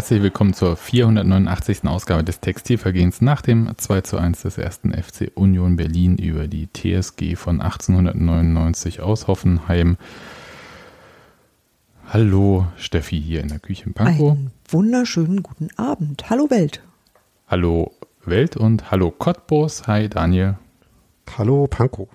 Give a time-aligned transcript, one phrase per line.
[0.00, 1.84] Herzlich willkommen zur 489.
[1.84, 6.68] Ausgabe des Textilvergehens nach dem 2 zu 1 des ersten FC Union Berlin über die
[6.72, 9.98] TSG von 1899 aus Hoffenheim.
[12.08, 14.30] Hallo Steffi hier in der Küche in Pankow.
[14.30, 16.30] Einen wunderschönen guten Abend.
[16.30, 16.80] Hallo Welt.
[17.46, 17.92] Hallo
[18.24, 19.86] Welt und hallo Cottbus.
[19.86, 20.56] Hi Daniel.
[21.36, 22.08] Hallo Pankow.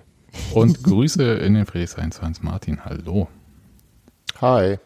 [0.54, 2.84] Und Grüße in den Friedrichshain zu Hans Martin.
[2.84, 3.28] Hallo.
[4.40, 4.78] Hi.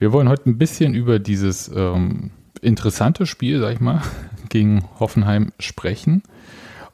[0.00, 2.30] Wir wollen heute ein bisschen über dieses ähm,
[2.62, 4.02] interessante Spiel, sag ich mal,
[4.48, 6.22] gegen Hoffenheim sprechen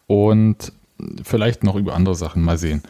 [0.06, 0.72] und
[1.22, 2.82] vielleicht noch über andere Sachen mal sehen.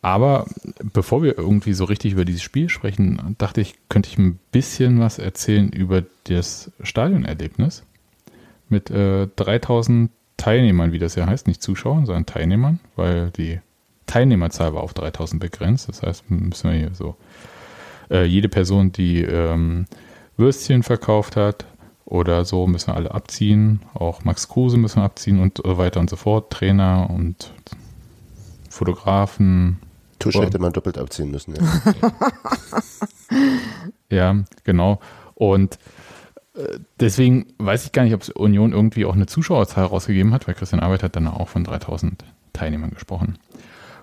[0.00, 0.46] Aber
[0.92, 5.00] bevor wir irgendwie so richtig über dieses Spiel sprechen, dachte ich, könnte ich ein bisschen
[5.00, 7.82] was erzählen über das Stadionerlebnis
[8.68, 13.58] mit äh, 3000 Teilnehmern, wie das ja heißt, nicht Zuschauern, sondern Teilnehmern, weil die
[14.06, 15.88] Teilnehmerzahl war auf 3000 begrenzt.
[15.88, 17.16] Das heißt, müssen wir hier so
[18.10, 19.86] äh, jede Person, die ähm,
[20.36, 21.66] Würstchen verkauft hat
[22.04, 23.80] oder so, müssen wir alle abziehen.
[23.94, 26.50] Auch Max Kruse müssen wir abziehen und so weiter und so fort.
[26.50, 27.52] Trainer und
[28.70, 29.78] Fotografen.
[30.18, 31.54] Tusche hätte man doppelt abziehen müssen.
[31.54, 31.82] Ja,
[34.34, 35.00] ja genau.
[35.34, 35.78] Und
[36.54, 40.46] äh, deswegen weiß ich gar nicht, ob es Union irgendwie auch eine Zuschauerzahl rausgegeben hat,
[40.46, 43.38] weil Christian Arbeit hat dann auch von 3000 Teilnehmern gesprochen.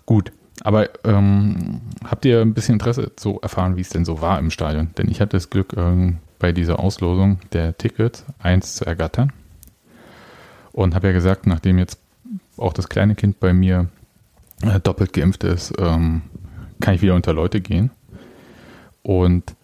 [0.06, 4.40] Gut, aber ähm, habt ihr ein bisschen Interesse zu erfahren, wie es denn so war
[4.40, 4.90] im Stadion?
[4.98, 9.32] Denn ich hatte das Glück, ähm, bei dieser Auslosung der Tickets eins zu ergattern.
[10.72, 12.00] Und habe ja gesagt, nachdem jetzt
[12.58, 13.90] auch das kleine Kind bei mir
[14.62, 16.22] äh, doppelt geimpft ist, ähm,
[16.82, 17.92] kann ich wieder unter Leute gehen.
[19.04, 19.56] Und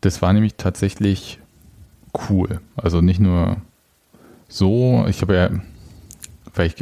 [0.00, 1.40] das war nämlich tatsächlich
[2.28, 2.60] cool.
[2.76, 3.56] Also nicht nur
[4.48, 5.50] so, ich habe ja,
[6.52, 6.80] vielleicht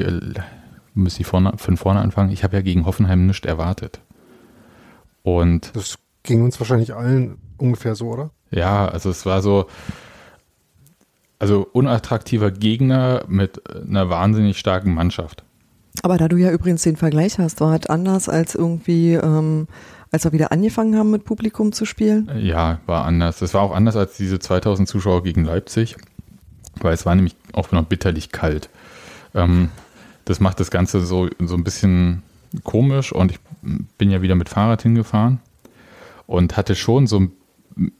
[0.94, 4.00] müsste ich vorne, von vorne anfangen, ich habe ja gegen Hoffenheim nichts erwartet.
[5.22, 8.30] Und das ging uns wahrscheinlich allen ungefähr so, oder?
[8.50, 9.66] Ja, also es war so,
[11.38, 15.44] also unattraktiver Gegner mit einer wahnsinnig starken Mannschaft.
[16.02, 19.68] Aber da du ja übrigens den Vergleich hast, war es anders als irgendwie, ähm,
[20.10, 22.30] als wir wieder angefangen haben mit Publikum zu spielen?
[22.38, 23.42] Ja, war anders.
[23.42, 25.96] Es war auch anders als diese 2000 Zuschauer gegen Leipzig,
[26.80, 28.70] weil es war nämlich auch noch bitterlich kalt.
[29.34, 29.68] Ähm,
[30.24, 32.22] das macht das Ganze so, so ein bisschen
[32.64, 33.38] komisch und ich
[33.98, 35.40] bin ja wieder mit Fahrrad hingefahren
[36.26, 37.32] und hatte schon so ein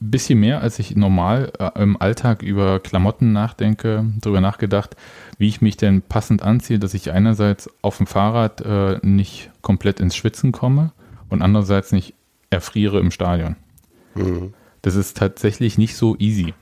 [0.01, 4.97] bisschen mehr, als ich normal äh, im Alltag über Klamotten nachdenke, darüber nachgedacht,
[5.39, 10.01] wie ich mich denn passend anziehe, dass ich einerseits auf dem Fahrrad äh, nicht komplett
[10.01, 10.93] ins Schwitzen komme
[11.31, 12.15] und andererseits nicht
[12.51, 13.57] erfriere im Stadion.
[14.15, 14.53] Mhm.
[14.83, 16.55] Das ist tatsächlich nicht so easy.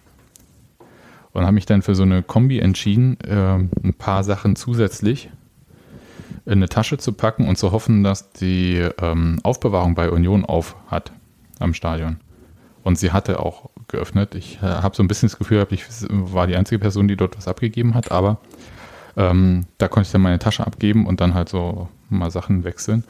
[1.32, 5.31] Und habe mich dann für so eine Kombi entschieden, äh, ein paar Sachen zusätzlich
[6.50, 10.75] in eine Tasche zu packen und zu hoffen, dass die ähm, Aufbewahrung bei Union auf
[10.88, 11.12] hat
[11.61, 12.19] am Stadion.
[12.83, 14.34] Und sie hatte auch geöffnet.
[14.34, 17.37] Ich äh, habe so ein bisschen das Gefühl, ich war die einzige Person, die dort
[17.37, 18.38] was abgegeben hat, aber
[19.16, 23.05] ähm, da konnte ich dann meine Tasche abgeben und dann halt so mal Sachen wechseln.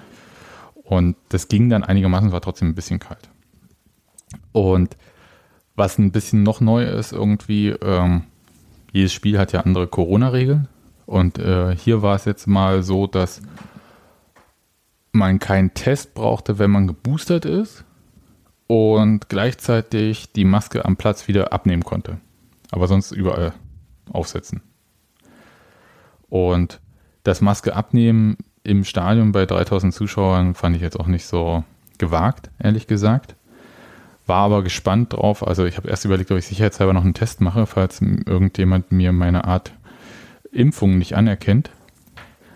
[0.75, 3.31] Und das ging dann einigermaßen, war trotzdem ein bisschen kalt.
[4.53, 4.99] Und
[5.77, 8.25] was ein bisschen noch neu ist, irgendwie, ähm,
[8.93, 10.69] jedes Spiel hat ja andere Corona-Regeln.
[11.11, 13.43] Und äh, hier war es jetzt mal so, dass
[15.11, 17.85] man keinen Test brauchte, wenn man geboostert ist
[18.69, 22.19] und gleichzeitig die Maske am Platz wieder abnehmen konnte.
[22.71, 23.55] Aber sonst überall
[24.13, 24.63] aufsetzen.
[26.29, 26.79] Und
[27.25, 31.65] das Maske abnehmen im Stadion bei 3000 Zuschauern fand ich jetzt auch nicht so
[31.99, 33.35] gewagt, ehrlich gesagt.
[34.27, 35.45] War aber gespannt drauf.
[35.45, 39.11] Also ich habe erst überlegt, ob ich sicherheitshalber noch einen Test mache, falls irgendjemand mir
[39.11, 39.73] meine Art
[40.53, 41.71] Impfung nicht anerkennt.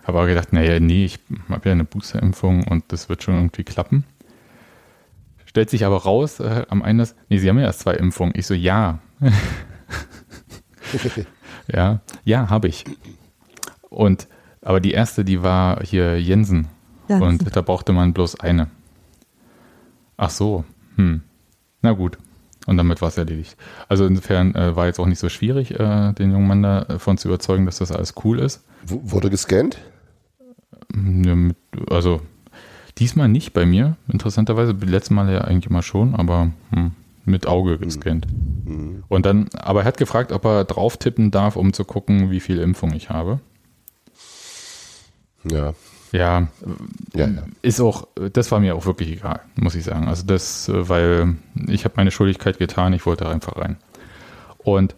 [0.04, 1.18] Habe aber gedacht, naja, nee, ich
[1.48, 4.04] habe ja eine Boosterimpfung und das wird schon irgendwie klappen.
[5.46, 8.34] Stellt sich aber raus äh, am Einlass, nee, sie haben ja erst zwei Impfungen.
[8.36, 8.98] Ich so, ja.
[11.72, 12.84] ja, ja, habe ich.
[13.88, 14.28] Und,
[14.60, 16.68] aber die erste, die war hier Jensen.
[17.08, 18.68] Ja, und da brauchte man bloß eine.
[20.16, 20.64] Ach so,
[20.96, 21.22] hm.
[21.82, 22.18] Na gut.
[22.66, 23.56] Und damit war es erledigt.
[23.88, 27.28] Also insofern äh, war jetzt auch nicht so schwierig, äh, den jungen Mann davon zu
[27.28, 28.64] überzeugen, dass das alles cool ist.
[28.86, 29.78] W wurde gescannt?
[30.92, 31.56] Mit,
[31.90, 32.20] also
[32.98, 34.72] diesmal nicht bei mir, interessanterweise.
[34.72, 36.92] Letztes Mal ja eigentlich immer schon, aber hm,
[37.24, 38.26] mit Auge gescannt.
[38.64, 39.04] Mhm.
[39.08, 42.40] Und dann, aber er hat gefragt, ob er drauf tippen darf, um zu gucken, wie
[42.40, 43.40] viel Impfung ich habe.
[45.50, 45.74] Ja,
[46.14, 46.46] ja,
[47.12, 50.06] ja, ja, ist auch, das war mir auch wirklich egal, muss ich sagen.
[50.06, 51.34] Also das, weil
[51.66, 53.78] ich habe meine Schuldigkeit getan, ich wollte einfach rein.
[54.58, 54.94] Und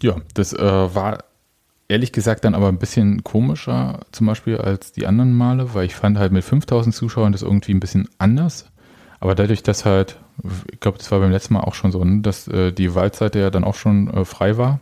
[0.00, 1.18] ja, das äh, war
[1.86, 5.94] ehrlich gesagt dann aber ein bisschen komischer zum Beispiel als die anderen Male, weil ich
[5.94, 8.70] fand halt mit 5000 Zuschauern das irgendwie ein bisschen anders.
[9.20, 10.18] Aber dadurch, dass halt
[10.72, 13.38] ich glaube, das war beim letzten Mal auch schon so, ne, dass äh, die Waldseite
[13.38, 14.80] ja dann auch schon äh, frei war.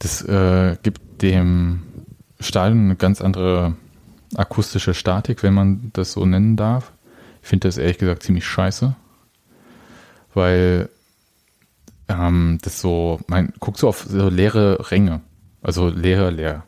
[0.00, 1.82] Das äh, gibt dem
[2.40, 3.74] Stadion eine ganz andere
[4.36, 6.92] akustische Statik, wenn man das so nennen darf.
[7.42, 8.94] Ich finde das ehrlich gesagt ziemlich scheiße,
[10.34, 10.88] weil
[12.08, 15.20] ähm, das so, man guckt so auf so leere Ränge,
[15.62, 16.64] also leer, leer.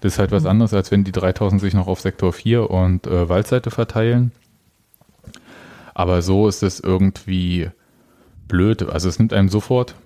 [0.00, 3.06] Das ist halt was anderes, als wenn die 3000 sich noch auf Sektor 4 und
[3.06, 4.32] äh, Waldseite verteilen.
[5.94, 7.70] Aber so ist es irgendwie
[8.46, 8.88] blöd.
[8.88, 9.96] Also es nimmt einem sofort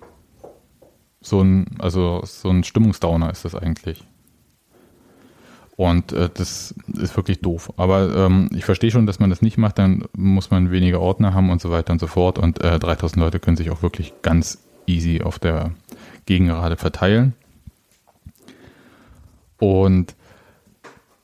[1.21, 4.03] so ein, also so ein Stimmungsdowner ist das eigentlich.
[5.75, 7.73] Und äh, das ist wirklich doof.
[7.77, 11.33] Aber ähm, ich verstehe schon, dass man das nicht macht, dann muss man weniger Ordner
[11.33, 12.37] haben und so weiter und so fort.
[12.37, 15.71] Und äh, 3000 Leute können sich auch wirklich ganz easy auf der
[16.25, 17.33] Gegengerade verteilen.
[19.57, 20.15] Und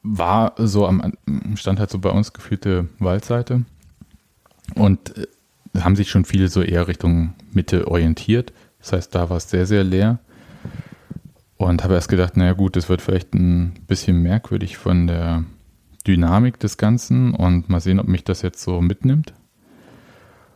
[0.01, 1.13] war so am
[1.55, 3.65] stand halt so bei uns gefühlte Waldseite.
[4.73, 5.27] Und äh,
[5.79, 8.51] haben sich schon viele so eher Richtung Mitte orientiert.
[8.79, 10.19] Das heißt, da war es sehr, sehr leer.
[11.59, 15.43] Und habe erst gedacht, naja gut, das wird vielleicht ein bisschen merkwürdig von der
[16.07, 19.33] Dynamik des Ganzen und mal sehen, ob mich das jetzt so mitnimmt.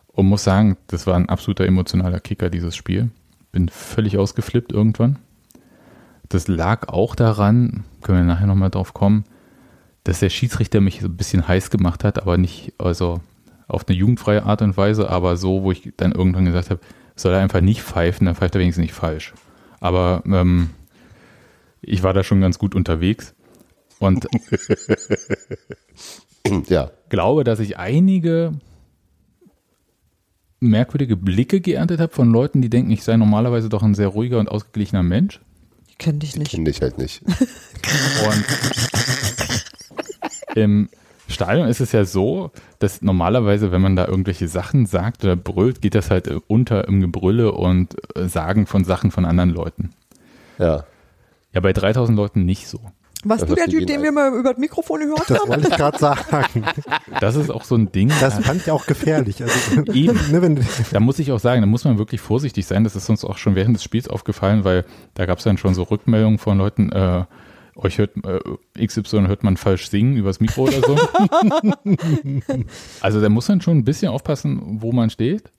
[0.07, 3.09] Und muss sagen, das war ein absoluter emotionaler Kicker, dieses Spiel.
[3.51, 5.19] Bin völlig ausgeflippt irgendwann.
[6.29, 9.25] Das lag auch daran, können wir nachher nochmal drauf kommen,
[10.05, 13.19] dass der Schiedsrichter mich so ein bisschen heiß gemacht hat, aber nicht, also
[13.67, 16.79] auf eine jugendfreie Art und Weise, aber so, wo ich dann irgendwann gesagt habe,
[17.17, 19.33] soll er einfach nicht pfeifen, dann pfeift er wenigstens nicht falsch.
[19.81, 20.69] Aber ähm,
[21.83, 23.33] ich war da schon ganz gut unterwegs
[23.99, 24.27] und
[26.67, 26.91] Ja.
[27.09, 28.53] glaube, dass ich einige
[30.59, 34.39] merkwürdige Blicke geerntet habe von Leuten, die denken, ich sei normalerweise doch ein sehr ruhiger
[34.39, 35.41] und ausgeglichener Mensch.
[35.87, 36.51] Ich kenne dich nicht.
[36.51, 37.21] Kenne ich halt nicht.
[38.25, 38.45] Und
[40.55, 40.89] im
[41.27, 45.81] Stadion ist es ja so, dass normalerweise, wenn man da irgendwelche Sachen sagt oder brüllt,
[45.81, 49.91] geht das halt unter im Gebrülle und Sagen von Sachen von anderen Leuten.
[50.57, 50.85] Ja.
[51.53, 52.79] Ja, bei 3000 Leuten nicht so.
[53.25, 55.49] Warst Das du der Typ, den wir mal über das Mikrofon gehört Das haben?
[55.49, 56.65] wollte ich gerade sagen.
[57.21, 58.11] Das ist auch so ein Ding.
[58.19, 59.41] Das fand ich auch gefährlich.
[59.41, 60.19] Also, Eben.
[60.31, 60.59] ne, wenn,
[60.91, 62.83] Da muss ich auch sagen, da muss man wirklich vorsichtig sein.
[62.83, 64.83] Das ist uns auch schon während des Spiels aufgefallen, weil
[65.13, 67.23] da gab es dann schon so Rückmeldungen von Leuten, äh,
[67.75, 68.11] euch hört
[68.77, 70.95] äh, XY hört man falsch singen übers Mikro oder so.
[73.01, 75.49] also da muss man schon ein bisschen aufpassen, wo man steht.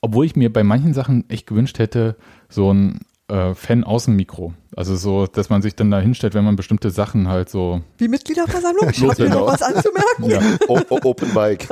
[0.00, 2.16] Obwohl ich mir bei manchen Sachen echt gewünscht hätte,
[2.48, 4.54] so ein äh, Fan-Außenmikro.
[4.76, 7.82] Also so, dass man sich dann da hinstellt, wenn man bestimmte Sachen halt so.
[7.98, 8.90] Wie Mitgliederversammlung?
[8.90, 9.40] Ich habe genau.
[9.40, 10.24] noch was anzumerken.
[10.24, 10.40] Ja.
[10.68, 11.66] O o Open Bike.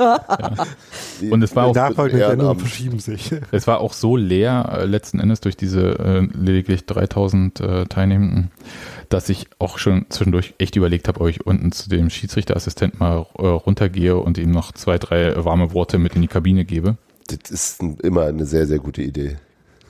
[1.21, 3.31] Die- Und es war auch nachfolgende verschieben sich.
[3.51, 8.51] Es war auch so leer äh, letzten Endes durch diese äh, lediglich 3000 äh, Teilnehmenden,
[9.09, 13.27] dass ich auch schon zwischendurch echt überlegt habe, ob ich unten zu dem Schiedsrichterassistent mal
[13.37, 16.97] äh, runtergehe und ihm noch zwei, drei warme Worte mit in die Kabine gebe.
[17.27, 19.37] Das ist ein, immer eine sehr, sehr gute Idee.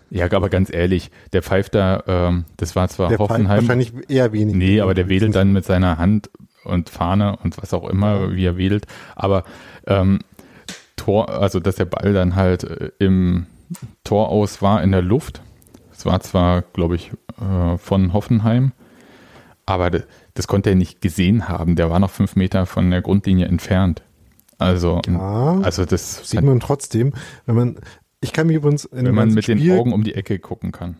[0.09, 3.61] Ja, aber ganz ehrlich, der pfeift da, ähm, das war zwar Der Hoffenheim.
[3.61, 4.55] wahrscheinlich eher wenig.
[4.55, 6.29] Nee, aber der wedelt dann mit seiner Hand
[6.63, 8.85] und Fahne und was auch immer, wie er wedelt.
[9.15, 9.43] Aber
[9.87, 10.19] ähm,
[10.95, 13.47] Tor, also dass der Ball dann halt äh, im
[14.03, 15.41] Tor aus war in der Luft.
[15.91, 18.71] Es war zwar, glaube ich, äh, von Hoffenheim,
[19.65, 21.75] aber das, das konnte er nicht gesehen haben.
[21.75, 24.03] Der war noch fünf Meter von der Grundlinie entfernt.
[24.57, 27.13] Also, Ja, also das sieht man trotzdem,
[27.45, 27.75] wenn man,
[28.25, 30.71] ich kann mir übrigens in wenn man mit Spiel, den Augen um die Ecke gucken
[30.71, 30.97] kann.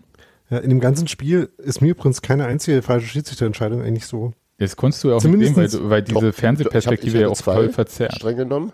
[0.50, 4.34] ja, in dem ganzen Spiel ist mir übrigens keine einzige falsche Schiedsrichterentscheidung eigentlich so.
[4.58, 7.46] Das konntest du ja auch nicht sehen, weil, weil diese Doch, Fernsehperspektive ich hab- ich
[7.46, 8.16] ja auch voll verzerrt.
[8.16, 8.72] Streng genommen.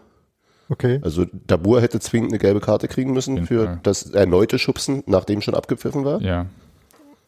[0.70, 1.00] Okay.
[1.02, 3.80] Also Dabur hätte zwingend eine gelbe Karte kriegen müssen jeden für Fall.
[3.84, 6.22] das erneute Schubsen, nachdem schon abgepfiffen war.
[6.22, 6.46] Ja.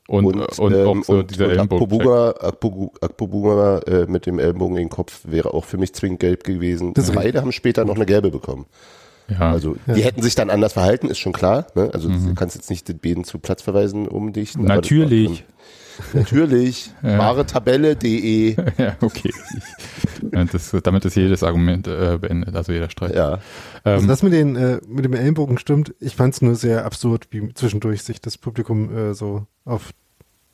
[0.08, 0.36] Und, und,
[0.74, 1.84] ähm, auch so und, dieser und Ellenbogen.
[1.84, 6.20] Akpobuga, Akpobu- Akpobuga äh, mit dem Ellbogen in den Kopf wäre auch für mich zwingend
[6.20, 6.94] gelb gewesen.
[6.94, 8.66] Das- Beide haben später noch eine gelbe bekommen.
[9.30, 9.52] Ja.
[9.52, 11.68] Also die hätten sich dann anders verhalten, ist schon klar.
[11.76, 11.90] Ne?
[11.94, 14.70] Also du kannst jetzt nicht den Beden zu Platzverweisen umdichten.
[14.70, 15.04] aber das war Mhm.
[15.04, 15.38] Natürlich.
[15.38, 15.48] schon-
[16.14, 16.92] Natürlich.
[17.04, 17.18] Ja.
[17.20, 18.56] Wahretabelle.de.
[18.78, 19.32] ja, okay.
[20.32, 23.16] Ja, das, damit ist jedes Argument äh, beendet, also jeder Streit.
[23.16, 23.40] Ja.
[23.84, 25.94] Also Ähm, das mit, den, äh, mit dem Ellenbogen stimmt.
[26.00, 29.92] Ich fand es nur sehr absurd, wie zwischendurch sich das Publikum äh, so auf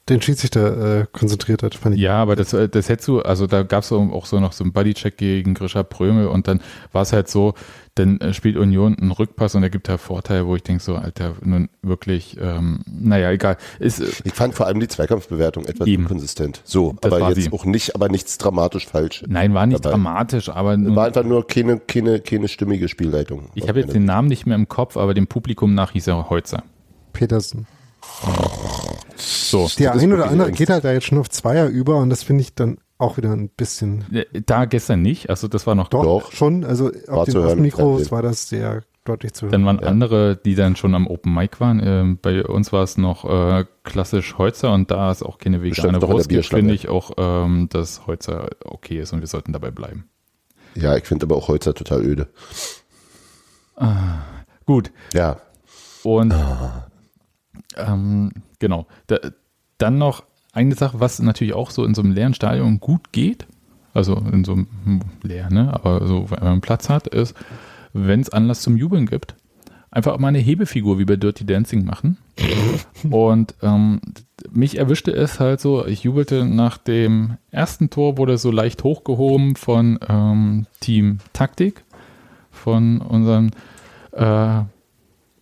[0.09, 1.75] den Schiedsrichter äh, konzentriert hat.
[1.75, 2.01] Fand ich.
[2.01, 4.63] ja, aber das, äh, das hättest du, also da gab es auch so noch so
[4.63, 6.61] einen Bodycheck gegen Grisha Prömel und dann
[6.91, 7.53] war es halt so,
[7.95, 10.95] dann äh, spielt Union einen Rückpass und er gibt da Vorteil, wo ich denke so,
[10.95, 13.57] Alter, nun wirklich, ähm, naja, egal.
[13.79, 16.03] Ist, äh, Ich fand vor allem die Zweikampfbewertung etwas Eben.
[16.03, 16.61] inkonsistent.
[16.63, 17.51] So, Das aber war jetzt sie.
[17.51, 19.23] auch nicht, aber nichts dramatisch falsch.
[19.27, 19.91] nein, war nicht Dabei.
[19.95, 23.49] dramatisch, aber nun, War einfach nur keine, keine, keine stimmige Spielleitung.
[23.55, 26.29] ich habe jetzt den Namen nicht mehr im Kopf, aber dem Publikum nach hieß er
[26.29, 26.63] Heutzer.
[27.13, 27.67] Petersen.
[29.19, 29.69] So.
[29.77, 32.23] Der ist ein oder andere geht halt da jetzt schon auf Zweier über und das
[32.23, 35.87] finde ich dann auch wieder ein bisschen Äh, Da gestern nicht, also das war noch
[35.89, 36.31] doch, Doch.
[36.31, 36.63] schon.
[36.63, 39.51] Also War auf den hören, ersten Mikros war das sehr deutlich zu hören.
[39.51, 41.81] Dann waren andere, die dann schon am Open Mic waren.
[41.83, 46.01] Ähm, bei uns war es noch äh, klassisch Holzer und da es auch keine vegane
[46.01, 50.09] Wurst gibt, finde ich auch, ähm, dass Holzer okay ist und wir sollten dabei bleiben.
[50.75, 52.27] Ja, ich finde aber auch Holzer total öde.
[54.65, 55.37] Gut, Ja,
[56.03, 56.33] und
[57.75, 58.87] ähm, genau.
[59.07, 59.17] Da,
[59.77, 60.23] dann noch
[60.53, 63.47] eine Sache, was natürlich auch so in so einem leeren Stadion gut geht,
[63.93, 67.35] also in so einem leer, ne, aber so, wenn man Platz hat, ist,
[67.93, 69.35] wenn es Anlass zum Jubeln gibt,
[69.91, 72.17] einfach mal eine Hebefigur wie bei Dirty Dancing machen.
[73.09, 74.01] Und ähm,
[74.51, 79.55] mich erwischte es halt so, ich jubelte nach dem ersten Tor, wurde so leicht hochgehoben
[79.55, 81.83] von ähm, Team Taktik,
[82.51, 83.51] von unserem
[84.11, 84.61] äh,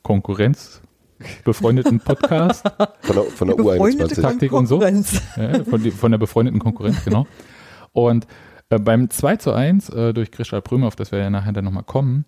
[0.03, 0.81] Konkurrenz
[1.43, 2.63] befreundeten Podcast,
[3.01, 4.21] von der, von der Befreundete U21.
[4.21, 4.79] Taktik und so.
[4.79, 5.21] Konkurrenz.
[5.35, 7.27] ja, von, die, von der befreundeten Konkurrenz, genau.
[7.93, 8.27] Und
[8.69, 11.65] äh, beim 2 zu 1 äh, durch Christa Pröme, auf das wir ja nachher dann
[11.65, 12.25] nochmal kommen,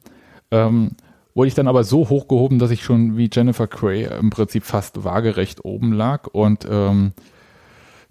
[0.52, 0.92] ähm,
[1.36, 5.04] wurde ich dann aber so hochgehoben, dass ich schon wie Jennifer Cray im Prinzip fast
[5.04, 6.28] waagerecht oben lag.
[6.28, 7.14] Und ähm,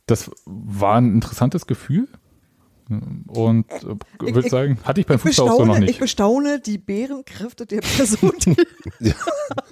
[0.06, 2.08] das war ein interessantes Gefühl.
[3.26, 3.76] Und äh,
[4.26, 6.00] Ich- würde ich- sagen, hatte ich beim Fußball auch so noch bestaune, ich nicht.
[6.00, 8.56] bestaune die Bärenkräfte der Person, die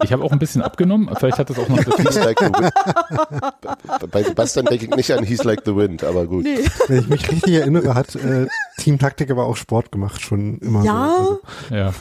[0.02, 1.08] Ich habe auch ein bisschen abgenommen.
[1.18, 4.11] Vielleicht hat das auch noch He's like the wind.
[4.11, 6.44] Bei Sebastian denke ich nicht an He's like the wind, aber gut.
[6.44, 6.58] Nee.
[6.88, 8.46] Wenn ich mich richtig erinnere, hat äh,
[8.78, 11.40] Team Taktik aber auch Sport gemacht, schon immer Ja, so.
[11.70, 11.92] Also, Ja.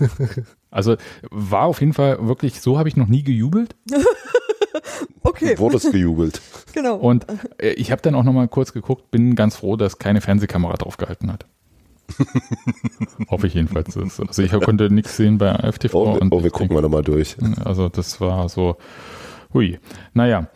[0.72, 0.98] Also
[1.32, 3.76] war auf jeden Fall wirklich, so habe ich noch nie gejubelt.
[5.24, 6.42] okay, Wurde es gejubelt.
[6.74, 6.96] genau.
[6.96, 7.26] Und
[7.58, 10.74] äh, ich habe dann auch noch mal kurz geguckt, bin ganz froh, dass keine Fernsehkamera
[10.74, 11.46] drauf gehalten hat.
[13.30, 13.98] Hoffe ich jedenfalls.
[13.98, 15.96] Also ich konnte nichts sehen bei AFTV.
[15.96, 17.36] Oh, wir, und oh, wir gucken mal nochmal durch.
[17.64, 18.78] Also das war so,
[19.54, 19.80] hui.
[20.14, 20.48] Naja,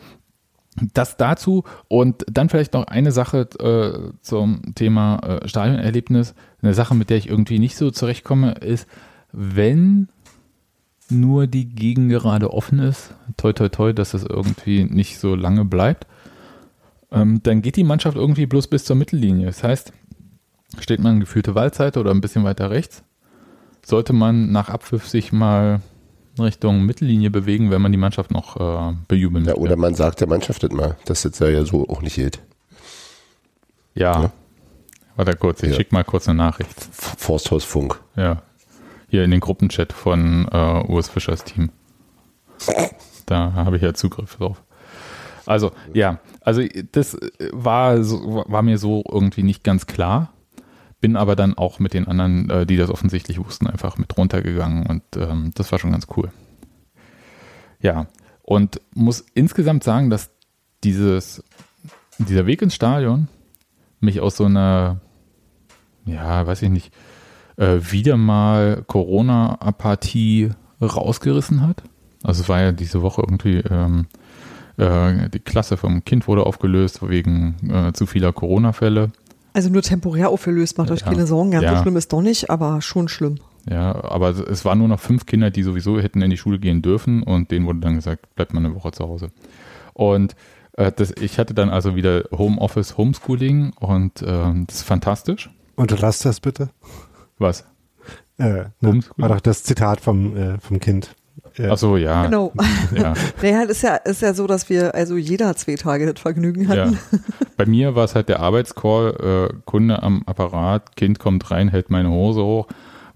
[0.94, 6.36] das dazu und dann vielleicht noch eine Sache äh, zum Thema äh, Stadionerlebnis.
[6.62, 8.88] Eine Sache, mit der ich irgendwie nicht so zurechtkomme, ist,
[9.32, 10.10] wenn
[11.12, 15.66] nur die Gegend gerade offen ist, toi toi toi, dass das irgendwie nicht so lange
[15.66, 16.06] bleibt,
[17.12, 19.48] ähm, dann geht die Mannschaft irgendwie bloß bis zur Mittellinie.
[19.48, 19.92] Das heißt,
[20.80, 23.04] steht man gefühlte Waldseite oder ein bisschen weiter rechts,
[23.86, 25.82] sollte man nach Abpfiff sich mal
[26.40, 29.62] Richtung Mittellinie bewegen, wenn man die Mannschaft noch äh, bejubeln Ja, möchte.
[29.62, 32.40] oder man sagt der Mannschaft das mal, dass das ja so auch nicht geht.
[33.96, 34.24] ja.
[34.24, 34.32] Ja.
[35.16, 35.76] Warte kurz, ich Ja.
[35.76, 36.74] schick mal kurz eine Nachricht.
[36.92, 38.00] Forsthausfunk.
[38.16, 38.42] Ja.
[39.10, 41.72] Hier in den Gruppenchat von äh, Urs Fischers Team.
[43.26, 44.62] Da habe ich ja Zugriff drauf.
[45.46, 46.62] Also, ja, also
[46.92, 50.32] das äh, war, war mir so irgendwie nicht ganz klar.
[51.02, 54.86] Bin aber dann auch mit den anderen, äh, die das offensichtlich wussten, einfach mit runtergegangen
[54.86, 56.32] und ähm, das war schon ganz cool.
[57.82, 58.08] Ja,
[58.44, 60.30] und muss insgesamt sagen, dass
[60.84, 61.44] dieses,
[62.18, 63.28] dieser Weg ins Stadion
[64.00, 65.00] mich aus so einer,
[66.06, 66.94] ja, weiß ich nicht,
[67.60, 70.50] äh, wieder mal Corona-Apathie
[70.82, 71.84] rausgerissen hat.
[72.24, 74.08] Also es war ja diese Woche irgendwie, ähm,
[74.78, 79.12] äh, die Klasse vom Kind wurde aufgelöst wegen äh, zu vieler Corona-Fälle.
[79.54, 81.08] also nur temporär aufgelöst, macht euch Ja.
[81.08, 81.52] keine Sorgen.
[81.52, 81.76] Ganz Ja.
[81.78, 83.40] so schlimm ist doch nicht, aber schon schlimm.
[83.70, 86.82] Ja, aber es waren nur noch fünf Kinder, die sowieso hätten in die Schule gehen
[86.82, 89.32] dürfen und denen wurde dann gesagt, bleibt mal eine Woche zu Hause.
[89.94, 90.36] Und
[90.74, 95.50] äh, das, ich hatte dann also wieder Homeoffice, Homeschooling und ähm, das ist fantastisch.
[95.76, 96.70] Unterlass das bitte.
[97.40, 97.66] Was?
[98.38, 101.16] Äh, ne, war doch das Zitat vom, äh, vom Kind.
[101.58, 102.26] Äh, Ach so, ja.
[102.26, 102.54] Genau.
[102.96, 103.14] ja.
[103.42, 106.86] Naja, ist ja, ist ja so, dass wir also jeder zwei Tage das Vergnügen Ja.
[106.86, 107.00] hatten.
[107.58, 111.90] Bei mir war es halt der Arbeitscall, äh, Kunde am Apparat, Kind kommt rein, hält
[111.90, 112.68] meine Hose hoch.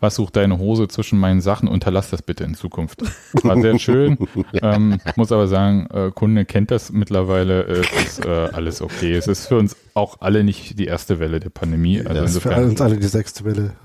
[0.03, 1.69] Was sucht deine Hose zwischen meinen Sachen?
[1.69, 3.03] Unterlass das bitte in Zukunft.
[3.41, 4.17] War sehr schön.
[4.61, 7.63] ähm, muss aber sagen, äh, Kunde kennt das mittlerweile.
[7.63, 9.13] Es ist äh, alles okay.
[9.13, 12.01] Es ist für uns auch alle nicht die erste Welle der Pandemie.
[12.01, 13.77] Also das ist für insofern, uns alle die sechste Welle.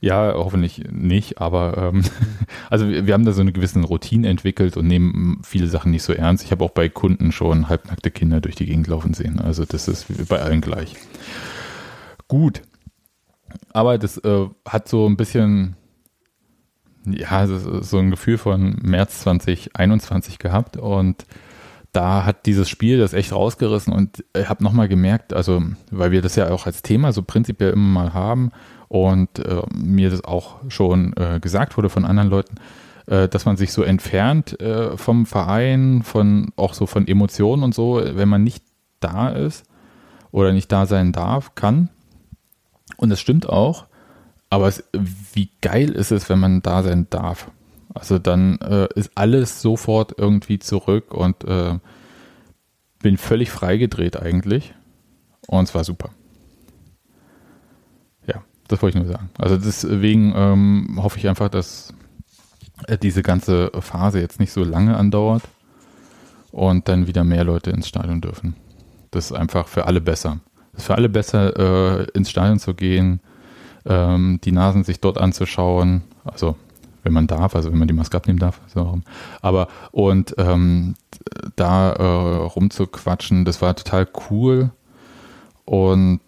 [0.00, 0.32] Ja.
[0.32, 2.02] ja, hoffentlich nicht, aber ähm,
[2.70, 6.02] also wir, wir haben da so eine gewisse Routine entwickelt und nehmen viele Sachen nicht
[6.02, 6.42] so ernst.
[6.42, 9.38] Ich habe auch bei Kunden schon halbnackte Kinder durch die Gegend laufen sehen.
[9.38, 10.96] Also das ist bei allen gleich.
[12.26, 12.62] Gut.
[13.72, 15.76] Aber das äh, hat so ein bisschen,
[17.04, 21.24] ja, so so ein Gefühl von März 2021 gehabt und
[21.92, 26.20] da hat dieses Spiel das echt rausgerissen und ich habe nochmal gemerkt, also weil wir
[26.20, 28.50] das ja auch als Thema so prinzipiell immer mal haben
[28.88, 32.56] und äh, mir das auch schon äh, gesagt wurde von anderen Leuten,
[33.06, 37.74] äh, dass man sich so entfernt äh, vom Verein, von auch so von Emotionen und
[37.74, 38.64] so, wenn man nicht
[39.00, 39.64] da ist
[40.32, 41.88] oder nicht da sein darf, kann.
[42.96, 43.86] Und das stimmt auch,
[44.50, 44.84] aber es,
[45.32, 47.50] wie geil ist es, wenn man da sein darf?
[47.94, 51.78] Also dann äh, ist alles sofort irgendwie zurück und äh,
[53.00, 54.74] bin völlig freigedreht eigentlich.
[55.46, 56.10] Und es war super.
[58.26, 59.30] Ja, das wollte ich nur sagen.
[59.38, 61.94] Also deswegen ähm, hoffe ich einfach, dass
[62.86, 65.42] äh, diese ganze Phase jetzt nicht so lange andauert
[66.52, 68.56] und dann wieder mehr Leute ins Stadion dürfen.
[69.10, 70.40] Das ist einfach für alle besser.
[70.76, 73.20] Ist für alle besser, äh, ins Stadion zu gehen,
[73.86, 76.56] ähm, die Nasen sich dort anzuschauen, also
[77.02, 78.60] wenn man darf, also wenn man die Maske abnehmen darf.
[78.66, 79.00] So.
[79.40, 80.96] Aber und ähm,
[81.54, 84.70] da äh, rumzuquatschen, das war total cool
[85.64, 86.20] und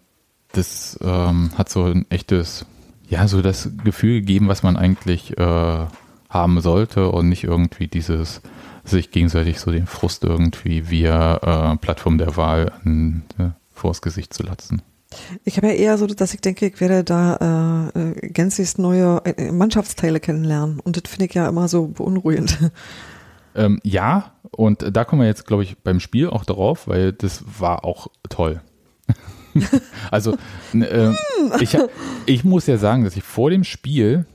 [0.53, 2.65] das ähm, hat so ein echtes,
[3.09, 5.85] ja, so das Gefühl gegeben, was man eigentlich äh,
[6.29, 8.41] haben sollte und nicht irgendwie dieses
[8.83, 13.23] sich gegenseitig so den Frust irgendwie via äh, Plattform der Wahl an,
[13.79, 14.81] vors Gesicht zu latzen.
[15.43, 19.21] Ich habe ja eher so, dass ich denke, ich werde da äh, äh gänzlich neue
[19.25, 20.79] äh, Mannschaftsteile kennenlernen.
[20.79, 22.57] Und das finde ich ja immer so beunruhigend.
[23.55, 27.43] Ähm, ja, und da kommen wir jetzt, glaube ich, beim Spiel auch darauf, weil das
[27.59, 28.61] war auch toll.
[30.11, 30.37] also,
[30.73, 31.11] äh,
[31.59, 31.75] ich,
[32.27, 34.25] ich muss ja sagen, dass ich vor dem Spiel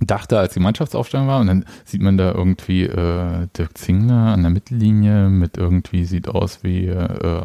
[0.00, 4.42] dachte, als die Mannschaftsaufstellung war, und dann sieht man da irgendwie äh, Dirk Zingler an
[4.42, 7.42] der Mittellinie mit irgendwie, sieht aus wie äh,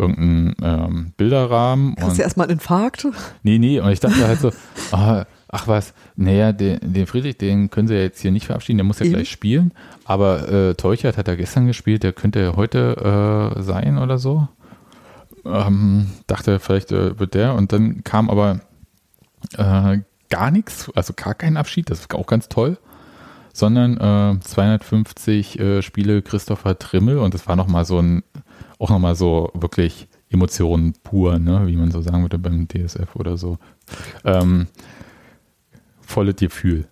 [0.00, 1.96] ähm, irgendein ähm, Bilderrahmen.
[2.00, 3.06] Hast du erstmal einen Infarkt?
[3.42, 4.50] Nee, nee, und ich dachte halt so,
[4.92, 8.78] ah, ach was, naja, den, den Friedrich, den können sie ja jetzt hier nicht verabschieden,
[8.78, 9.14] der muss ja Eben.
[9.14, 9.72] gleich spielen.
[10.04, 14.48] Aber äh, Teuchert hat er gestern gespielt, der könnte heute äh, sein oder so.
[15.44, 17.54] Ähm, dachte, vielleicht äh, wird der.
[17.54, 18.60] Und dann kam aber
[19.56, 22.78] äh, gar nichts, also gar kein Abschied, das ist auch ganz toll.
[23.52, 28.22] Sondern äh, 250 äh, Spiele Christopher Trimmel und das war nochmal so ein
[28.80, 33.36] auch nochmal so wirklich Emotionen pur, ne, wie man so sagen würde beim DSF oder
[33.36, 33.58] so.
[34.24, 34.66] Ähm,
[36.00, 36.88] volles Gefühl.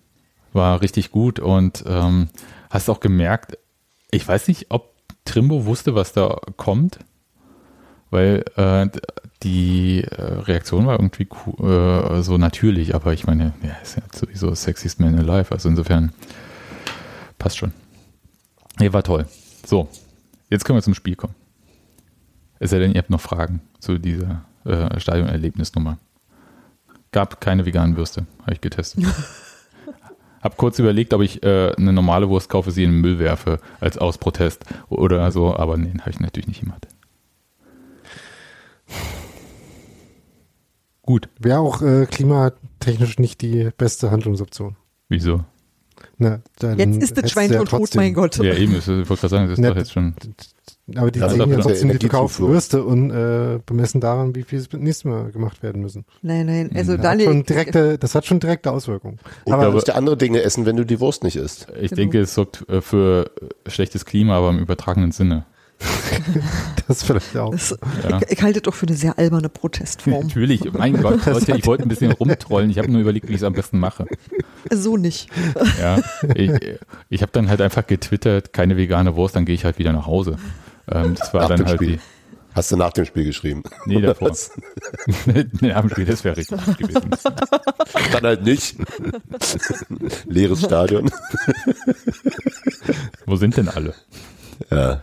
[0.53, 2.29] War richtig gut und ähm,
[2.71, 3.59] hast auch gemerkt,
[4.11, 6.99] ich weiß nicht, ob Trimbo wusste, was da kommt,
[8.11, 8.89] weil äh,
[9.43, 11.29] die äh, Reaktion war irgendwie
[11.63, 16.13] äh, so natürlich, aber ich meine, ja, ist ja sowieso Sexiest Man Alive, also insofern
[17.39, 17.73] passt schon.
[18.79, 19.27] Nee, war toll.
[19.65, 19.89] So,
[20.51, 21.35] jetzt können wir zum Spiel kommen.
[22.61, 25.99] Es sei denn, ihr habt noch Fragen zu dieser äh, Stadionerlebnisnummer.
[27.13, 29.05] Gab keine veganen Würste, habe ich getestet.
[30.43, 33.61] hab kurz überlegt, ob ich äh, eine normale Wurst kaufe, sie in den Müll werfe,
[33.81, 36.87] als aus Protest oder so, aber nee, habe ich natürlich nicht gemacht.
[41.03, 41.29] Gut.
[41.39, 44.77] Wäre auch äh, klimatechnisch nicht die beste Handlungsoption.
[45.09, 45.45] Wieso?
[46.19, 46.41] Na,
[46.77, 48.37] jetzt ist das Schwein tot, mein Gott.
[48.37, 50.15] Ja, eben, ich wollte gerade sagen, das ist Na, doch jetzt schon.
[50.97, 54.73] Aber die kriegen ja trotzdem die verkauften Würste und äh, bemessen daran, wie viel es
[54.73, 56.05] nächstes Mal gemacht werden müssen.
[56.23, 59.19] Nein, nein, also das hat schon direkte, Das hat schon direkte Auswirkungen.
[59.45, 61.67] Und aber du musst ja andere Dinge essen, wenn du die Wurst nicht isst.
[61.81, 61.97] Ich genau.
[61.97, 63.31] denke, es sorgt äh, für
[63.67, 65.45] schlechtes Klima, aber im übertragenen Sinne.
[66.89, 67.53] das vielleicht auch.
[67.53, 67.77] Das,
[68.09, 68.19] ja.
[68.23, 70.27] ich, ich, halte doch für eine sehr alberne Protestform.
[70.27, 72.71] Natürlich, mein Gott, Leute, ich wollte ein bisschen rumtrollen.
[72.71, 74.07] Ich habe nur überlegt, wie ich es am besten mache.
[74.73, 75.29] So nicht.
[75.81, 76.01] Ja,
[76.35, 76.51] ich,
[77.09, 80.07] ich habe dann halt einfach getwittert, keine vegane Wurst, dann gehe ich halt wieder nach
[80.07, 80.37] Hause.
[80.91, 81.97] Ähm, das war nach dann halt Spiel.
[81.97, 82.01] die.
[82.55, 83.63] Hast du nach dem Spiel geschrieben?
[83.87, 84.31] Nee, davor.
[85.27, 87.11] nee, nach dem Spiel, das wäre richtig gewesen.
[88.13, 88.77] Dann halt nicht.
[90.27, 91.11] Leeres Stadion.
[93.27, 93.95] Wo sind denn alle?
[94.71, 95.01] Ja.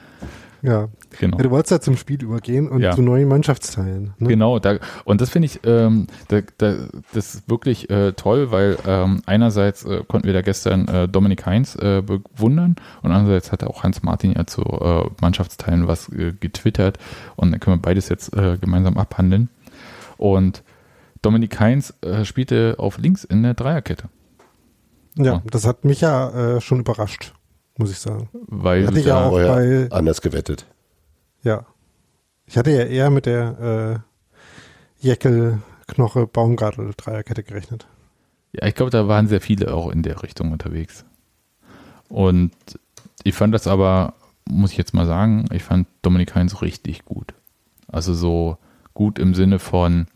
[0.64, 0.90] Ja.
[1.20, 1.38] Genau.
[1.38, 2.92] Ja, du wolltest ja zum Spiel übergehen und ja.
[2.94, 4.14] zu neuen Mannschaftsteilen.
[4.18, 4.28] Ne?
[4.28, 6.76] Genau, da, und das finde ich ähm, da, da,
[7.14, 11.46] das ist wirklich äh, toll, weil ähm, einerseits äh, konnten wir da gestern äh, Dominik
[11.46, 16.34] Heinz äh, bewundern und andererseits hat auch Hans Martin ja zu äh, Mannschaftsteilen was äh,
[16.40, 16.98] getwittert
[17.36, 19.50] und dann können wir beides jetzt äh, gemeinsam abhandeln.
[20.18, 20.64] Und
[21.22, 24.10] Dominik Heinz äh, spielte auf links in der Dreierkette.
[25.18, 27.34] Ja, das hat mich ja äh, schon überrascht
[27.78, 28.30] muss ich sagen.
[28.48, 30.66] Weil hatte ich ja auch bei, anders gewettet.
[31.46, 31.66] Ja.
[32.48, 34.04] Ich hatte ja eher mit der
[35.00, 37.88] äh, Jeckel, Knoche, Baumgartel Dreierkette gerechnet.
[38.52, 41.06] Ja, ich glaube, da waren sehr viele auch in der Richtung unterwegs.
[42.10, 42.52] Und
[43.24, 44.14] ich fand das aber,
[44.50, 47.34] muss ich jetzt mal sagen, ich fand Dominik Heinz richtig gut.
[47.88, 48.58] Also so
[48.94, 50.08] gut im Sinne von,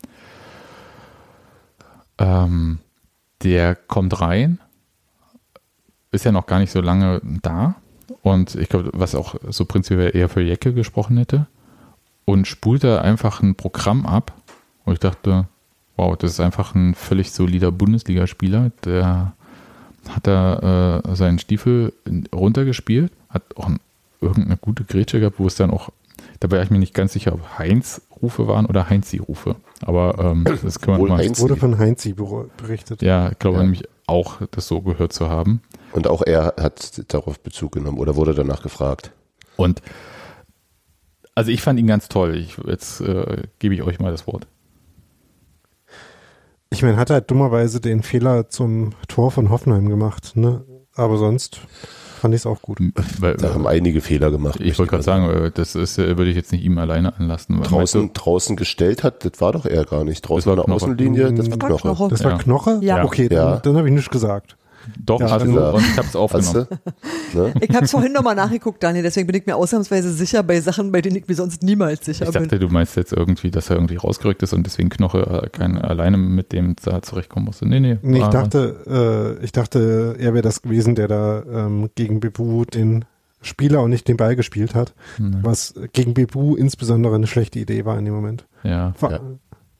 [2.18, 2.80] ähm,
[3.42, 4.58] der kommt rein,
[6.10, 7.76] ist ja noch gar nicht so lange da.
[8.22, 11.46] Und ich glaube, was auch so prinzipiell eher für Jecke gesprochen hätte.
[12.24, 14.32] Und spult da einfach ein Programm ab.
[14.84, 15.46] Und ich dachte,
[15.96, 18.70] wow, das ist einfach ein völlig solider Bundesligaspieler.
[18.84, 19.32] Der
[20.08, 21.92] hat da äh, seinen Stiefel
[22.34, 23.80] runtergespielt, hat auch ein,
[24.20, 25.90] irgendeine gute Grätsche gehabt, wo es dann auch,
[26.40, 29.56] da war ich mir nicht ganz sicher, ob Heinz-Rufe waren oder Heinzi-Rufe.
[29.82, 31.20] Aber ähm, das kann man mal.
[31.20, 33.02] Es wurde von Heinzi berichtet.
[33.02, 33.62] Ja, ich glaube ja.
[33.62, 35.60] nämlich auch, das so gehört zu haben.
[35.92, 39.12] Und auch er hat darauf Bezug genommen oder wurde danach gefragt.
[39.56, 39.82] Und
[41.34, 42.36] also ich fand ihn ganz toll.
[42.36, 44.46] Ich, jetzt äh, gebe ich euch mal das Wort.
[46.70, 50.36] Ich meine, hat er halt dummerweise den Fehler zum Tor von Hoffenheim gemacht.
[50.36, 50.64] Ne?
[50.94, 51.60] aber sonst
[52.20, 52.78] fand ich es auch gut.
[53.20, 54.60] Weil, Da haben einige Fehler gemacht.
[54.60, 57.58] ich wollte gerade sagen, äh, das ist, äh, würde ich jetzt nicht ihm alleine anlasten.
[57.58, 60.20] weil- draußen, draußen gestellt hat, das war doch er gar nicht.
[60.22, 60.72] Draußen war Knoche.
[60.74, 62.08] Außenlinie, das war war Knoche.
[62.10, 62.38] Das war Ja.
[62.38, 62.78] Knoche?
[62.82, 63.04] Ja.
[63.04, 63.56] Okay, dann, Ja.
[63.60, 64.56] dann habe ich nichts gesagt.
[65.04, 66.66] Doch, Ja, hast du, und ich habe es aufgenommen.
[67.34, 67.54] Ne?
[67.60, 70.90] Ich habe es vorhin nochmal nachgeguckt, Daniel, deswegen bin ich mir ausnahmsweise sicher bei Sachen,
[70.92, 72.42] bei denen ich mir sonst niemals sicher Ich bin.
[72.44, 75.78] dachte, du meinst jetzt irgendwie, dass er irgendwie rausgerückt ist und deswegen Knoche äh, kein,
[75.78, 77.66] alleine mit dem da zurechtkommen musste.
[77.68, 77.98] Nee, nee.
[78.02, 82.64] Nee, ich dachte, äh, ich dachte, er wäre das gewesen, der da ähm, gegen Bebu
[82.64, 83.04] den
[83.42, 85.38] Spieler und nicht den Ball gespielt hat, Nee.
[85.42, 88.46] was gegen Bebu insbesondere eine schlechte Idee war in dem Moment.
[88.64, 88.92] Ja.
[89.00, 89.20] War, Ja.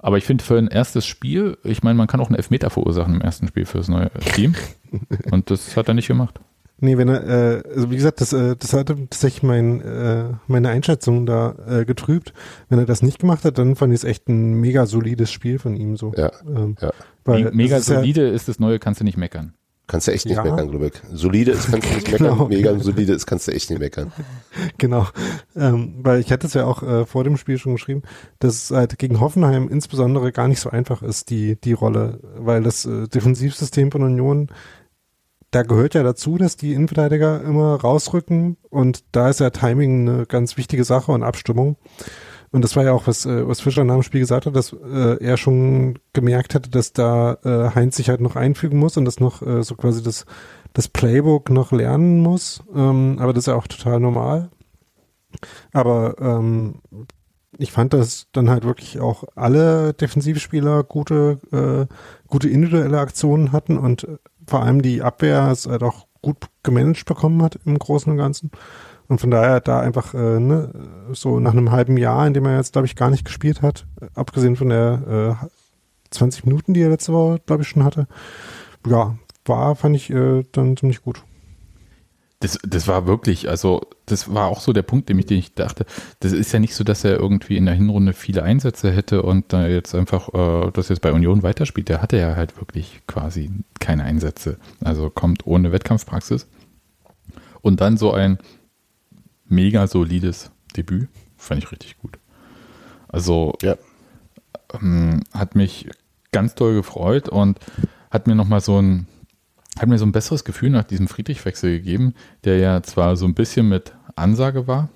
[0.02, 3.14] Aber ich finde für ein erstes Spiel, ich meine, man kann auch einen Elfmeter verursachen
[3.14, 4.54] im ersten Spiel fürs neue Team.
[5.30, 6.40] und das hat er nicht gemacht.
[6.82, 7.26] Nee, wenn er,
[7.58, 11.84] äh, also wie gesagt, das, äh, das hatte tatsächlich mein, äh, meine Einschätzung da äh,
[11.84, 12.32] getrübt.
[12.70, 15.58] Wenn er das nicht gemacht hat, dann fand ich es echt ein mega solides Spiel
[15.58, 16.14] von ihm so.
[16.16, 16.90] Ja, Ähm, ja.
[17.26, 19.52] weil Me- Mega ist ja- solide ist das neue, kannst du nicht meckern.
[19.90, 20.44] Kannst du echt nicht Ja.
[20.44, 20.92] meckern, glaube ich.
[21.12, 22.28] Solide ist, kannst du nicht meckern.
[22.38, 22.46] Genau.
[22.48, 24.12] Mega solide ist, kannst du echt nicht meckern.
[24.78, 25.08] Genau,
[25.56, 28.02] ähm, weil ich hatte es ja auch äh, vor dem Spiel schon geschrieben,
[28.38, 32.62] dass es halt gegen Hoffenheim insbesondere gar nicht so einfach ist, die, die Rolle, weil
[32.62, 34.46] das äh, Defensivsystem von Union,
[35.50, 40.26] da gehört ja dazu, dass die Innenverteidiger immer rausrücken und da ist ja Timing eine
[40.26, 41.74] ganz wichtige Sache und Abstimmung.
[42.52, 44.72] Und das war ja auch, was, äh, was Fischer nach dem Spiel gesagt hat, dass
[44.72, 49.04] äh, er schon gemerkt hatte, dass da äh, Heinz sich halt noch einfügen muss und
[49.04, 50.26] das noch äh, so quasi das,
[50.72, 52.62] das Playbook noch lernen muss.
[52.74, 54.50] Ähm, aber das ist ja auch total normal.
[55.72, 56.80] Aber ähm,
[57.56, 61.94] ich fand, dass dann halt wirklich auch alle Defensivspieler gute, äh,
[62.26, 64.08] gute individuelle Aktionen hatten und
[64.46, 68.50] vor allem die Abwehr es halt auch gut gemanagt bekommen hat im Großen und Ganzen.
[69.10, 70.70] Und von daher da einfach äh, ne,
[71.10, 73.84] so nach einem halben Jahr, in dem er jetzt, glaube ich, gar nicht gespielt hat,
[74.14, 75.46] abgesehen von der äh,
[76.10, 78.06] 20 Minuten, die er letzte Woche, glaube ich, schon hatte,
[78.86, 81.24] ja, war, fand ich äh, dann ziemlich gut.
[82.38, 85.54] Das, das war wirklich, also das war auch so der Punkt, dem ich, den ich
[85.56, 85.86] dachte,
[86.20, 89.52] das ist ja nicht so, dass er irgendwie in der Hinrunde viele Einsätze hätte und
[89.52, 91.88] da jetzt einfach äh, das jetzt bei Union weiterspielt.
[91.88, 94.56] Der hatte ja halt wirklich quasi keine Einsätze.
[94.84, 96.46] Also kommt ohne Wettkampfpraxis.
[97.60, 98.38] Und dann so ein
[99.50, 101.08] mega solides Debüt.
[101.36, 102.18] Fand ich richtig gut.
[103.08, 103.76] Also Ja.
[104.74, 105.88] ähm, hat mich
[106.32, 107.58] ganz doll gefreut und
[108.10, 109.06] hat mir nochmal so ein,
[109.78, 113.34] hat mir so ein besseres Gefühl nach diesem Friedrich-Wechsel gegeben, der ja zwar so ein
[113.34, 114.88] bisschen mit Ansage war,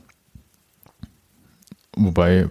[1.96, 2.48] wobei,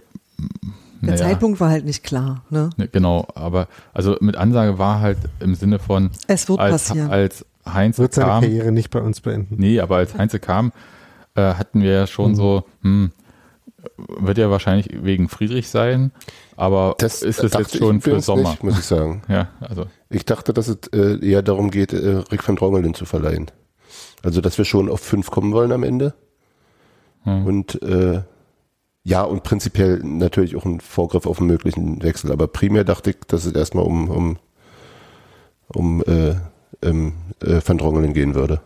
[1.02, 2.42] Der naja, Zeitpunkt war halt nicht klar.
[2.50, 2.70] Ne?
[2.76, 7.10] ne, genau, aber also mit Ansage war halt im Sinne von, Es wird als, passieren.
[7.10, 9.56] als Heinz Wird seine kam, Karriere nicht bei uns beenden.
[9.58, 10.72] Nee, aber als Heinze kam,
[11.34, 12.36] äh, hatten wir ja schon Mhm.
[12.36, 13.10] so, hm,
[13.98, 16.10] wird ja wahrscheinlich wegen Friedrich sein,
[16.56, 18.50] aber Das ist es jetzt schon für Sommer?
[18.50, 19.22] Nicht, muss ich sagen.
[19.28, 23.04] Ja, also Ich dachte, dass es äh, eher darum geht, äh, Rick van Drongelen zu
[23.04, 23.50] verleihen.
[24.22, 26.14] Also, dass wir schon auf fünf kommen wollen am Ende.
[27.24, 27.46] Hm.
[27.46, 28.22] Und äh,
[29.02, 32.32] ja, und prinzipiell natürlich auch ein Vorgriff auf einen möglichen Wechsel.
[32.32, 34.38] Aber primär dachte ich, dass es erstmal um, um,
[35.68, 36.36] um äh,
[36.82, 38.62] ähm, äh, Van Drongelen gehen würde.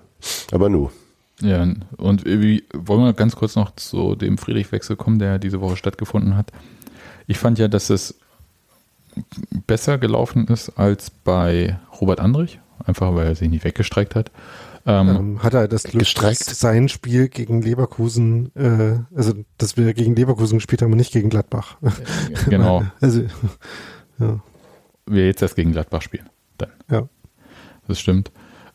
[0.52, 0.90] Aber nu.
[1.40, 5.76] Ja, und wie, wollen wir ganz kurz noch zu dem Friedrich-Wechsel kommen, der diese Woche
[5.76, 6.50] stattgefunden hat.
[7.26, 8.14] Ich fand ja, dass es
[9.66, 14.30] besser gelaufen ist als bei Robert Andrich, einfach weil er sich nicht weggestreckt hat.
[14.86, 16.44] Ähm, Ähm, hat er das Glück, Gestreckt.
[16.44, 21.30] sein Spiel gegen Leverkusen, äh, also dass wir gegen Leverkusen gespielt haben und nicht gegen
[21.30, 21.76] Gladbach.
[22.48, 23.22] genau, Also,
[24.18, 24.40] ja,
[25.06, 26.28] wir jetzt erst gegen Gladbach spielen.
[26.58, 26.70] Dann.
[26.90, 27.08] ja.
[27.86, 28.30] Das stimmt.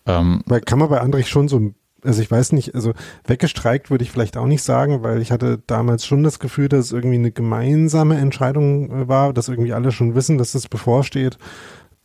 [0.06, 2.93] Ähm, Weil kann man bei Andrich schon so, also ich weiß nicht, also
[3.25, 6.85] weggestreikt würde ich vielleicht auch nicht sagen, weil ich hatte damals schon das Gefühl, dass
[6.87, 11.37] es irgendwie eine gemeinsame Entscheidung äh, war, dass irgendwie alle schon wissen, dass das bevorsteht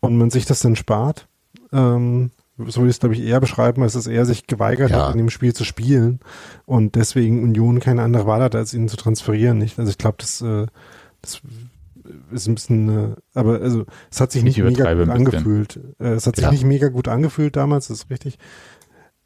[0.01, 1.27] und man sich das dann spart.
[1.73, 2.31] Ähm,
[2.67, 5.07] so würde ich es, glaube ich, eher beschreiben, als dass er sich geweigert Ja.
[5.07, 6.19] hat, in dem Spiel zu spielen
[6.67, 9.59] und deswegen Union keine andere Wahl hat, als ihn zu transferieren.
[9.59, 9.79] Nicht?
[9.79, 10.67] Also ich glaube, das, äh,
[11.23, 11.41] das
[12.33, 15.79] ist ein bisschen, äh, aber also es hat sich Ich nicht mega gut angefühlt.
[16.01, 16.51] Äh, es hat sich Ja.
[16.51, 18.39] nicht mega gut angefühlt damals, das ist richtig.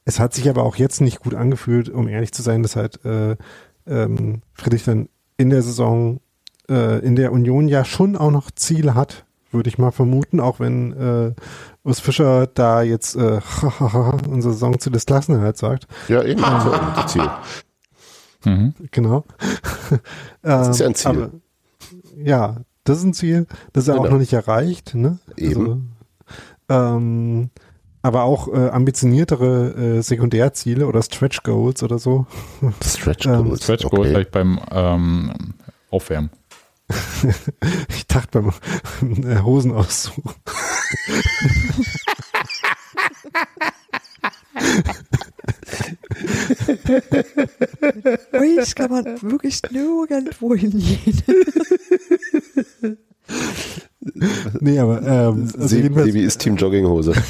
[0.04, 3.04] Es hat sich aber auch jetzt nicht gut angefühlt, um ehrlich zu sein, dass halt
[3.04, 3.36] äh,
[3.86, 6.20] ähm, Friedrich dann in der Saison
[6.68, 10.60] äh, in der Union ja schon auch noch Ziele hat, würde ich mal vermuten, auch
[10.60, 11.34] wenn äh,
[11.84, 13.40] Urs Fischer da jetzt äh,
[14.28, 15.86] unser Saisonziel des Klassenerhalts sagt.
[16.08, 16.42] Ja, eben.
[16.44, 16.60] Ah.
[16.60, 17.30] So, das Ziel.
[18.44, 18.74] mhm.
[18.90, 19.24] Genau.
[20.42, 21.10] Das ist ja ein Ähm, Ziel.
[21.10, 21.30] Aber,
[22.16, 23.46] ja, das ist ein Ziel.
[23.72, 24.14] Das ist ja auch Genau.
[24.14, 24.94] noch nicht erreicht.
[24.94, 25.18] Ne?
[25.36, 25.92] Eben.
[26.68, 27.50] Also, ähm,
[28.02, 32.26] aber auch äh, ambitioniertere äh, Sekundärziele oder Stretch Goals oder so.
[32.84, 33.62] Stretch Ähm, Goals.
[33.62, 34.10] Stretch Goal okay.
[34.10, 35.32] vielleicht beim ähm,
[35.90, 36.30] Aufwärmen.
[37.88, 38.52] Ich dachte beim
[39.24, 40.34] äh, Hosenauszug.
[48.32, 51.22] Euch kann man wirklich nirgendwo hingehen.
[54.60, 57.12] Nee, aber ähm, also Sie, jedenfalls Sebi ist Team Jogginghose.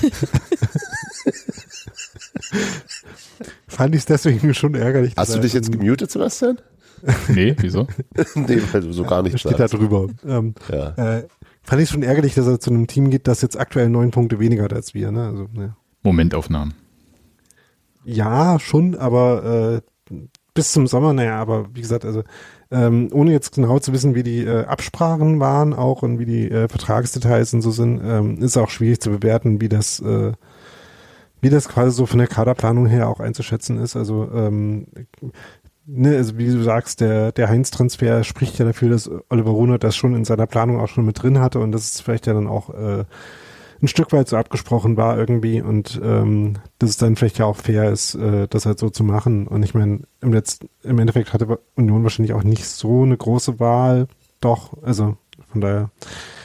[3.69, 5.15] fand ich es deswegen schon ärgerlich.
[5.17, 6.59] Hast du dich jetzt gemutet, Sebastian?
[7.29, 7.89] Nee, wieso?
[8.37, 9.75] nee, weil du so gar nicht steht da sagst.
[9.75, 10.07] drüber.
[10.25, 10.91] Ähm, Ja.
[11.19, 11.27] äh,
[11.65, 14.39] fand ich schon ärgerlich, dass er zu einem Team geht, das jetzt aktuell neun Punkte
[14.39, 15.11] weniger hat als wir.
[15.11, 15.27] Ne?
[15.27, 15.75] Also, ne.
[16.05, 16.75] Momentaufnahmen.
[18.05, 19.83] Ja, schon, aber
[20.13, 20.15] äh,
[20.55, 22.23] bis zum Sommer, naja, aber wie gesagt, also
[22.73, 26.51] ähm, ohne jetzt genau zu wissen, wie die äh, Absprachen waren auch und wie die
[26.51, 30.33] äh, Vertragsdetails und so sind, ähm, ist auch schwierig zu bewerten, wie das, äh,
[31.41, 33.95] wie das quasi so von der Kaderplanung her auch einzuschätzen ist.
[33.95, 34.87] Also, ähm,
[35.85, 39.95] ne, also wie du sagst, der, der Heinz-Transfer spricht ja dafür, dass Oliver Runert das
[39.95, 42.49] schon in seiner Planung auch schon mit drin hatte und das ist vielleicht ja dann
[42.49, 43.05] auch äh,
[43.83, 47.57] ein Stück weit so abgesprochen war irgendwie und ähm, dass es dann vielleicht ja auch
[47.57, 49.49] fair ist, äh, das halt so zu machen.
[49.49, 53.59] Und ich meine, im, Letz-, im Endeffekt hatte Union wahrscheinlich auch nicht so eine große
[53.59, 54.07] Wahl.
[54.41, 55.17] Doch, also
[55.51, 55.91] von daher.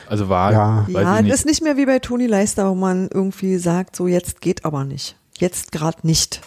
[0.08, 0.86] Also war, Ja.
[0.88, 1.34] Ja, ich nicht.
[1.34, 4.66] das ist nicht mehr wie bei Toni Leister, wo man irgendwie sagt, so jetzt geht
[4.66, 5.16] aber nicht.
[5.38, 6.42] Jetzt gerade nicht.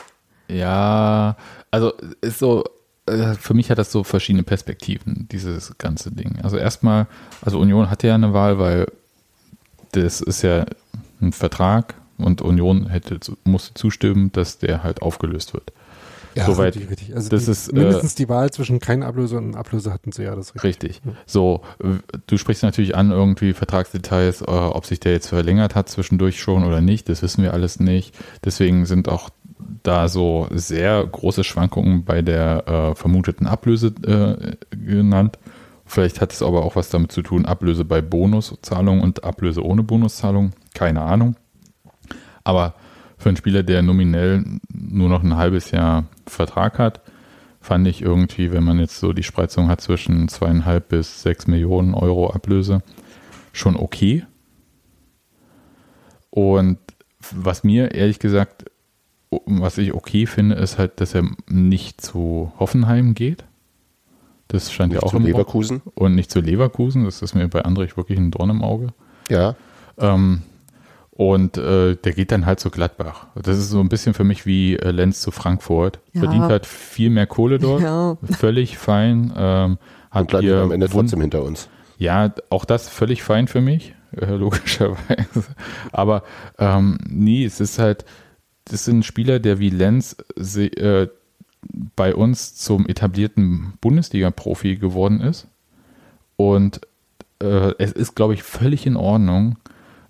[0.48, 1.36] Ja,
[1.70, 2.64] also ist so,
[3.06, 6.40] äh, für mich hat das so verschiedene Perspektiven, dieses ganze Ding.
[6.42, 7.06] Also erstmal,
[7.42, 8.86] also Union hatte ja eine Wahl, weil
[9.92, 10.66] das ist ja
[11.20, 15.72] ein Vertrag und Union hätte musste zustimmen, dass der halt aufgelöst wird.
[16.46, 16.76] Soweit.
[16.76, 17.14] richtig, richtig.
[17.16, 20.22] Also Das die, ist, äh, mindestens die Wahl zwischen kein Ablöser und Ablöser hatten sie
[20.22, 21.00] ja das ist Richtig.
[21.26, 21.86] So, äh,
[22.26, 26.64] du sprichst natürlich an irgendwie Vertragsdetails, äh, ob sich der jetzt verlängert hat zwischendurch schon
[26.64, 28.16] oder nicht, das wissen wir alles nicht.
[28.44, 29.30] Deswegen sind auch
[29.82, 35.38] da so sehr große Schwankungen bei der äh, vermuteten Ablöse äh, genannt.
[35.90, 39.82] Vielleicht hat es aber auch was damit zu tun, Ablöse bei Bonuszahlung und Ablöse ohne
[39.82, 40.52] Bonuszahlung.
[40.72, 41.34] Keine Ahnung.
[42.44, 42.74] Aber
[43.18, 47.00] für einen Spieler, der nominell nur noch ein halbes Jahr Vertrag hat,
[47.60, 51.94] fand ich irgendwie, wenn man jetzt so die Spreizung hat zwischen zweieinhalb bis sechs Millionen
[51.94, 52.84] Euro Ablöse,
[53.52, 54.24] schon okay.
[56.30, 56.78] Und
[57.32, 58.66] was mir ehrlich gesagt,
[59.30, 63.44] was ich okay finde, ist halt, dass er nicht zu Hoffenheim geht.
[64.52, 65.26] Das ja Nicht auch zu im.
[65.26, 65.80] Leverkusen.
[65.94, 67.04] Und nicht zu Leverkusen.
[67.04, 68.88] Das ist mir bei Andrich wirklich ein Dorn im Auge.
[69.28, 69.54] Ja.
[69.98, 70.42] Ähm,
[71.10, 73.26] und äh, der geht dann halt zu Gladbach.
[73.34, 76.00] Das ist so ein bisschen für mich wie äh, Lenz zu Frankfurt.
[76.12, 76.20] Ja.
[76.22, 77.82] Verdient halt viel mehr Kohle dort.
[77.82, 78.16] Ja.
[78.38, 79.32] Völlig fein.
[79.36, 79.78] Ähm,
[80.10, 81.68] hat Und landet ihr am Ende wund- trotzdem hinter uns.
[81.98, 85.44] ja, auch das völlig fein für mich, äh, logischerweise.
[85.92, 86.24] Aber
[86.58, 88.04] ähm, nee, es ist halt,
[88.64, 91.08] das sind Spieler, der wie Lenz se, äh,
[91.96, 95.46] bei uns zum etablierten Bundesliga-Profi geworden ist.
[96.36, 96.80] Und
[97.42, 99.56] äh, es ist, glaube ich, völlig in Ordnung,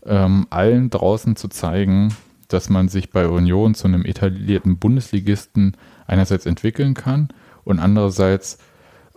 [0.06, 2.14] ähm, allen draußen zu zeigen,
[2.48, 7.28] dass man sich bei Union zu einem etablierten Bundesligisten einerseits entwickeln kann
[7.64, 8.58] und andererseits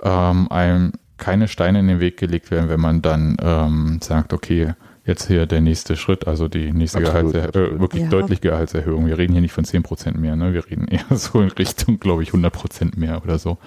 [0.04, 4.74] ähm, einem keine Steine in den Weg gelegt werden, wenn man dann ähm, sagt, okay,
[5.06, 8.10] jetzt hier der nächste Schritt, also die nächste Absolut, Gehaltserhöhung, äh, wirklich Ja.
[8.10, 9.06] deutlich Gehaltserhöhung.
[9.08, 10.54] Wir reden hier nicht von 10% mehr, ne?
[10.54, 13.58] wir reden eher so in Richtung, glaube ich, 100% mehr oder so.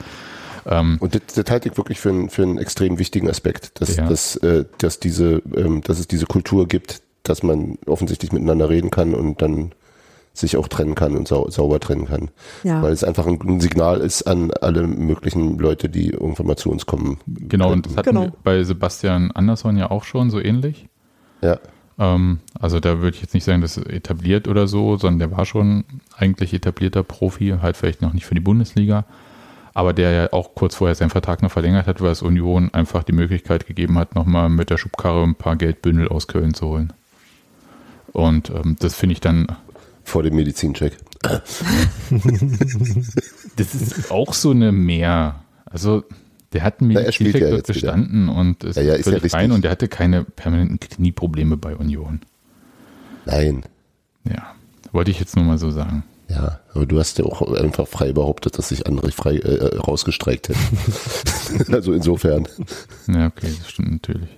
[0.64, 3.96] Ähm, Und das, das halte ich wirklich für, einen- für einen extrem wichtigen Aspekt, dass,
[3.96, 4.08] Ja.
[4.08, 8.90] dass, äh, dass, diese, ähm, dass es diese Kultur gibt, dass man offensichtlich miteinander reden
[8.90, 9.72] kann und dann
[10.32, 12.30] sich auch trennen kann und sau, sauber trennen kann.
[12.62, 12.82] Ja.
[12.82, 16.70] Weil es einfach ein, ein Signal ist an alle möglichen Leute, die irgendwann mal zu
[16.70, 17.18] uns kommen.
[17.26, 18.22] genau, und das hatten Genau.
[18.24, 20.88] wir bei Sebastian Andersson ja auch schon so ähnlich.
[21.40, 21.58] Ja.
[21.98, 25.36] Ähm, also da würde ich jetzt nicht sagen, das ist etabliert oder so, sondern der
[25.36, 25.84] war schon
[26.16, 29.04] eigentlich etablierter Profi, halt vielleicht noch nicht für die Bundesliga,
[29.74, 33.02] aber der ja auch kurz vorher seinen Vertrag noch verlängert hat, weil es Union einfach
[33.02, 36.92] die Möglichkeit gegeben hat, nochmal mit der Schubkarre ein paar Geldbündel aus Köln zu holen.
[38.12, 39.46] Und ähm, das finde ich dann,
[40.04, 40.96] Vor dem Medizincheck.
[43.56, 45.40] das ist auch so eine Mehr.
[45.64, 46.04] Also
[46.52, 47.74] der hat einen Medizincheck ja jetzt wieder.
[47.92, 51.56] bestanden und ist, Ja, ja, ist ja völlig fein und der hatte keine permanenten Knieprobleme
[51.56, 52.20] bei Union.
[53.24, 53.64] Nein.
[54.24, 54.54] Ja,
[54.92, 56.04] wollte ich jetzt nur mal so sagen.
[56.28, 60.48] Ja, aber du hast ja auch einfach frei behauptet, dass sich andere frei äh, rausgestreikt
[60.48, 61.72] hätten.
[61.72, 62.48] also insofern.
[63.06, 64.30] Ja, okay, das stimmt natürlich.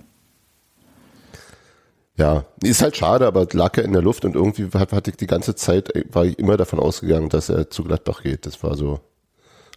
[2.17, 5.17] Ja, ist halt schade, aber lag er in der Luft und irgendwie hat- hatte ich
[5.17, 8.45] die ganze Zeit, äh, war ich immer davon ausgegangen, dass er zu Gladbach geht.
[8.45, 8.99] Das war so,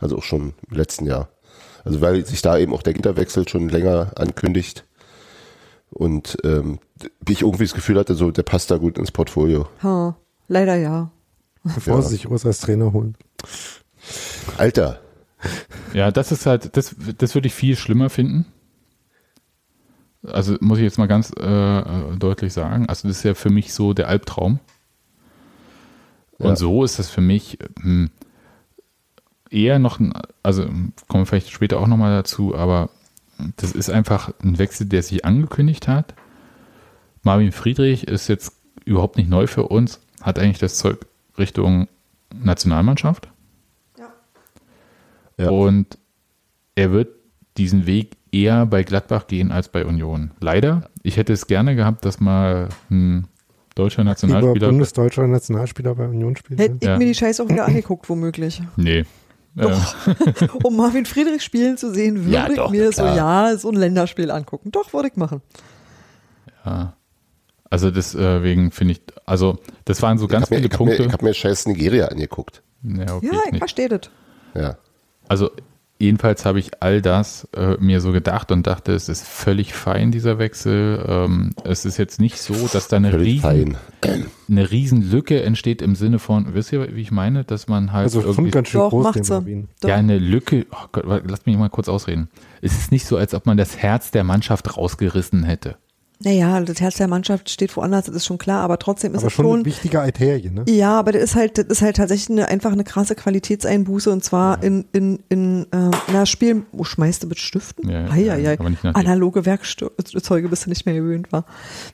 [0.01, 1.29] also auch schon im letzten Jahr.
[1.85, 4.85] Also weil sich da eben auch der Hinterwechsel schon länger ankündigt
[5.90, 6.79] und ähm,
[7.29, 9.68] ich irgendwie das Gefühl hatte, so der passt da gut ins Portfolio.
[9.83, 10.16] Ha,
[10.49, 11.11] leider ja.
[11.64, 12.03] Bevor Ja.
[12.03, 13.16] sie sich Urs als Trainer holen.
[14.59, 15.01] Alter,
[15.92, 18.47] Ja, das ist halt, das, das würde ich viel schlimmer finden.
[20.25, 22.88] Also muss ich jetzt mal ganz äh, deutlich sagen.
[22.88, 24.61] Also das ist ja für mich so der Albtraum.
[26.38, 26.57] Und Ja.
[26.57, 28.11] so ist das für mich, hm,
[29.53, 30.12] eher noch, ein,
[30.43, 32.91] also kommen wir vielleicht später auch nochmal dazu, aber
[33.57, 36.15] das ist einfach ein Wechsel, der sich angekündigt hat.
[37.23, 38.53] Marvin Friedrich ist jetzt
[38.85, 40.99] überhaupt nicht neu für uns, hat eigentlich das Zeug
[41.38, 41.88] Richtung
[42.35, 43.29] Nationalmannschaft.
[43.99, 44.12] Ja.
[45.38, 45.51] Ja.
[45.51, 45.99] Und
[46.75, 47.09] er wird
[47.57, 50.31] diesen Weg eher bei Gladbach gehen als bei Union.
[50.41, 50.88] Leider.
[51.03, 53.29] Ich hätte es gerne gehabt, dass mal ein
[53.75, 54.69] deutscher Nationalspieler.
[54.69, 56.61] bundesdeutscher Nationalspieler bei Union spielt.
[56.61, 56.79] Hätte ne?
[56.81, 56.99] ich Ja.
[56.99, 58.62] mir die Scheiße auch wieder angeguckt, womöglich.
[58.77, 59.05] Nee.
[59.57, 59.75] Äh,
[60.65, 63.12] Um Marvin Friedrich spielen zu sehen, würde Ja, ich doch, mir klar.
[63.12, 64.71] so, ja, so ein Länderspiel angucken.
[64.73, 65.43] Doch, würde ich machen.
[66.65, 66.95] ja.
[67.71, 70.87] Also deswegen finde ich, also das waren so ganz habe mir, viele ich hab mir,
[70.88, 71.05] Punkte.
[71.07, 72.62] ich hab mir scheiß Nigeria angeguckt.
[72.83, 74.11] ja, okay, Ja, ich ich verstehe das.
[74.55, 74.77] Ja.
[75.27, 75.51] Also
[75.98, 80.11] jedenfalls habe ich all das äh, mir so gedacht und dachte, es ist völlig fein,
[80.11, 81.05] dieser Wechsel.
[81.07, 83.76] Ähm, es ist jetzt nicht so, dass da eine riesen,
[84.48, 88.05] eine riesen Lücke entsteht im Sinne von, wisst ihr, wie ich meine, dass man halt
[88.05, 89.26] Also irgendwie ganz schön Doch, groß, macht den.
[89.28, 89.68] Marvin.
[89.85, 92.28] Ja eine Lücke, oh Gott, lasst mich mal kurz ausreden.
[92.61, 95.76] Es ist nicht so, als ob man das Herz der Mannschaft rausgerissen hätte.
[96.24, 99.26] Naja, das Herz der Mannschaft steht woanders, das ist schon klar, aber trotzdem ist Aber
[99.28, 99.54] es schon schon.
[99.56, 100.64] eine wichtige Arterie, ne?
[100.68, 104.22] Ja, aber das ist halt, das ist halt tatsächlich eine, einfach eine krasse Qualitätseinbuße und
[104.22, 107.88] zwar in, in, in ähm, na, Spielen, wo schmeißt du mit Stiften?
[107.88, 108.96] Ja, ja, nicht nach dir.
[108.96, 111.44] Analoge Werkzeuge bist du nicht mehr gewöhnt war.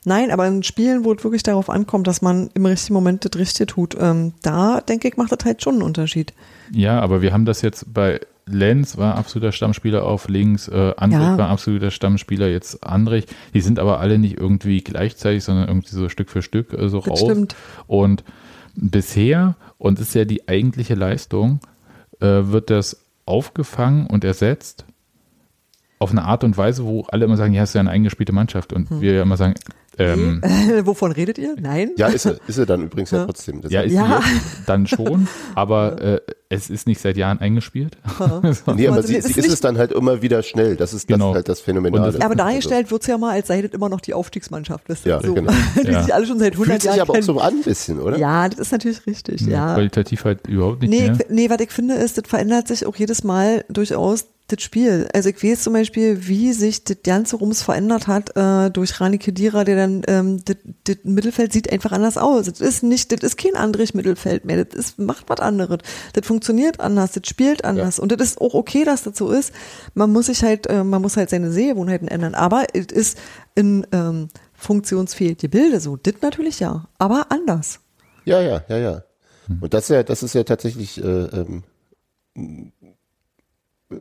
[0.04, 3.38] Nein, aber in Spielen, wo es wirklich darauf ankommt, dass man im richtigen Moment das
[3.38, 6.34] Richtige tut, ähm, da denke ich, macht das halt schon einen Unterschied.
[6.72, 11.20] Ja, aber wir haben das jetzt bei Lenz war absoluter Stammspieler auf links, äh, Andrich
[11.20, 11.38] Ja.
[11.38, 13.26] war absoluter Stammspieler, jetzt Andrich.
[13.54, 17.00] Die sind aber alle nicht irgendwie gleichzeitig, sondern irgendwie so Stück für Stück äh, so
[17.00, 17.20] Das raus.
[17.20, 17.56] stimmt.
[17.87, 18.24] Und
[18.74, 21.61] bisher, und das ist ja die eigentliche Leistung,
[22.20, 24.84] äh, wird das aufgefangen und ersetzt
[26.00, 28.32] auf eine Art und Weise, wo alle immer sagen, ja, es ist ja eine eingespielte
[28.32, 28.72] Mannschaft.
[28.72, 29.00] Und Hm.
[29.00, 29.54] wir ja immer sagen,
[29.98, 30.40] ähm,
[30.84, 31.56] Wovon redet ihr?
[31.61, 31.90] Nein?
[31.96, 33.24] Ja, ist er, ist er dann übrigens ja, Ja.
[33.26, 33.61] trotzdem.
[33.62, 34.22] Das ja, ist Ja.
[34.22, 37.98] sie dann schon, aber äh, es ist nicht seit Jahren eingespielt.
[38.74, 40.76] nee, aber sie, es sie ist es dann halt immer wieder schnell.
[40.76, 41.26] Das ist, Genau.
[41.26, 42.06] das ist halt das Phänomenale.
[42.12, 44.84] Das- Aber Also, dargestellt wird's ja mal, als sei das immer noch die Aufstiegsmannschaft.
[44.88, 45.52] Das ist Ja, so, genau.
[45.82, 46.02] die Ja.
[46.02, 48.16] sich alle schon seit 100 fühlt sich Jahren aber auch so an ein bisschen, oder?
[48.18, 49.74] Ja, das ist natürlich richtig, ja.
[49.74, 51.18] Qualitativ halt überhaupt nicht Nee, mehr.
[51.20, 55.06] ich, nee, was ich finde, ist, das verändert sich auch jedes Mal durchaus das Spiel.
[55.12, 59.18] Also ich weiß zum Beispiel, wie sich das ganze Rums verändert hat äh, durch Rani
[59.18, 62.46] Kedira, der dann ähm, das, das Mittelfeld sieht einfach anders aus.
[62.46, 64.64] Das ist nicht, das ist kein Andrich Mittelfeld mehr.
[64.64, 65.80] Das ist, macht was anderes.
[66.14, 66.38] Das funktioniert
[66.81, 67.98] anders, das spielt anders.
[67.98, 69.53] Und das ist auch okay, dass das so ist.
[69.94, 72.35] Man muss sich halt, äh, man muss halt seine Sehgewohnheiten ändern.
[72.35, 73.18] Aber es ist
[73.55, 75.96] in ähm, funktionsfähige Bilder so.
[75.96, 77.81] Das natürlich ja, aber anders.
[78.24, 79.03] Ja, ja, ja, ja.
[79.61, 81.62] Und das ist ja, das ist ja tatsächlich, äh, ähm,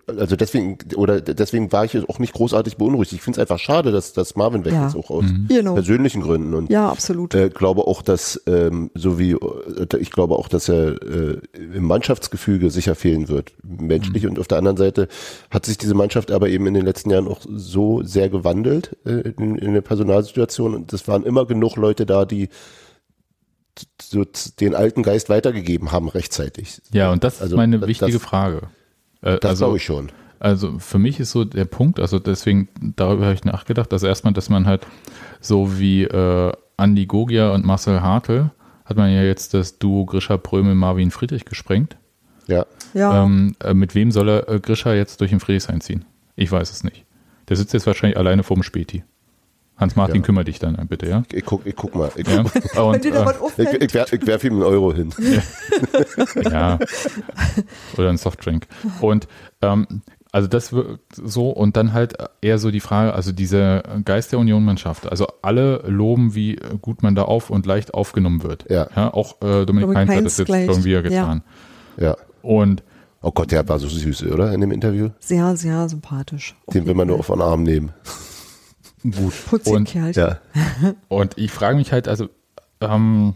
[0.05, 3.13] also deswegen, oder deswegen war ich auch nicht großartig beunruhigt.
[3.13, 4.87] Ich finde es einfach schade, dass, dass Marvin weg Ja.
[4.87, 5.75] ist, auch aus Genau.
[5.75, 6.53] persönlichen Gründen.
[6.53, 7.33] Und Ja, absolut.
[7.35, 11.85] äh, glaube auch, dass, ähm, so wie, äh, ich glaube auch, dass er äh, im
[11.85, 14.27] Mannschaftsgefüge sicher fehlen wird, menschlich.
[14.27, 15.07] Und auf der anderen Seite
[15.51, 19.11] hat sich diese Mannschaft aber eben in den letzten Jahren auch so sehr gewandelt äh,
[19.37, 20.75] in, in der Personalsituation.
[20.75, 22.49] Und es waren immer genug Leute da, die
[24.01, 24.25] so
[24.59, 26.81] den alten Geist weitergegeben haben rechtzeitig.
[26.91, 28.63] Ja, und das Also, ist meine wichtige das- Frage.
[29.21, 30.11] Äh, Das also, glaube ich schon.
[30.39, 34.33] Also für mich ist so der Punkt, also deswegen, darüber habe ich nachgedacht, dass erstmal,
[34.33, 34.85] dass man halt
[35.41, 38.51] so wie äh, Andi Gogia und Marcel Hartl,
[38.85, 41.97] hat man ja jetzt das Duo Grisha Prömel Marvin Friedrich gesprengt.
[42.47, 42.65] Ja.
[42.93, 43.23] ja.
[43.23, 46.05] Ähm, äh, mit wem soll er äh, Grisha jetzt durch den Friedrichshain ziehen?
[46.35, 47.03] Ich weiß es nicht.
[47.49, 49.03] Der sitzt jetzt wahrscheinlich alleine vorm Späti.
[49.77, 50.21] Hans-Martin, Ja.
[50.23, 51.23] kümmere dich dann bitte, ja?
[51.31, 52.09] Ich guck, ich guck mal.
[52.15, 52.39] Ich, ja?
[52.81, 55.13] Und, äh, ich, ich, werf, ich werf ihm einen Euro hin.
[56.51, 56.79] Ja.
[57.97, 58.67] Oder ein Softdrink.
[59.01, 59.27] Und
[59.61, 59.85] ähm,
[60.31, 64.39] also das wird so und dann halt eher so die Frage, also diese Geist der
[64.39, 65.09] Union-Mannschaft.
[65.09, 68.65] Also alle loben, wie gut man da auf und leicht aufgenommen wird.
[68.69, 69.13] Ja.
[69.13, 70.67] auch äh, Dominik Heinz hat das jetzt gleich.
[70.67, 71.43] irgendwie ja getan.
[71.97, 72.15] Ja.
[72.41, 72.83] Und
[73.23, 74.53] Oh Gott, der war so süß, oder?
[74.53, 75.09] In dem Interview.
[75.19, 76.55] sehr, sehr sympathisch.
[76.71, 77.91] Den will man nur auf den Arm nehmen.
[79.11, 79.33] Gut.
[79.47, 80.23] Putzig Und, Kerlchen.
[80.23, 80.93] Ja.
[81.07, 82.29] und ich frage mich halt, also
[82.81, 83.35] ähm,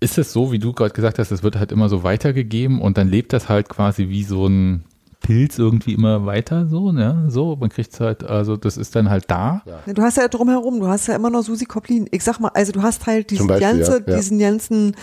[0.00, 2.98] ist es so, wie du gerade gesagt hast, es wird halt immer so weitergegeben und
[2.98, 4.84] dann lebt das halt quasi wie so ein
[5.20, 7.26] Pilz irgendwie immer weiter, so, ne?
[7.28, 9.62] So, man kriegt es halt, also das ist dann halt da.
[9.66, 9.92] Ja.
[9.92, 12.08] Du hast ja drumherum, du hast ja immer noch Susi Koplin.
[12.12, 14.16] Ich sag mal, also du hast halt diesen Beispiel, ganze, ja.
[14.16, 14.96] diesen ganzen,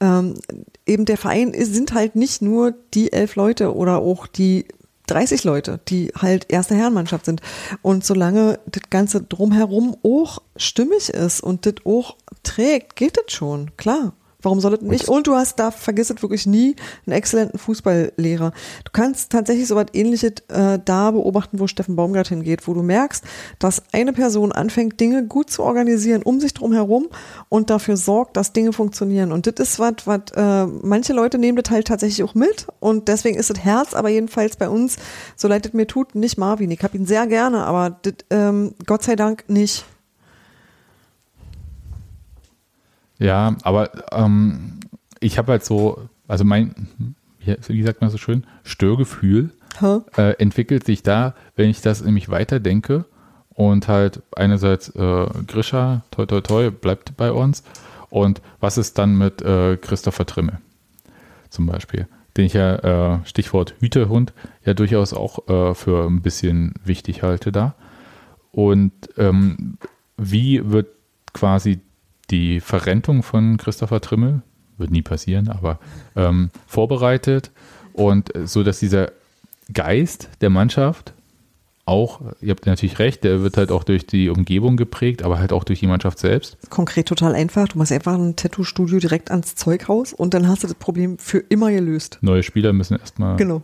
[0.00, 0.34] ähm,
[0.86, 4.66] eben der Verein ist, sind halt nicht nur die elf Leute oder auch die
[5.12, 7.40] 30 Leute, die halt erste Herrenmannschaft sind.
[7.82, 13.76] Und solange das Ganze drumherum auch stimmig ist und das auch trägt, geht das schon,
[13.76, 14.14] klar.
[14.42, 15.08] Warum soll es nicht?
[15.08, 16.76] Und du hast da, vergiss es wirklich nie,
[17.06, 18.52] einen exzellenten Fußballlehrer.
[18.84, 22.82] Du kannst tatsächlich so was ähnliches äh, da beobachten, wo Steffen Baumgart hingeht, wo du
[22.82, 23.24] merkst,
[23.58, 27.08] dass eine Person anfängt, Dinge gut zu organisieren um sich drum herum
[27.48, 29.32] und dafür sorgt, dass Dinge funktionieren.
[29.32, 33.08] Und das ist was, was äh, manche Leute nehmen das halt tatsächlich auch mit und
[33.08, 34.96] deswegen ist das Herz, aber jedenfalls bei uns,
[35.36, 36.70] so leid es mir tut, nicht Marvin.
[36.70, 39.84] Ich hab ihn sehr gerne, aber das, ähm, Gott sei Dank nicht.
[43.22, 44.80] Ja, aber ähm,
[45.20, 46.88] ich habe halt so, also mein,
[47.38, 49.50] wie sagt man so schön, Störgefühl
[50.16, 53.04] äh, entwickelt sich da, wenn ich das nämlich weiterdenke
[53.50, 57.62] und halt einerseits äh, Grisha, toi toi toi, bleibt bei uns
[58.10, 60.58] und was ist dann mit äh, Christopher Trimmel
[61.48, 64.32] zum Beispiel, den ich ja, äh, Stichwort Hütehund,
[64.64, 67.76] ja durchaus auch äh, für ein bisschen wichtig halte da.
[68.50, 69.78] Und ähm,
[70.16, 70.88] wie wird
[71.32, 71.80] quasi
[72.32, 74.42] die Verrentung von Christopher Trimmel,
[74.78, 75.78] wird nie passieren, aber
[76.16, 77.52] ähm, vorbereitet
[77.92, 79.12] und äh, so, dass dieser
[79.72, 81.12] Geist der Mannschaft
[81.84, 85.52] auch, ihr habt natürlich recht, der wird halt auch durch die Umgebung geprägt, aber halt
[85.52, 86.56] auch durch die Mannschaft selbst.
[86.70, 87.68] Konkret total einfach.
[87.68, 91.38] Du machst einfach ein Tattoo-Studio direkt ans Zeughaus und dann hast du das Problem für
[91.38, 92.18] immer gelöst.
[92.22, 93.62] Neue Spieler müssen erstmal, Genau.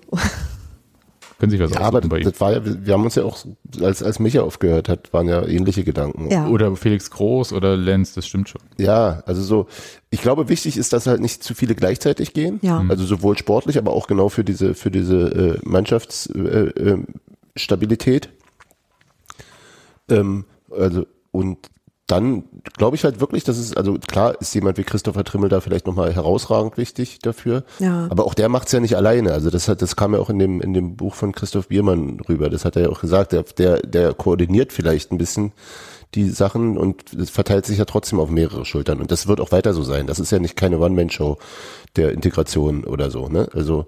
[1.39, 2.25] Können sich was Ja, aber bei ihm.
[2.25, 3.39] das war ja, wir haben uns ja auch,
[3.81, 6.31] als, als Micha aufgehört hat, waren ja ähnliche Gedanken.
[6.31, 6.49] Ja.
[6.49, 8.61] Oder Felix Groß oder Lenz, das stimmt schon.
[8.77, 9.67] Ja, also so,
[10.11, 12.59] ich glaube, wichtig ist, dass halt nicht zu viele gleichzeitig gehen.
[12.63, 12.85] Ja.
[12.89, 16.77] Also sowohl sportlich, aber auch genau für diese, für diese äh, Mannschaftsstabilität.
[16.77, 16.99] Äh,
[17.57, 18.29] Stabilität.
[20.11, 21.59] ähm, also, und
[22.09, 22.45] dann
[22.77, 25.87] glaube ich halt wirklich, dass es, also klar ist jemand wie Christopher Trimmel da vielleicht
[25.87, 27.65] nochmal herausragend wichtig dafür.
[27.79, 28.09] Ja.
[28.09, 29.33] Aber auch der macht's ja nicht alleine.
[29.33, 32.19] Also das hat, das kam ja auch in dem, in dem Buch von Christoph Biermann
[32.27, 32.49] rüber.
[32.49, 33.33] Das hat er ja auch gesagt.
[33.33, 35.53] Der, der, der koordiniert vielleicht ein bisschen
[36.15, 39.01] die Sachen und verteilt sich ja trotzdem auf mehrere Schultern.
[39.01, 40.07] Und das wird auch weiter so sein.
[40.07, 41.37] Das ist ja nicht keine One-Man-Show
[41.97, 43.49] der Integration oder so, ne?
[43.53, 43.85] Also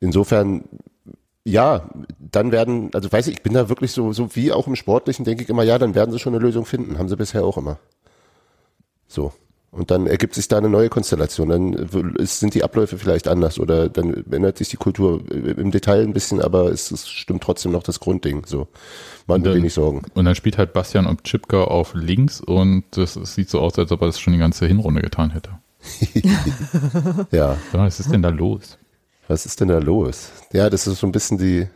[0.00, 0.64] insofern,
[1.44, 1.88] ja,
[2.18, 5.24] dann werden, also weiß ich, ich bin da wirklich so, so wie auch im Sportlichen,
[5.24, 6.98] denke ich immer, ja, dann werden sie schon eine Lösung finden.
[6.98, 7.78] Haben sie bisher auch immer.
[9.08, 9.32] So.
[9.72, 11.48] Und dann ergibt sich da eine neue Konstellation.
[11.48, 11.72] Dann
[12.16, 16.12] ist, sind die Abläufe vielleicht anders oder dann ändert sich die Kultur im Detail ein
[16.12, 18.44] bisschen, aber es, es stimmt trotzdem noch das Grundding.
[18.46, 18.66] So.
[19.28, 20.02] Man Und will dann- wenig Sorgen.
[20.14, 23.92] Und dann spielt halt Bastian Obczipka auf links und das, es sieht so aus, als
[23.92, 25.50] ob er das schon die ganze Hinrunde getan hätte.
[27.30, 27.30] Ja.
[27.30, 28.76] Ja, was ist denn da los?
[29.30, 30.30] Was ist denn da los?
[30.52, 31.68] Ja, das ist so ein bisschen die.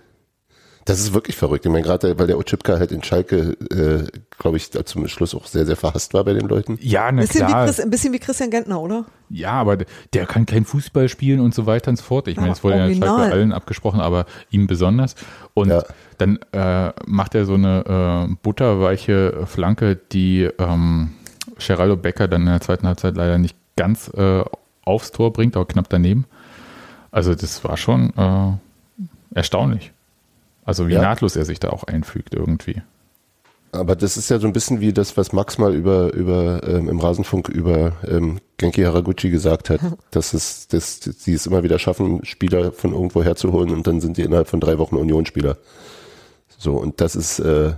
[0.86, 1.64] Das ist wirklich verrückt.
[1.64, 4.04] Ich meine, gerade weil der Ochipka halt in Schalke, äh,
[4.38, 6.78] glaube ich, da zum Schluss auch sehr, sehr verhasst war bei den Leuten.
[6.82, 7.64] Ja, na Bisschen wie klar.
[7.64, 9.04] Chris, ein bisschen wie Christian Gentner, oder?
[9.30, 9.78] Ja, aber
[10.12, 12.26] der- kann kein Fußball spielen und so weiter und so fort.
[12.28, 12.98] Ich meine, das wurde ja in.
[13.00, 15.14] Schalke allen abgesprochen, aber ihm besonders.
[15.54, 15.84] Und Ja.
[16.18, 21.12] dann äh, macht er so eine äh, butterweiche Flanke, die ähm,
[21.64, 24.42] Geraldo Becker dann in der zweiten Halbzeit leider nicht ganz äh,
[24.84, 26.26] aufs Tor bringt, aber knapp daneben.
[27.14, 28.52] Also das war schon äh,
[29.36, 29.92] erstaunlich.
[30.64, 31.02] Also wie Ja.
[31.02, 32.82] nahtlos er sich da auch einfügt irgendwie.
[33.70, 36.88] Aber das ist ja so ein bisschen wie das, was Max mal über, über ähm,
[36.88, 39.78] im Rasenfunk über ähm, Genki Haraguchi gesagt hat,
[40.10, 44.16] dass es, dass sie es immer wieder schaffen, Spieler von irgendwo herzuholen und dann sind
[44.16, 45.56] die innerhalb von drei Wochen Unionsspieler.
[46.58, 47.74] So, und das ist, äh,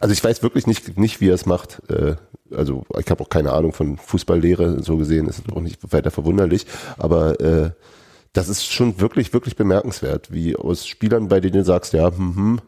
[0.00, 1.82] also ich weiß wirklich nicht, nicht wie er es macht.
[1.90, 2.16] Äh,
[2.56, 6.66] also ich habe auch keine Ahnung von Fußballlehre, so gesehen, ist auch nicht weiter verwunderlich,
[6.96, 7.70] aber äh,
[8.32, 12.36] das ist schon wirklich, wirklich bemerkenswert, wie aus Spielern, bei denen du sagst, ja, hm,
[12.36, 12.60] hm,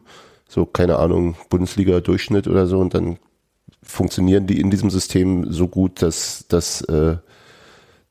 [0.47, 3.17] so, keine Ahnung, Bundesliga-Durchschnitt oder so, und dann
[3.81, 7.17] funktionieren die in diesem System so gut, dass, dass, äh,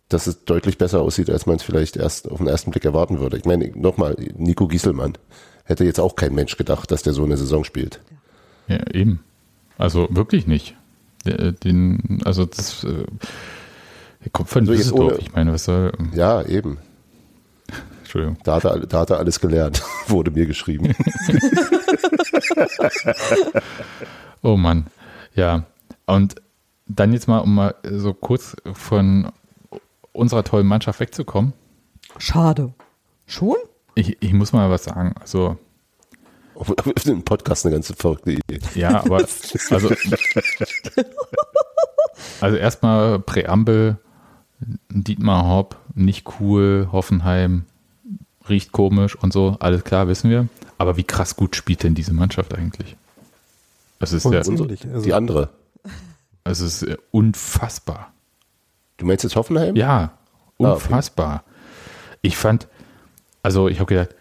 [0.08, 3.20] dass es deutlich besser aussieht, als man es vielleicht erst auf den ersten Blick erwarten
[3.20, 3.36] würde.
[3.36, 5.14] Ich meine, nochmal, Nico Gieselmann
[5.64, 8.00] hätte jetzt auch kein Mensch gedacht, dass der so eine Saison spielt.
[8.68, 9.20] Ja, eben.
[9.78, 10.76] Also wirklich nicht.
[11.24, 13.04] Der, Den, also das, äh,
[14.32, 15.12] kommt von jetzt Düsseldorf.
[15.14, 16.78] ohne- Ich meine, was soll, Ja, eben.
[18.14, 18.38] Entschuldigung.
[18.44, 20.94] Da hat er, da hat er alles gelernt, wurde mir geschrieben.
[24.46, 24.88] Oh Mann.
[25.34, 25.64] Ja.
[26.04, 26.34] Und
[26.86, 29.32] dann jetzt mal, um mal so kurz von
[30.12, 31.54] unserer tollen Mannschaft wegzukommen.
[32.18, 32.74] Schade.
[33.24, 33.56] Schon?
[33.94, 35.14] Ich, ich muss mal was sagen.
[35.18, 35.56] Also,
[37.06, 38.60] Ein Podcast eine ganz verrückte Idee.
[38.74, 39.16] ja, aber,
[39.70, 39.94] also,
[42.42, 43.96] also erstmal Präambel,
[44.90, 47.64] Dietmar Hopp, nicht cool, Hoffenheim,
[48.48, 50.48] riecht komisch und so, alles klar, wissen wir.
[50.78, 52.96] Aber wie krass gut spielt denn diese Mannschaft eigentlich?
[54.00, 55.50] Es ist, ja, Ähnlich, also- Die andere.
[56.44, 58.12] es ist äh, unfassbar.
[58.98, 59.76] Du meinst jetzt Hoffenheim?
[59.76, 60.10] Ja, Ah,
[60.58, 60.74] okay.
[60.74, 61.44] unfassbar.
[62.22, 62.68] Ich fand,
[63.42, 64.14] also ich habe gedacht,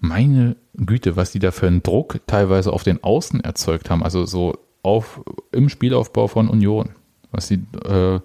[0.00, 4.24] meine Güte, was die da für einen Druck teilweise auf den Außen erzeugt haben, also
[4.26, 5.20] so auf
[5.52, 6.90] im Spielaufbau von Union,
[7.32, 8.20] was die, äh,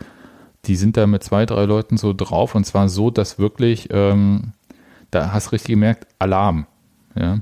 [0.66, 4.52] die sind da mit zwei, drei Leuten so drauf und zwar so, dass wirklich, ähm,
[5.12, 6.66] da hast du richtig gemerkt, Alarm.
[7.16, 7.39] Ja.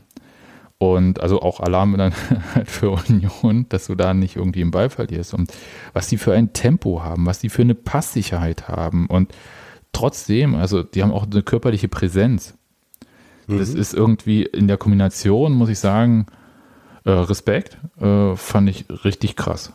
[0.79, 2.13] Und also auch Alarm dann
[2.55, 5.33] halt für Union, dass du da nicht irgendwie im Ball verlierst.
[5.33, 5.51] Und
[5.93, 9.07] was die für ein Tempo haben, was die für eine Passsicherheit haben.
[9.07, 9.33] Und
[9.91, 12.53] trotzdem, also die haben auch eine körperliche Präsenz.
[13.47, 13.57] Mhm.
[13.57, 16.27] Das ist irgendwie in der Kombination, muss ich sagen,
[17.05, 19.71] äh, Respekt, äh, fand ich richtig krass.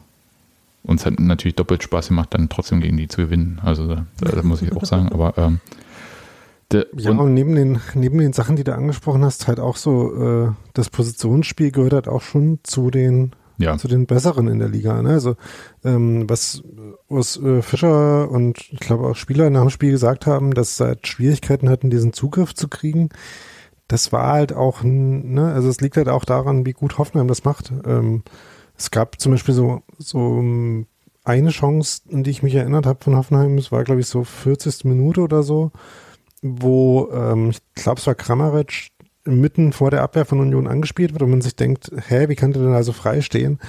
[0.85, 3.61] Und es hat natürlich doppelt Spaß gemacht, dann trotzdem gegen die zu gewinnen.
[3.65, 5.61] Also da, da muss ich auch sagen, aber ähm,
[6.73, 9.77] der, ja, und, und, neben den, neben den Sachen, die du angesprochen hast, halt auch
[9.77, 13.77] so, äh, das Positionsspiel gehört halt auch schon zu den, ja.
[13.77, 15.01] zu den Besseren in der Liga.
[15.03, 15.11] Ne?
[15.11, 15.37] Also
[15.85, 16.63] ähm, was,
[17.09, 20.85] was äh, Fischer und ich glaube auch Spieler nach dem Spiel gesagt haben, dass sie
[20.85, 23.11] halt Schwierigkeiten hatten, diesen Zugriff zu kriegen.
[23.89, 27.45] Das war halt auch, ne, also es liegt halt auch daran, wie gut Hoffenheim das
[27.45, 27.73] macht.
[27.85, 28.23] Ähm,
[28.77, 30.87] es gab zum Beispiel so, so ähm,
[31.25, 34.25] eine Chance, an die ich mich erinnert habe von Hoffenheim, es war, glaube ich, so
[34.25, 34.85] 40.
[34.85, 35.71] Minute oder so,
[36.43, 38.89] wo, ähm, ich glaube, es war Kramaric
[39.25, 42.53] mitten vor der Abwehr von Union angespielt wird und man sich denkt, hä, wie kann
[42.53, 43.61] der denn also frei stehen?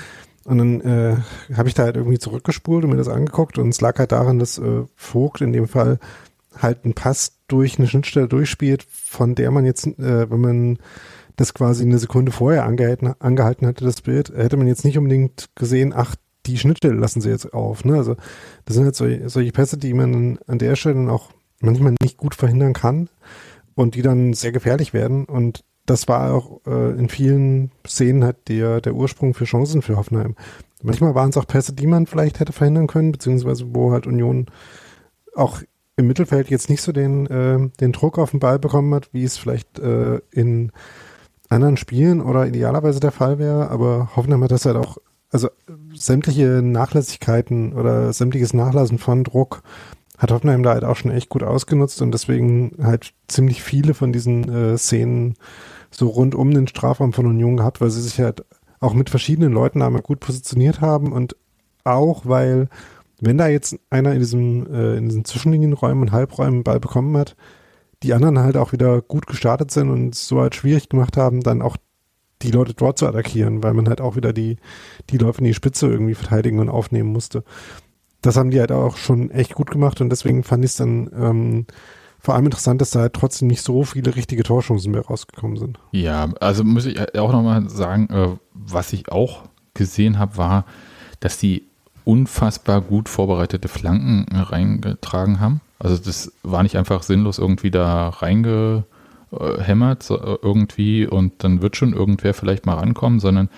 [0.45, 1.15] Und dann äh,
[1.55, 4.39] habe ich da halt irgendwie zurückgespult und mir das angeguckt und es lag halt daran,
[4.39, 5.99] dass äh, Vogt in dem Fall
[6.57, 10.79] halt einen Pass durch eine Schnittstelle durchspielt, von der man jetzt, äh, wenn man
[11.35, 15.49] das quasi eine Sekunde vorher angehalten, angehalten hatte, das Bild, hätte man jetzt nicht unbedingt
[15.55, 16.15] gesehen, ach,
[16.45, 17.85] die Schnittstelle lassen sie jetzt auf.
[17.85, 17.95] Ne?
[17.95, 18.15] Also
[18.65, 21.29] das sind halt solche, solche Pässe, die man an der Stelle dann auch
[21.63, 23.09] manchmal nicht gut verhindern kann
[23.75, 25.25] und die dann sehr gefährlich werden.
[25.25, 29.97] Und das war auch äh, in vielen Szenen halt der, der Ursprung für Chancen für
[29.97, 30.35] Hoffenheim.
[30.81, 34.47] Manchmal waren es auch Pässe, die man vielleicht hätte verhindern können, beziehungsweise wo halt Union
[35.35, 35.61] auch
[35.95, 39.23] im Mittelfeld jetzt nicht so den, äh, den Druck auf den Ball bekommen hat, wie
[39.23, 40.71] es vielleicht äh, in
[41.49, 44.97] anderen Spielen oder idealerweise der Fall wäre, aber Hoffenheim hat das halt auch,
[45.29, 45.49] also
[45.93, 49.61] sämtliche Nachlässigkeiten oder sämtliches Nachlassen von Druck
[50.23, 54.11] hat Hoffenheim da halt auch schon echt gut ausgenutzt und deswegen halt ziemlich viele von
[54.11, 55.35] diesen äh, Szenen
[55.91, 58.43] so rund um den Strafraum von Union gehabt, weil sie sich halt
[58.79, 61.35] auch mit verschiedenen Leuten einmal gut positioniert haben und
[61.83, 62.69] auch weil
[63.21, 67.35] wenn da jetzt einer in diesem äh, in diesen Zwischenlinienräumen und Halbräumen Ball bekommen hat,
[68.01, 71.41] die anderen halt auch wieder gut gestartet sind und es so halt schwierig gemacht haben,
[71.41, 71.77] dann auch
[72.41, 74.57] die Leute dort zu attackieren, weil man halt auch wieder die,
[75.09, 77.43] die Läufe in die Spitze irgendwie verteidigen und aufnehmen musste.
[78.23, 81.11] Das haben die halt auch schon echt gut gemacht und deswegen fand ich es dann
[81.15, 81.65] ähm,
[82.19, 85.77] vor allem interessant, dass da halt trotzdem nicht so viele richtige Torchancen mehr rausgekommen sind.
[85.91, 89.43] Ja, also muss ich auch nochmal sagen, äh, was ich auch
[89.73, 90.65] gesehen habe, war,
[91.19, 91.63] dass die
[92.05, 95.59] unfassbar gut vorbereitete Flanken reingetragen haben.
[95.79, 102.33] Also das war nicht einfach sinnlos irgendwie da reingehämmert irgendwie und dann wird schon irgendwer
[102.33, 103.49] vielleicht mal rankommen, sondern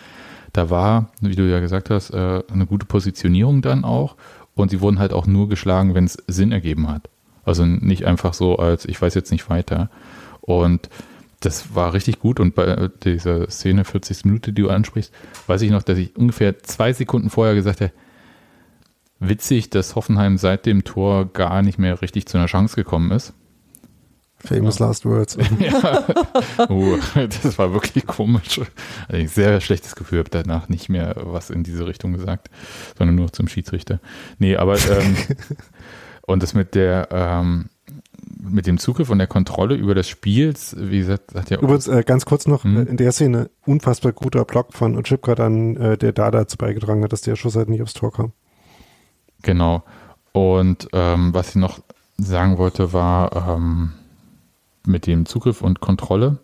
[0.54, 4.16] da war, wie du ja gesagt hast, äh, eine gute Positionierung dann auch
[4.56, 7.10] und sie wurden halt auch nur geschlagen, wenn es Sinn ergeben hat.
[7.44, 9.90] Also nicht einfach so als ich weiß jetzt nicht weiter.
[10.42, 10.90] Und
[11.42, 14.26] das war richtig gut und bei dieser Szene 40.
[14.26, 15.14] Minute, die du ansprichst,
[15.48, 17.92] weiß ich noch, dass ich ungefähr zwei Sekunden vorher gesagt habe,
[19.20, 23.34] witzig, dass Hoffenheim seit dem Tor gar nicht mehr richtig zu einer Chance gekommen ist.
[24.46, 24.88] Famous ja.
[24.88, 25.38] Last Words.
[25.60, 26.06] ja.
[26.70, 28.60] Oh, das war wirklich komisch.
[28.60, 28.66] Also
[29.10, 32.50] ein sehr schlechtes Gefühl, habe danach nicht mehr was in diese Richtung gesagt,
[32.98, 34.00] sondern nur zum Schiedsrichter.
[34.40, 35.16] Nee, aber ähm,
[36.22, 37.70] und das mit der ähm,
[38.42, 42.04] mit dem Zugriff und der Kontrolle über das Spiel, wie gesagt, hat ja Übrigens, äh,
[42.06, 42.88] ganz kurz noch, hm?
[42.88, 47.14] in der Szene unfassbar guter Block von Uchipka dann, äh, der da dazu beigetragen hat,
[47.14, 48.32] dass der Schuss halt nicht aufs Tor kam.
[49.42, 49.84] Genau.
[50.32, 51.80] Und ähm, was ich noch
[52.18, 53.94] sagen wollte, war ähm,
[54.88, 56.38] mit dem Zugriff und Kontrolle.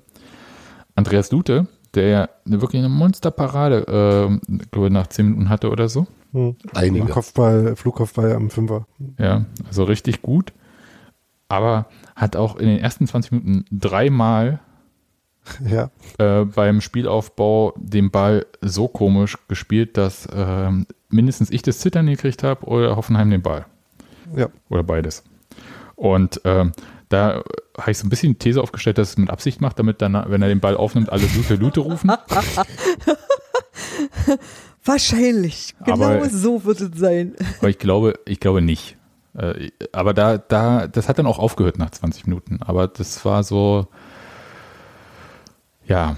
[0.95, 5.69] Andreas Lute, der ja eine, wirklich eine Monsterparade, äh, glaube ich, nach zehn Minuten hatte
[5.69, 6.07] oder so.
[6.33, 6.55] Hm.
[6.73, 7.07] Einige.
[7.07, 8.85] Kopfball, Flugkopfball am Fünfer.
[9.17, 10.53] Ja, also richtig gut.
[11.49, 14.61] Aber hat auch in den ersten 20 Minuten dreimal
[15.65, 15.89] ja.
[16.17, 20.69] äh, beim Spielaufbau den Ball so komisch gespielt, dass äh,
[21.09, 23.65] mindestens ich das Zittern gekriegt habe oder Hoffenheim den Ball.
[24.35, 24.47] Ja.
[24.69, 25.23] Oder beides.
[25.95, 26.71] Und äh,
[27.11, 27.43] da
[27.77, 30.13] habe ich so ein bisschen die These aufgestellt, dass es mit Absicht macht, damit dann,
[30.27, 32.11] wenn er den Ball aufnimmt, alle Lute Lute rufen.
[34.83, 35.75] Wahrscheinlich.
[35.85, 37.35] Genau aber, so wird es sein.
[37.59, 38.97] Aber ich glaube, ich glaube nicht.
[39.35, 42.59] Äh, aber da, da, das hat dann auch aufgehört nach 20 Minuten.
[42.61, 43.87] Aber das war so,
[45.85, 46.17] ja,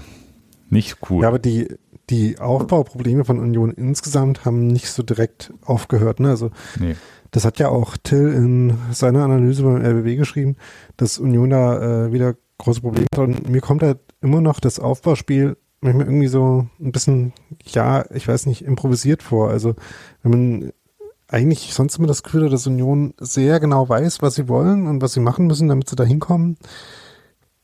[0.70, 1.22] nicht cool.
[1.22, 1.76] Ja, aber die,
[2.10, 6.20] die Aufbauprobleme von Union insgesamt haben nicht so direkt aufgehört.
[6.20, 6.30] Ne?
[6.30, 6.96] Also nee.
[7.34, 10.54] Das hat ja auch Till in seiner Analyse beim RBW geschrieben,
[10.96, 13.18] dass Union da äh, wieder große Probleme hat.
[13.18, 17.32] Und mir kommt halt immer noch das Aufbauspiel manchmal irgendwie so ein bisschen,
[17.64, 19.50] ja, ich weiß nicht, improvisiert vor.
[19.50, 19.74] Also
[20.22, 20.72] wenn man
[21.26, 25.02] eigentlich sonst immer das Gefühl hatte, dass Union sehr genau weiß, was sie wollen und
[25.02, 26.56] was sie machen müssen, damit sie da hinkommen.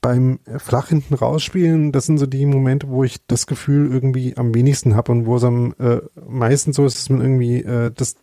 [0.00, 4.52] Beim flach hinten rausspielen, das sind so die Momente, wo ich das Gefühl irgendwie am
[4.52, 8.16] wenigsten habe und wo es am äh, meisten so ist, dass man irgendwie äh, das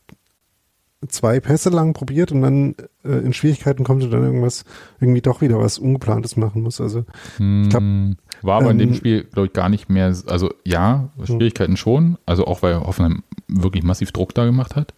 [1.08, 4.66] zwei Pässe lang probiert und dann äh, in Schwierigkeiten kommt und dann irgendwas,
[5.00, 6.82] irgendwie doch wieder was Ungeplantes machen muss.
[6.82, 7.06] Also
[7.40, 7.86] ich glaube.
[7.86, 11.78] Hm, War aber in dem ähm, Spiel, glaube ich, gar nicht mehr, also ja, Schwierigkeiten
[11.78, 14.94] schon, also auch weil Hoffenheim wirklich massiv Druck da gemacht hat.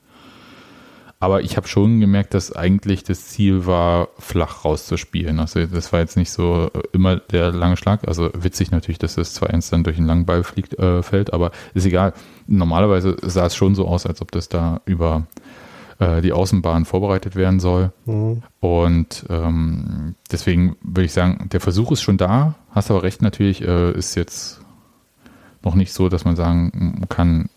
[1.22, 5.40] Aber ich habe schon gemerkt, dass eigentlich das Ziel war, flach rauszuspielen.
[5.40, 8.08] Also das war jetzt nicht so äh, immer der lange Schlag.
[8.08, 11.52] Also witzig natürlich, dass das 2-1 dann durch einen langen Ball fliegt, äh, fällt, aber
[11.74, 12.14] ist egal.
[12.48, 15.28] Normalerweise sah es schon so aus, als ob das da über
[16.00, 17.92] äh, die Außenbahn vorbereitet werden soll.
[18.06, 18.44] Mhm.
[18.60, 22.56] Und ähm, deswegen würde ich sagen, der Versuch ist schon da.
[22.72, 24.62] Hast aber recht, natürlich äh, ist jetzt
[25.64, 27.50] noch nicht so, dass man sagen kann,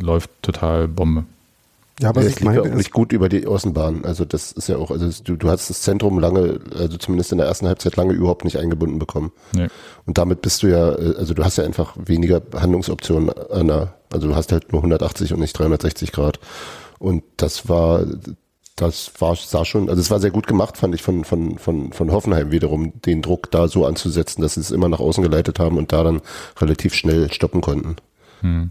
[0.00, 1.24] läuft total Bombe.
[2.00, 4.06] Ja, was es ich lief ja meine auch nicht gut über die Außenbahn.
[4.06, 7.38] Also das ist ja auch, also du, du hast das Zentrum lange, also zumindest in
[7.38, 9.32] der ersten Halbzeit lange überhaupt nicht eingebunden bekommen.
[9.52, 9.68] Nee.
[10.06, 13.94] Und damit bist du ja, äh, also du hast ja einfach weniger Handlungsoptionen an der,
[14.10, 16.40] also du hast halt nur 180 und nicht 360 Grad.
[17.00, 18.04] Und das war,
[18.76, 21.92] das war, sah schon, also es war sehr gut gemacht, fand ich von, von, von,
[21.94, 25.58] von Hoffenheim wiederum, den Druck da so anzusetzen, dass sie es immer nach außen geleitet
[25.58, 26.20] haben und da dann
[26.58, 27.96] relativ schnell stoppen konnten.
[28.42, 28.70] Hm.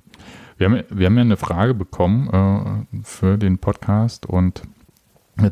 [0.57, 4.61] Wir haben, wir haben ja eine Frage bekommen äh, für den Podcast und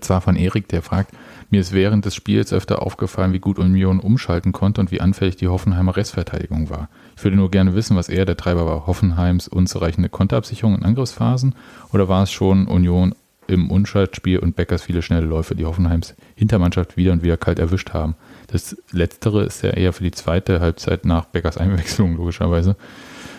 [0.02, 1.16] zwar von Erik, der fragt,
[1.50, 5.38] mir ist während des Spiels öfter aufgefallen, wie gut Union umschalten konnte und wie anfällig
[5.38, 6.90] die Hoffenheimer Restverteidigung war.
[7.16, 8.88] Ich würde nur gerne wissen, was eher der Treiber war.
[8.88, 11.56] Hoffenheims unzureichende Konterabsicherung in Angriffsphasen
[11.94, 13.16] oder war es schon Union
[13.48, 17.94] im Unschaltspiel und Beckers viele schnelle Läufe, die Hoffenheims Hintermannschaft wieder und wieder kalt erwischt
[17.94, 18.16] haben?
[18.48, 22.76] Das Letztere ist ja eher für die zweite Halbzeit nach Beckers Einwechslung logischerweise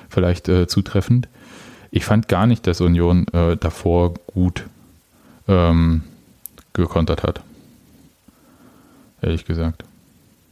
[0.09, 1.29] vielleicht äh, zutreffend.
[1.91, 4.65] Ich fand gar nicht, dass Union äh, davor gut
[5.47, 6.05] ähm,
[6.73, 7.43] gekontert hat.
[9.21, 9.85] Ehrlich gesagt.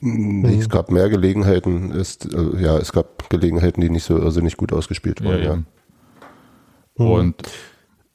[0.01, 4.73] Es gab mehr Gelegenheiten, ist, äh, ja, es gab Gelegenheiten, die nicht so irrsinnig gut
[4.73, 5.53] ausgespielt waren, ja.
[5.55, 5.67] eben.
[6.97, 7.07] Mhm.
[7.07, 7.43] Und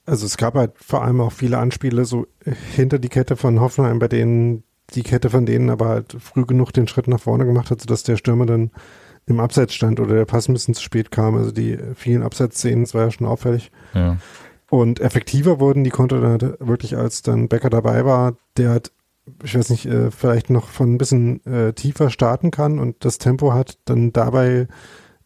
[0.05, 2.27] Also es gab halt vor allem auch viele Anspiele so
[2.75, 6.73] hinter die Kette von Hoffenheim, bei denen die Kette von denen aber halt früh genug
[6.73, 8.71] den Schritt nach vorne gemacht hat, sodass der Stürmer dann
[9.25, 11.35] im Abseits stand oder der Pass ein bisschen zu spät kam.
[11.35, 13.71] Also die vielen Abseitsszenen, das war ja schon auffällig.
[13.93, 14.17] ja.
[14.69, 18.93] Und effektiver wurden die Konter dann halt wirklich, als dann Becker dabei war, der hat,
[19.43, 23.17] ich weiß nicht, äh, vielleicht noch von ein bisschen äh, tiefer starten kann und das
[23.17, 24.67] Tempo hat, dann dabei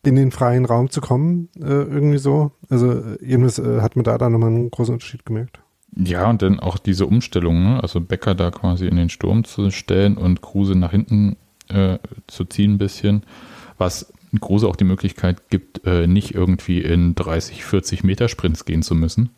[0.03, 2.51] in den freien Raum zu kommen, äh, irgendwie so.
[2.69, 5.59] Also äh, jedenfalls äh, hat man da dann nochmal einen großen Unterschied gemerkt.
[5.97, 7.81] Ja, und dann auch diese Umstellung, ne?
[7.81, 11.37] also Becker da quasi in den Sturm zu stellen und Kruse nach hinten
[11.69, 13.23] äh, zu ziehen ein bisschen,
[13.77, 18.93] was Kruse auch die Möglichkeit gibt, nicht irgendwie in 30, 40 Meter Sprints gehen zu
[18.93, 19.29] müssen.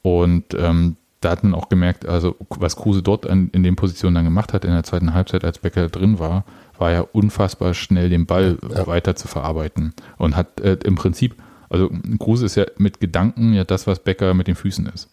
[0.00, 4.14] Und ähm, da hat man auch gemerkt, also was Kruse dort an, in den Positionen
[4.14, 6.44] dann gemacht hat in der zweiten Halbzeit, als Becker drin war,
[6.78, 8.86] war ja unfassbar schnell den Ball Ja.
[8.86, 9.94] weiter zu verarbeiten.
[10.16, 11.34] Und hat äh, im Prinzip,
[11.70, 11.90] also
[12.20, 15.08] Kruse ist ja mit Gedanken ja das, was Becker mit den Füßen ist.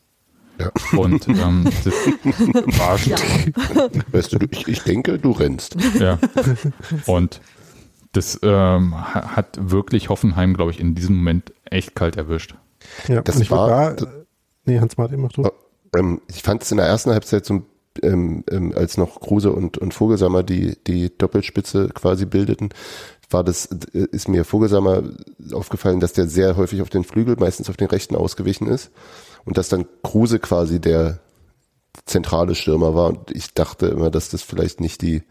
[0.60, 0.72] Ja.
[0.98, 1.94] Und ähm, das
[2.80, 3.14] war schon,
[4.12, 5.76] Weißt du, du- ich, ich denke, du rennst.
[6.00, 6.20] ja.
[7.08, 7.42] Und
[8.14, 12.56] das ähm, ha- hat wirklich Hoffenheim, glaube ich, in diesem Moment echt kalt erwischt.
[13.08, 14.06] Ja, Das und ich war- war, da,
[14.66, 15.50] nee, Hans-Martin, mach du.
[15.98, 17.64] Ähm, ich fand es in der ersten Halbzeit so,
[18.04, 22.70] ähm, ähm, als noch Kruse und, und Vogelsammer die, die Doppelspitze quasi bildeten,
[23.30, 25.04] war das, äh, ist mir Vogelsammer
[25.54, 28.92] aufgefallen, dass der sehr häufig auf den Flügel, meistens auf den rechten ausgewichen ist
[29.46, 31.20] und dass dann Kruse quasi der
[32.06, 35.24] zentrale Stürmer war und ich dachte immer, dass das vielleicht nicht die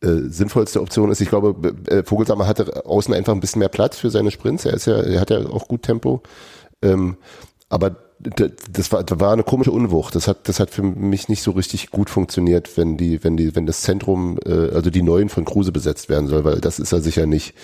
[0.00, 1.20] äh, sinnvollste Option ist.
[1.20, 4.64] Ich glaube, äh, Vogelsammer hatte außen einfach ein bisschen mehr Platz für seine Sprints.
[4.64, 6.22] Er ist ja, er hat ja auch gut Tempo.
[6.82, 7.16] Ähm,
[7.68, 10.14] aber das war, das war eine komische Unwucht.
[10.14, 13.54] Das hat, das hat für mich nicht so richtig gut funktioniert, wenn die, wenn die,
[13.54, 16.92] wenn das Zentrum, äh, also die Neuen von Kruse besetzt werden soll, weil das ist
[16.92, 17.54] er sicher nicht.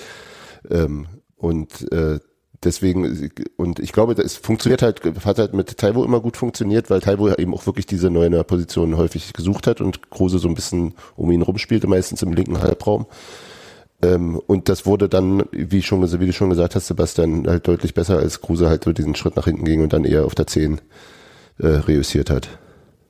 [0.70, 2.20] Ähm, und äh,
[2.62, 7.00] deswegen, und ich glaube, es funktioniert halt, hat halt mit Taiwo immer gut funktioniert, weil
[7.00, 10.94] Taiwo eben auch wirklich diese neue Position häufig gesucht hat und Kruse so ein bisschen
[11.16, 13.07] um ihn rumspielte, meistens im linken Halbraum.
[14.03, 17.94] Ähm, und das wurde dann, wie schon, wie du schon gesagt hast, Sebastian, halt deutlich
[17.94, 20.46] besser, als Kruse halt so diesen Schritt nach hinten ging und dann eher auf der
[20.46, 20.80] 10
[21.59, 22.59] äh, reüssiert hat.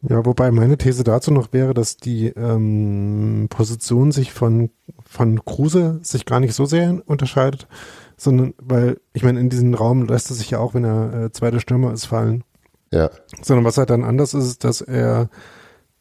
[0.03, 4.71] Ja, wobei meine These dazu noch wäre, dass die ähm, Position sich von,
[5.05, 7.69] von Kruse sich gar nicht so sehr unterscheidet,
[8.17, 11.33] sondern weil, ich meine, in diesen Raum lässt er sich ja auch, wenn er äh,
[11.33, 12.43] zweiter Stürmer ist, fallen.
[12.93, 13.11] Ja,
[13.43, 15.31] Sondern was halt dann anders ist, ist, dass er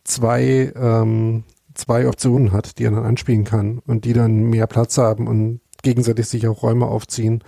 [0.04, 1.44] zwei, ähm,
[1.74, 5.62] zwei Optionen hat, die er dann anspielen kann und die dann mehr Platz haben und
[5.84, 7.44] gegenseitig sich auch Räume aufziehen.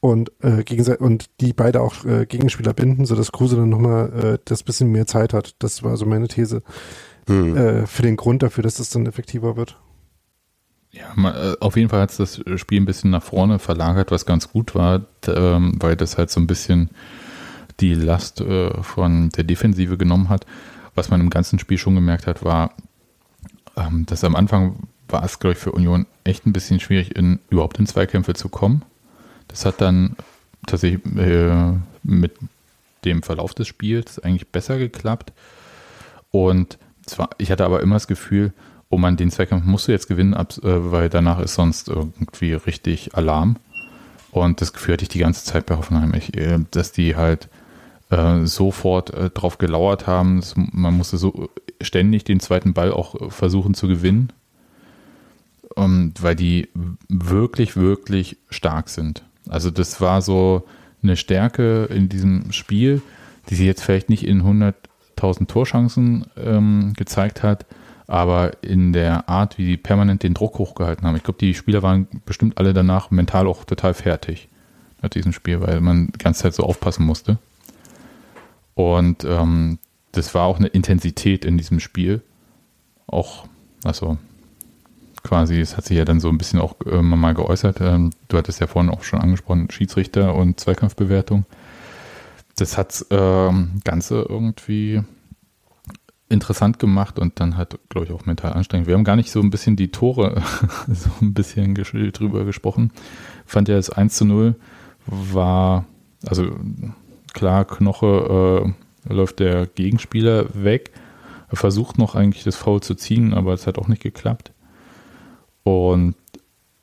[0.00, 4.38] und, äh, gegenseitig, und die beide auch äh, Gegenspieler binden, sodass Kruse dann nochmal äh,
[4.44, 5.56] das bisschen mehr Zeit hat.
[5.58, 6.62] Das war so meine These
[7.28, 7.56] Hm.
[7.56, 9.80] äh, für den Grund dafür, dass es dann effektiver wird.
[10.92, 14.10] Ja, ma- äh, auf jeden Fall hat es das Spiel ein bisschen nach vorne verlagert,
[14.12, 16.90] was ganz gut war, ähm, weil das halt so ein bisschen
[17.80, 20.46] die Last äh, von der Defensive genommen hat.
[20.94, 22.74] Was man im ganzen Spiel schon gemerkt hat, war,
[23.76, 27.38] ähm, dass am Anfang war es, glaube ich, für Union echt ein bisschen schwierig, in,
[27.50, 28.82] überhaupt in Zweikämpfe zu kommen.
[29.48, 30.16] Das hat dann
[30.66, 31.72] tatsächlich äh,
[32.02, 32.32] mit
[33.04, 35.32] dem Verlauf des Spiels eigentlich besser geklappt.
[36.32, 38.52] Und zwar, ich hatte aber immer das Gefühl,
[38.90, 43.14] oh man, den Zweikampf musst du jetzt gewinnen, äh, weil danach ist sonst irgendwie richtig
[43.14, 43.56] Alarm.
[44.32, 47.48] Und das Gefühl hatte ich die ganze Zeit bei Hoffenheim, ich, äh, dass die halt
[48.10, 50.42] äh, sofort äh, drauf gelauert haben.
[50.72, 51.48] Man musste so
[51.86, 54.32] ständig den zweiten Ball auch äh, versuchen zu gewinnen,
[55.76, 56.68] und weil die
[57.08, 59.22] wirklich, wirklich stark sind.
[59.48, 60.66] Also das war so
[61.02, 63.02] eine Stärke in diesem Spiel,
[63.48, 67.66] die sie jetzt vielleicht nicht in 100.000 Torchancen ähm, gezeigt hat,
[68.06, 71.16] aber in der Art, wie die permanent den Druck hochgehalten haben.
[71.16, 74.48] Ich glaube, die Spieler waren bestimmt alle danach mental auch total fertig
[75.02, 77.38] nach diesem Spiel, weil man die ganze Zeit so aufpassen musste.
[78.74, 79.78] Und ähm,
[80.16, 82.22] das war auch eine Intensität in diesem Spiel.
[83.06, 83.46] Auch,
[83.84, 84.18] also
[85.22, 87.80] quasi, es hat sich ja dann so ein bisschen auch äh, mal geäußert.
[87.80, 91.44] Ähm, du hattest ja vorhin auch schon angesprochen, Schiedsrichter und Zweikampfbewertung.
[92.56, 95.02] Das hat ähm, Ganze irgendwie
[96.28, 98.88] interessant gemacht und dann halt, glaube ich, auch mental anstrengend.
[98.88, 100.42] Wir haben gar nicht so ein bisschen die Tore
[100.88, 102.92] so ein bisschen drüber gesprochen.
[103.44, 104.56] Fand ja das 1 zu 0
[105.06, 105.84] war,
[106.26, 106.50] also
[107.32, 110.90] klar, Knoche äh, läuft der Gegenspieler weg.
[111.48, 114.52] Er versucht noch eigentlich das Foul zu ziehen, aber es hat auch nicht geklappt.
[115.62, 116.14] Und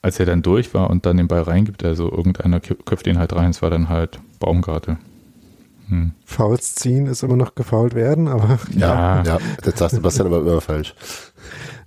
[0.02, 3.18] als er dann durch war und dann den Ball reingibt, also irgendeiner kö- köpft ihn
[3.18, 4.98] halt rein, es war dann halt Baumgarte.
[5.88, 6.12] Hm.
[6.24, 9.22] Fouls ziehen ist immer noch gefoult werden, aber Ja.
[9.22, 10.94] Ja, das sagt Sebastian aber immer falsch.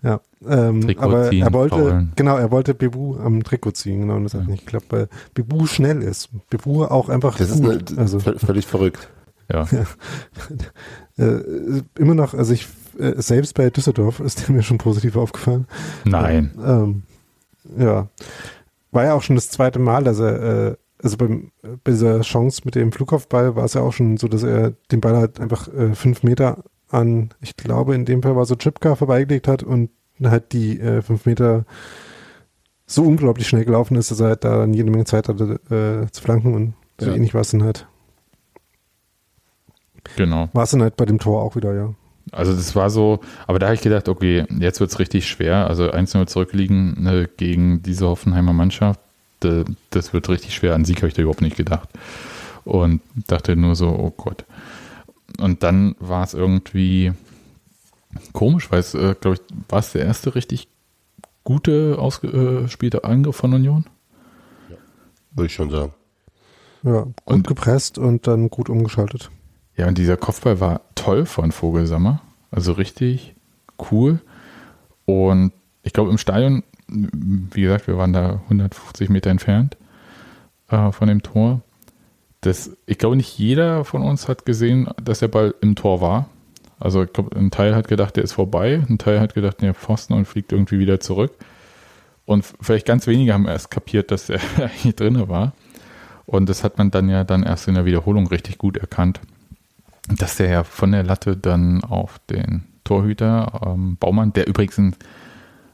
[0.03, 0.19] ja.
[0.47, 2.11] Ähm, Trikot aber ziehen, er wollte, faulen.
[2.15, 4.47] genau, er wollte Bebu am Trikot ziehen, genau, und das hat Ja.
[4.51, 6.29] nicht geklappt, weil Bebu schnell ist.
[6.51, 7.89] Bebu auch einfach Das ist gut.
[7.91, 9.09] eine, also völlig verrückt.
[9.51, 9.65] Ja,
[11.17, 11.41] äh,
[11.97, 12.67] immer noch, also ich
[12.99, 15.67] äh, selbst bei Düsseldorf ist der mir schon positiv aufgefallen.
[16.05, 16.51] nein.
[16.63, 17.03] Ähm,
[17.77, 18.07] ja.
[18.91, 21.51] War ja auch schon das zweite Mal, dass er, äh, also beim,
[21.83, 25.01] bei dieser Chance mit dem Flugkopfball war es ja auch schon so, dass er den
[25.01, 28.95] Ball halt einfach äh, fünf Meter an, ich glaube, in dem Fall war so Chipka
[28.95, 29.89] vorbeigelegt hat und
[30.23, 31.65] halt die äh, fünf Meter
[32.85, 36.09] so unglaublich schnell gelaufen ist, dass er halt da dann jede Menge Zeit hatte äh,
[36.11, 37.15] zu flanken und so Ja.
[37.15, 37.87] ähnlich war es dann halt.
[40.15, 40.49] Genau.
[40.53, 41.93] War es dann halt bei dem Tor auch wieder, ja.
[42.31, 45.67] Also das war so, aber da habe ich gedacht, okay, jetzt wird es richtig schwer.
[45.67, 48.99] Also 1-0 zurückliegen äh, gegen diese Hoffenheimer Mannschaft,
[49.39, 50.75] da, das wird richtig schwer.
[50.75, 51.87] An Sieg habe ich da überhaupt nicht gedacht.
[52.65, 54.43] Und dachte nur so, oh Gott.
[55.39, 57.13] Und dann war es irgendwie
[58.33, 60.67] komisch, weil es, äh, glaube ich, war es der erste richtig
[61.45, 63.85] gute, ausgespielte Angriff von Union.
[65.33, 65.93] Würde ich schon sagen.
[66.83, 69.29] Ja, gut Und- gepresst und dann gut umgeschaltet.
[69.77, 72.21] Ja, und dieser Kopfball war toll von Vogelsammer.
[72.49, 73.35] Also richtig
[73.91, 74.19] cool.
[75.05, 75.53] Und
[75.83, 79.77] ich glaube, im Stadion, wie gesagt, wir waren da 150 Meter entfernt
[80.69, 81.61] äh, von dem Tor.
[82.41, 86.27] Das, ich glaube, nicht jeder von uns hat gesehen, dass der Ball im Tor war.
[86.79, 89.73] Also ich glaube, ein Teil hat gedacht, der ist vorbei, ein Teil hat gedacht, der
[89.73, 91.33] Pfosten und fliegt irgendwie wieder zurück.
[92.25, 95.53] Und vielleicht ganz wenige haben erst kapiert, dass er eigentlich drinne war.
[96.25, 99.21] Und das hat man dann ja dann erst in der Wiederholung richtig gut erkannt
[100.07, 104.79] dass der ja von der Latte dann auf den Torhüter ähm, Baumann, der übrigens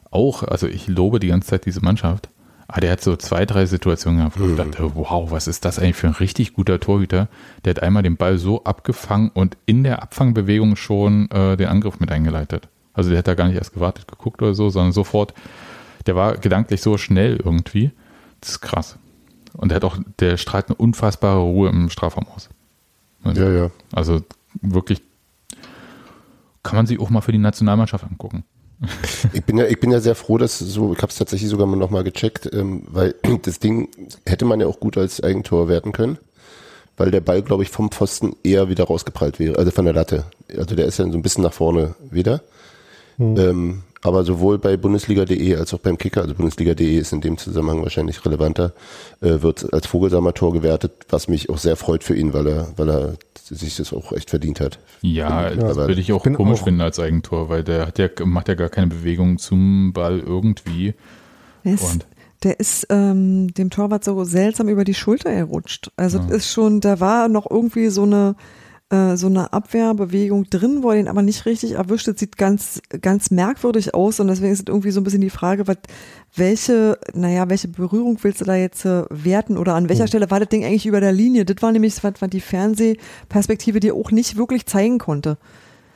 [0.09, 2.29] auch, also ich lobe die ganze Zeit diese Mannschaft,
[2.67, 5.79] aber der hat so zwei, drei Situationen gehabt, wo ich dachte, wow, was ist das
[5.79, 7.27] eigentlich für ein richtig guter Torhüter?
[7.63, 11.99] Der hat einmal den Ball so abgefangen und in der Abfangbewegung schon äh, den Angriff
[11.99, 12.69] mit eingeleitet.
[12.93, 15.34] Also der hat da gar nicht erst gewartet, geguckt oder so, sondern sofort,
[16.05, 17.91] der war gedanklich so schnell irgendwie.
[18.41, 18.97] Das ist krass.
[19.53, 22.49] Und der hat auch, der strahlt eine unfassbare Ruhe im Strafraum aus.
[23.26, 23.71] Ja, ja.
[23.91, 24.21] Also
[24.61, 25.01] wirklich
[26.63, 28.43] kann man sich auch mal für die Nationalmannschaft angucken.
[29.32, 31.65] Ich bin ja, ich bin ja sehr froh, dass so, ich habe es tatsächlich sogar
[31.65, 33.89] mal nochmal gecheckt, ähm, weil das Ding
[34.26, 36.17] hätte man ja auch gut als Eigentor werten können,
[36.97, 40.26] weil der Ball, glaube ich, vom Pfosten eher wieder rausgeprallt wäre, also von der Latte.
[40.57, 42.41] Also der ist ja so ein bisschen nach vorne wieder.
[43.19, 47.82] Ähm, aber sowohl bei Bundesliga.de als auch beim Kicker, also Bundesliga.de ist in dem Zusammenhang
[47.84, 48.74] wahrscheinlich relevanter,
[49.22, 52.68] äh, wird als Vogelsamer Tor gewertet, was mich auch sehr freut für ihn, weil er,
[52.76, 53.14] weil er
[53.45, 54.80] sich das auch echt verdient hat.
[55.01, 57.97] Ja, Ja, das würde ich auch bin komisch auch- finden als Eigentor, weil der hat
[57.99, 60.93] ja, macht ja gar keine Bewegung zum Ball irgendwie.
[61.66, 62.06] Der ist, Und-
[62.43, 65.91] der ist ähm, dem Torwart so seltsam über die Schulter gerutscht.
[65.95, 66.26] Also Ja.
[66.26, 68.36] das ist schon, da war noch irgendwie so eine
[68.93, 72.07] äh, so eine Abwehrbewegung drin, wo er den aber nicht richtig erwischt.
[72.07, 75.29] Das sieht ganz, ganz merkwürdig aus und deswegen ist es irgendwie so ein bisschen die
[75.29, 75.77] Frage, was,
[76.35, 80.39] welche, naja, welche Berührung willst du da jetzt äh, werten oder an welcher Stelle war
[80.39, 81.45] das Ding eigentlich über der Linie?
[81.45, 85.37] Das war nämlich, was, was die Fernsehperspektive dir auch nicht wirklich zeigen konnte.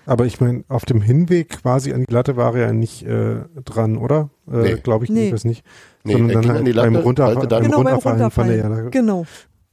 [0.05, 3.41] Aber ich meine, auf dem Hinweg quasi an die Latte war er ja nicht äh,
[3.65, 4.29] dran, oder?
[4.49, 4.75] Äh, Nee.
[4.81, 5.19] Glaube ich Nee.
[5.19, 5.65] jedenfalls nicht.
[6.03, 8.31] Nee, Sondern er dann ging halt an die beim, Latte, Runter, beim Genau, beim Runterfallen
[8.31, 8.91] von der Runterfallen.
[8.91, 9.25] Genau.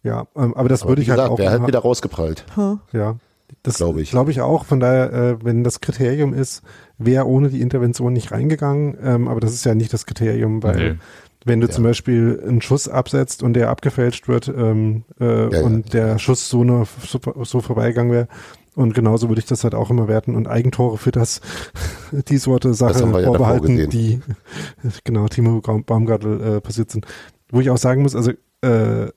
[0.05, 2.45] Ja, ähm, aber das Aber würde ich halt gesagt, auch der hat wieder rausgeprallt.
[2.57, 2.77] Huh.
[2.93, 3.17] Ja,
[3.65, 4.11] das Glaube ich.
[4.11, 4.65] Glaube ich auch.
[4.65, 6.63] Von daher, äh, wenn das Kriterium ist,
[6.99, 8.97] wäre ohne die Intervention nicht reingegangen.
[9.03, 10.99] Ähm, aber das ist ja nicht das Kriterium, weil Nee.
[11.45, 11.73] wenn du Ja.
[11.73, 16.49] zum Beispiel einen Schuss absetzt und der abgefälscht wird ähm, äh, ja, und der Schuss
[16.49, 18.29] so nur so, so vorbeigegangen wäre.
[18.77, 20.35] Und genauso würde ich das halt auch immer werten.
[20.35, 21.41] Und Eigentore für das,
[22.29, 23.91] die Sorte Sache ja vorbehalten, gesehen.
[23.91, 24.21] die
[25.05, 27.07] genau Timo Baum- Baumgartel äh, passiert sind.
[27.51, 28.33] Wo ich auch sagen muss, also
[28.63, 29.09] äh,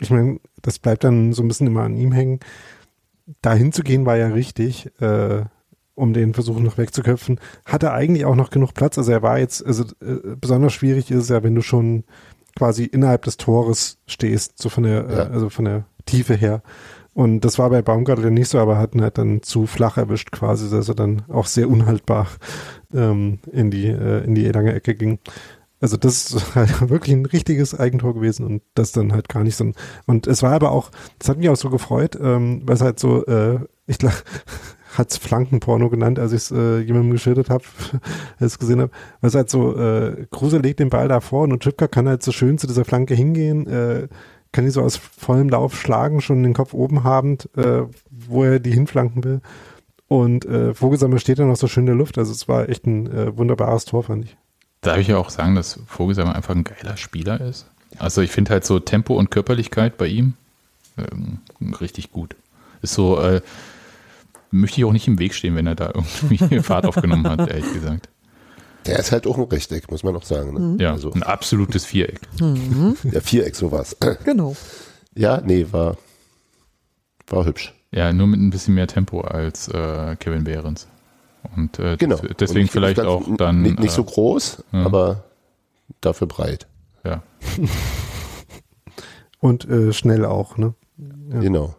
[0.00, 2.40] ich meine, das bleibt dann so ein bisschen immer an ihm hängen.
[3.42, 5.42] Dahin zu gehen war ja richtig, äh,
[5.94, 7.40] um den Versuch noch wegzuköpfen.
[7.64, 8.96] Hatte eigentlich auch noch genug Platz.
[8.98, 12.04] Also er war jetzt, also äh, besonders schwierig ist ja, wenn du schon
[12.56, 15.22] quasi innerhalb des Tores stehst, so von der, Ja.
[15.24, 16.62] äh, also von der Tiefe her.
[17.12, 20.30] Und das war bei Baumgartel ja nicht so, aber hatten halt dann zu flach erwischt
[20.30, 22.28] quasi, dass er dann auch sehr unhaltbar
[22.94, 25.18] ähm, in die äh, in die lange Ecke ging.
[25.80, 29.56] Also das ist halt wirklich ein richtiges Eigentor gewesen und das dann halt gar nicht
[29.56, 29.72] so
[30.06, 32.98] und es war aber auch, das hat mich auch so gefreut, ähm, weil es halt
[32.98, 34.16] so, äh, ich glaube,
[34.96, 38.00] hat's Flankenporno genannt, als ich es äh, jemandem geschildert habe, als
[38.40, 41.42] ich es gesehen habe, weil es halt so, äh, Kruse legt den Ball da vor
[41.42, 44.08] und Chipka kann halt so schön zu dieser Flanke hingehen, äh,
[44.50, 48.60] kann die so aus vollem Lauf schlagen, schon den Kopf oben habend, äh, wo er
[48.60, 49.40] die hinflanken will.
[50.08, 52.16] Und äh, Vogelsammer steht dann noch so schön in der Luft.
[52.16, 54.38] Also es war echt ein äh, wunderbares Tor, fand ich.
[54.80, 57.66] Darf ich ja auch sagen, dass Vogelsammer einfach ein geiler Spieler ist?
[57.98, 60.34] Also ich finde halt so Tempo und Körperlichkeit bei ihm
[60.96, 61.38] ähm,
[61.80, 62.36] richtig gut.
[62.82, 63.40] Ist so, äh,
[64.50, 67.72] möchte ich auch nicht im Weg stehen, wenn er da irgendwie Fahrt aufgenommen hat, ehrlich
[67.72, 68.08] gesagt.
[68.86, 70.76] Der ist halt auch ein Rechteck, muss man auch sagen.
[70.76, 70.82] Ne?
[70.82, 72.20] Ja, Also, ein absolutes Viereck.
[72.40, 73.96] ja, Viereck, sowas.
[74.24, 74.56] Genau.
[75.14, 75.96] Ja, nee, war,
[77.26, 77.74] war hübsch.
[77.90, 80.86] Ja, nur mit ein bisschen mehr Tempo als äh, Kevin Behrens.
[81.56, 82.16] Und äh, Genau.
[82.16, 83.62] des- Und deswegen finde vielleicht auch dann.
[83.62, 84.84] Nicht, nicht so äh, groß, ja.
[84.84, 85.24] aber
[86.00, 86.66] dafür breit.
[87.04, 87.22] ja.
[89.40, 90.74] Und äh, schnell auch, ne?
[91.32, 91.40] Ja.
[91.40, 91.76] Genau.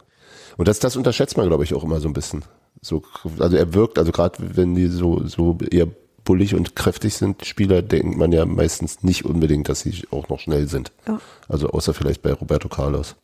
[0.58, 2.44] Und das, das unterschätzt man, glaube ich, auch immer so ein bisschen.
[2.82, 3.04] So,
[3.40, 5.88] also er wirkt, also gerade wenn die so, so eher
[6.24, 10.40] bullig und kräftig sind, Spieler, denkt man ja meistens nicht unbedingt, dass sie auch noch
[10.40, 10.92] schnell sind.
[11.08, 11.20] Ja.
[11.50, 13.16] Also außer vielleicht bei Roberto Carlos.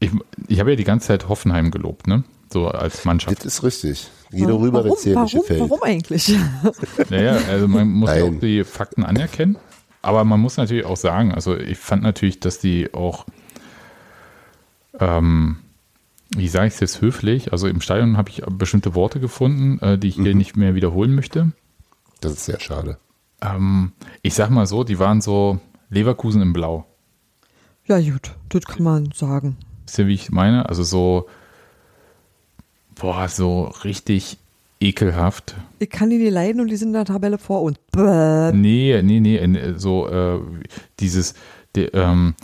[0.00, 0.10] Ich,
[0.48, 2.24] ich habe ja die ganze Zeit Hoffenheim gelobt, ne?
[2.52, 3.38] So als Mannschaft.
[3.38, 4.10] Das ist richtig.
[4.34, 5.60] Guido Rüber, wenn warum, es dir nicht warum, gefällt.
[5.60, 6.36] warum eigentlich?
[7.10, 8.36] Naja, also man muss ja Nein.
[8.36, 9.56] auch die Fakten anerkennen.
[10.02, 13.24] Aber man muss natürlich auch sagen, also ich fand natürlich, dass die auch,
[15.00, 15.56] ähm,
[16.36, 19.98] wie sage ich es jetzt höflich, also im Stadion habe ich bestimmte Worte gefunden, äh,
[19.98, 20.24] die ich Mhm.
[20.24, 21.52] hier nicht mehr wiederholen möchte.
[22.20, 22.98] Das ist sehr schade.
[23.40, 25.58] Ähm, ich sag mal so, die waren so
[25.90, 26.86] Leverkusen in Blau.
[27.86, 29.56] ja, gut, das kann man sagen.
[29.86, 30.68] Wisst ihr, wie ich meine?
[30.68, 31.26] Also so,
[32.98, 34.38] boah, so richtig
[34.80, 35.54] ekelhaft.
[35.78, 37.78] Ich kann die nicht leiden und die sind in der Tabelle vor uns.
[37.92, 38.52] Bäh.
[38.52, 40.40] Nee, nee, nee, so äh,
[41.00, 41.34] dieses,
[41.74, 42.34] die, ähm,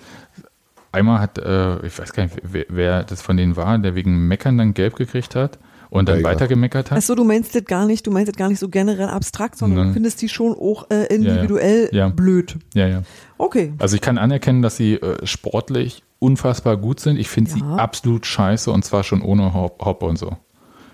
[0.92, 4.26] einmal hat, äh, ich weiß gar nicht, wer, wer das von denen war, der wegen
[4.28, 5.58] Meckern dann gelb gekriegt hat
[5.90, 6.28] und dann Geiger.
[6.28, 6.98] weiter gemeckert hat.
[6.98, 9.78] Achso, du meinst das gar nicht, du meinst das gar nicht so generell abstrakt, sondern
[9.80, 9.86] Ne.
[9.88, 12.08] du findest die schon auch äh, individuell Ja, ja.
[12.08, 12.56] blöd.
[12.74, 13.02] Ja, ja.
[13.38, 13.72] Okay.
[13.78, 17.18] Also ich kann anerkennen, dass sie äh, sportlich unfassbar gut sind.
[17.18, 17.74] Ich finde sie Ja.
[17.76, 20.36] absolut scheiße und zwar schon ohne Hop, Hop und so.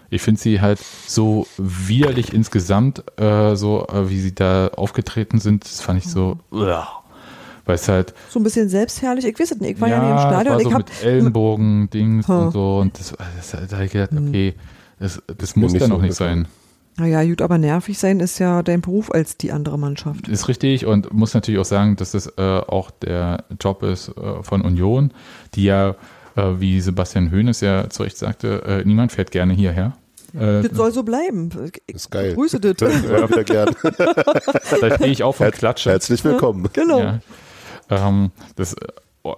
[0.09, 5.64] Ich finde sie halt so widerlich insgesamt, äh, so äh, wie sie da aufgetreten sind,
[5.64, 6.87] das fand ich so, uah.
[7.64, 9.24] weil es halt So ein bisschen selbstherrlich.
[9.24, 10.55] Ich weiß es nicht, ich war ja, nicht im Stadion.
[10.55, 12.45] war ich so hab, mit Ellenbogen, Dings Ha.
[12.45, 14.55] und so und das, das da hab ich gedacht, okay,
[15.01, 16.45] das, das muss nicht dann so auch nicht gefallen.
[16.45, 16.53] sein.
[16.99, 20.29] Naja, gut, aber nervig sein ist ja dein Beruf als die andere Mannschaft.
[20.29, 24.43] Ist richtig und muss natürlich auch sagen, dass das äh, auch der Job ist äh,
[24.43, 25.13] von Union,
[25.55, 25.91] die ja,
[26.37, 29.97] äh, wie Sebastian Hoeneß ja zu Recht sagte, äh, niemand fährt gerne hierher.
[30.35, 31.51] Äh, Das soll so bleiben.
[31.87, 32.35] Ich Ist geil.
[32.35, 32.79] grüße das.
[32.81, 33.75] Ja, wieder gern.
[34.81, 35.91] da stehe ich auf und klatsche.
[35.91, 36.69] Herzlich willkommen.
[36.73, 36.99] Genau.
[37.01, 37.21] Ja.
[37.91, 38.75] Ähm, das,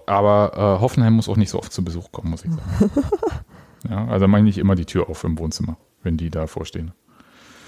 [0.05, 2.91] aber äh, Hoffenheim muss auch nicht so oft zu Besuch kommen, muss ich sagen.
[3.89, 6.91] ja, also mache ich immer die Tür auf im Wohnzimmer, wenn die da vorstehen.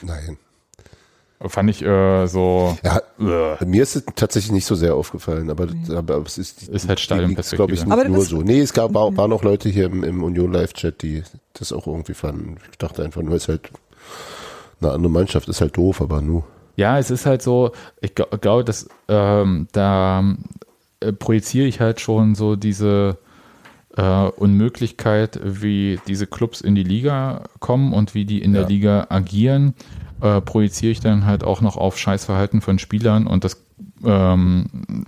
[0.03, 0.37] Nein.
[1.47, 2.77] Fand ich äh, so.
[2.83, 6.87] Ja, Äh, mir ist es tatsächlich nicht so sehr aufgefallen, aber, aber es ist, Ist
[6.87, 8.43] halt glaube ich, nicht Aber nur so.
[8.43, 11.23] Nee, es gab, war, waren auch Leute hier im, im Union Live-Chat, die
[11.53, 12.57] das auch irgendwie fanden.
[12.71, 13.69] Ich dachte einfach nur, es ist halt
[14.81, 16.43] eine andere Mannschaft, ist halt doof, aber nu.
[16.75, 17.71] Ja, es ist halt so,
[18.01, 20.23] ich gl- glaube, dass ähm, da
[20.99, 23.17] äh, projiziere ich halt schon so diese
[23.97, 28.67] äh, Unmöglichkeit, wie diese Clubs in die Liga kommen und wie die in der Ja.
[28.67, 29.73] Liga agieren,
[30.21, 33.63] äh, projiziere ich dann halt auch noch auf Scheißverhalten von Spielern und das
[34.05, 35.05] ähm,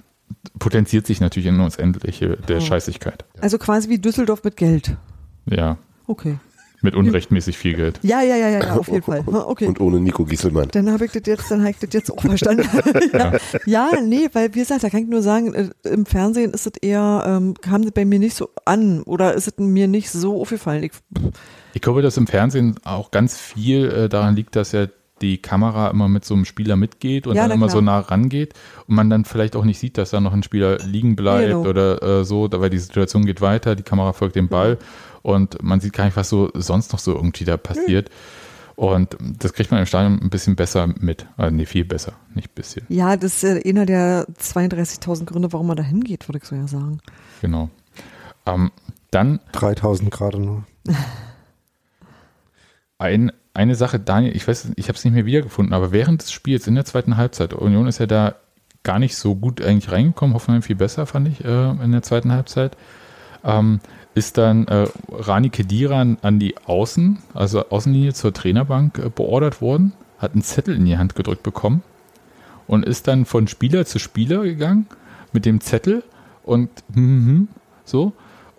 [0.59, 2.61] potenziert sich natürlich in uns Endliche der Oh.
[2.61, 3.25] Scheißigkeit.
[3.41, 4.97] Also quasi wie Düsseldorf mit Geld.
[5.45, 5.77] Ja,
[6.07, 6.37] Okay.
[6.83, 7.99] Mit unrechtmäßig viel Geld.
[8.03, 9.23] Ja, ja, ja, ja, ja auf jeden Fall.
[9.25, 9.67] Okay.
[9.67, 10.67] Und ohne Nico Gieselmann.
[10.71, 12.67] Dann habe ich das jetzt, dann habe ich das jetzt auch verstanden.
[13.13, 13.33] ja.
[13.65, 16.73] ja, nee, weil wie gesagt, da kann ich nur sagen, äh, im Fernsehen ist es
[16.81, 20.41] eher, ähm, kam das bei mir nicht so an oder ist es mir nicht so
[20.41, 20.83] aufgefallen.
[20.83, 20.91] Ich,
[21.73, 24.87] Ich glaube, dass im Fernsehen auch ganz viel äh, daran liegt, dass ja
[25.23, 27.77] die Kamera immer mit so einem Spieler mitgeht und Ja, dann na immer klar.
[27.77, 28.53] so nah rangeht
[28.87, 31.65] und man dann vielleicht auch nicht sieht, dass da noch ein Spieler liegen bleibt Genau.
[31.67, 34.77] oder äh, so, da- weil die Situation geht weiter, die Kamera folgt dem Ball
[35.23, 38.09] und man sieht gar nicht, was so sonst noch so irgendwie da passiert.
[38.75, 41.27] Und das kriegt man im Stadion ein bisschen besser mit.
[41.37, 42.85] Also nee, viel besser, nicht ein bisschen.
[42.89, 46.55] ja, das ist äh, einer der 32.000 Gründe, warum man da hingeht, würde ich so
[46.55, 46.99] ja sagen.
[47.41, 47.69] Genau.
[48.47, 48.71] Ähm,
[49.11, 50.63] dann 3000 gerade nur.
[52.97, 56.31] Ein, eine Sache, Daniel, ich weiß, ich habe es nicht mehr wiedergefunden, aber während des
[56.31, 58.35] Spiels in der zweiten Halbzeit, Union ist ja da
[58.83, 62.31] gar nicht so gut eigentlich reingekommen, Hoffenheim viel besser, fand ich, äh, in der zweiten
[62.31, 62.75] Halbzeit.
[63.43, 63.79] Ähm,
[64.15, 69.93] ist dann äh, Rani Kedira an, die Außen, also Außenlinie zur Trainerbank äh, beordert worden,
[70.19, 71.83] hat einen Zettel in die Hand gedrückt bekommen
[72.67, 74.87] und ist dann von Spieler zu Spieler gegangen
[75.31, 76.03] mit dem Zettel
[76.43, 77.47] und mhm,
[77.85, 78.13] so.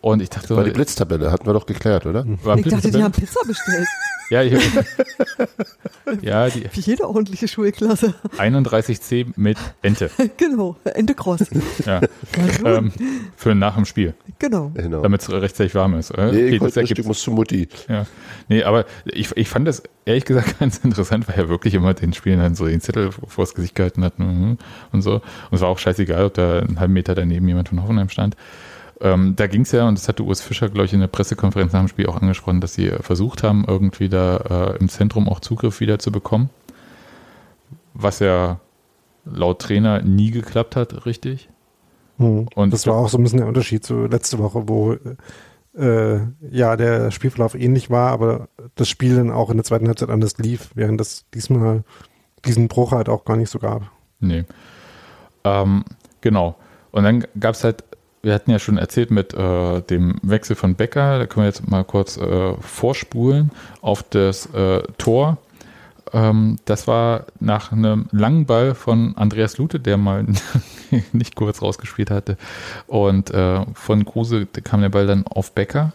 [0.04, 2.26] Und ich dachte, War die Blitztabelle, hatten wir doch geklärt, oder?
[2.42, 3.88] war Ich dachte, die haben Pizza bestellt.
[4.28, 4.52] ja, ich,
[6.20, 8.12] ja, die Wie jede ordentliche Schulklasse.
[8.36, 10.10] 31C mit Ente.
[10.36, 11.46] genau, Ende Cross.
[11.86, 12.02] Ja.
[12.66, 12.92] Ähm,
[13.34, 14.72] für nach dem Spiel, genau.
[14.74, 15.00] Genau.
[15.00, 16.10] damit es rechtzeitig warm ist.
[16.10, 16.32] Äh?
[16.32, 17.66] nee, Okay, ich, das ich muss zu Mutti.
[17.88, 18.04] ja.
[18.50, 22.12] Nee, aber ich, ich fand das ehrlich gesagt ganz interessant, weil er wirklich immer den
[22.12, 24.58] Spielern dann so den Zettel vor das Gesicht gehalten hat mhm,
[24.92, 25.14] und so.
[25.14, 28.36] Und es war auch scheißegal, ob da einen halben Meter daneben jemand von Hoffenheim stand.
[29.00, 31.72] Ähm, da ging es ja, und das hatte Urs Fischer, glaube ich, in der Pressekonferenz
[31.72, 35.28] nach dem Spiel auch angesprochen, dass sie äh, versucht haben, irgendwie da äh, im Zentrum
[35.28, 36.50] auch Zugriff wieder zu bekommen.
[37.92, 38.60] Was ja
[39.24, 41.48] laut Trainer nie geklappt hat, richtig.
[42.18, 42.48] Hm.
[42.54, 44.96] Und das war auch so ein bisschen der Unterschied zu letzte Woche, wo
[45.76, 46.20] äh,
[46.50, 50.38] ja der Spielverlauf ähnlich war, aber das Spiel dann auch in der zweiten Halbzeit anders
[50.38, 51.84] lief, während das diesmal
[52.44, 53.90] diesen Bruch halt auch gar nicht so gab.
[54.20, 54.44] Nee.
[55.44, 55.84] Ähm,
[56.20, 56.56] genau.
[56.92, 57.84] Und dann gab es halt,
[58.24, 61.68] wir hatten ja schon erzählt mit äh, dem Wechsel von Becker, da können wir jetzt
[61.68, 63.50] mal kurz äh, vorspulen
[63.80, 65.38] auf das äh, Tor.
[66.12, 70.26] Ähm, das war nach einem langen Ball von Andreas Lute, der mal
[71.12, 72.36] nicht kurz rausgespielt hatte.
[72.86, 75.92] Und äh, von Kruse kam der Ball dann auf Becker.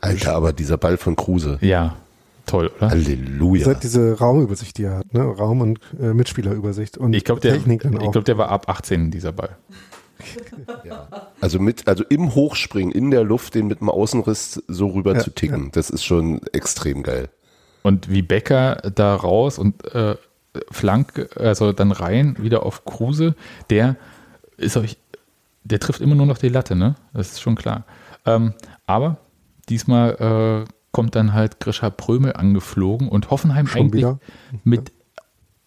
[0.00, 1.58] Alter, aber dieser Ball von Kruse.
[1.62, 1.96] Ja,
[2.44, 2.90] toll, oder?
[2.90, 3.64] Halleluja.
[3.64, 5.22] Seit diese Raumübersicht, die er hat, ne?
[5.22, 8.12] Raum- und äh, Mitspielerübersicht und Ich glaube, der, Technik dann ich auch.
[8.12, 9.56] glaub, der war ab 18, dieser Ball.
[11.40, 15.20] Also mit, also im Hochspringen in der Luft, den mit dem Außenriss so rüber Ja,
[15.20, 17.28] zu ticken, das ist schon extrem geil.
[17.82, 20.16] Und wie Becker da raus und äh,
[20.70, 23.34] Flank, also dann rein, wieder auf Kruse,
[23.70, 23.96] der
[24.56, 24.96] ist euch,
[25.64, 26.94] der trifft immer nur noch die Latte, ne?
[27.12, 27.84] Das ist schon klar.
[28.24, 28.54] Ähm,
[28.86, 29.18] aber
[29.68, 34.18] diesmal äh, kommt dann halt Grisha Prömel angeflogen und Hoffenheim Schon eigentlich wieder?
[34.64, 34.90] mit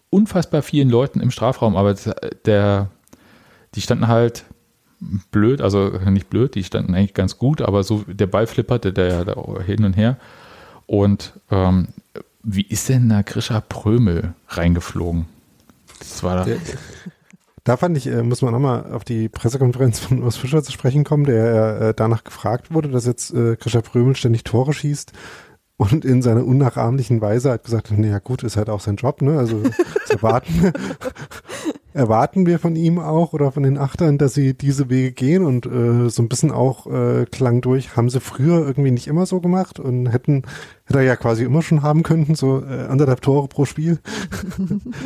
[0.09, 2.09] unfassbar vielen Leuten im Strafraum, aber das-
[2.45, 2.89] der,
[3.75, 4.45] die standen halt
[5.31, 9.23] blöd, also nicht blöd, die standen eigentlich ganz gut, aber so der Ball flipperte der
[9.25, 10.17] da hin und her.
[10.87, 11.89] Und ähm,
[12.43, 15.25] wie ist denn da Grisha Prömel reingeflogen?
[15.99, 16.57] Das war da, Der-
[17.65, 21.03] Da fand ich, äh, muss man nochmal auf die Pressekonferenz von Urs Fischer zu sprechen
[21.03, 25.11] kommen, der äh, danach gefragt wurde, dass jetzt äh, Krischer Prömel ständig Tore schießt
[25.79, 29.37] und in seiner unnachahmlichen Weise hat gesagt, naja gut, ist halt auch sein Job, ne?
[29.37, 29.63] Also
[30.09, 30.73] erwarten,
[31.93, 35.65] erwarten wir von ihm auch oder von den Achtern, dass sie diese Wege gehen und
[35.65, 39.39] äh, so ein bisschen auch äh, klang durch, haben sie früher irgendwie nicht immer so
[39.39, 40.43] gemacht und hätten,
[40.83, 43.99] hätte er ja quasi immer schon haben können, so äh, anderthalb Tore pro Spiel.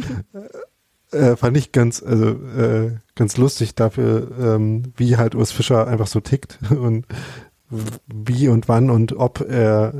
[1.11, 6.07] äh, fand ich ganz, also äh, ganz lustig dafür, ähm, wie halt Urs Fischer einfach
[6.07, 7.05] so tickt und
[8.07, 9.93] wie und wann und ob er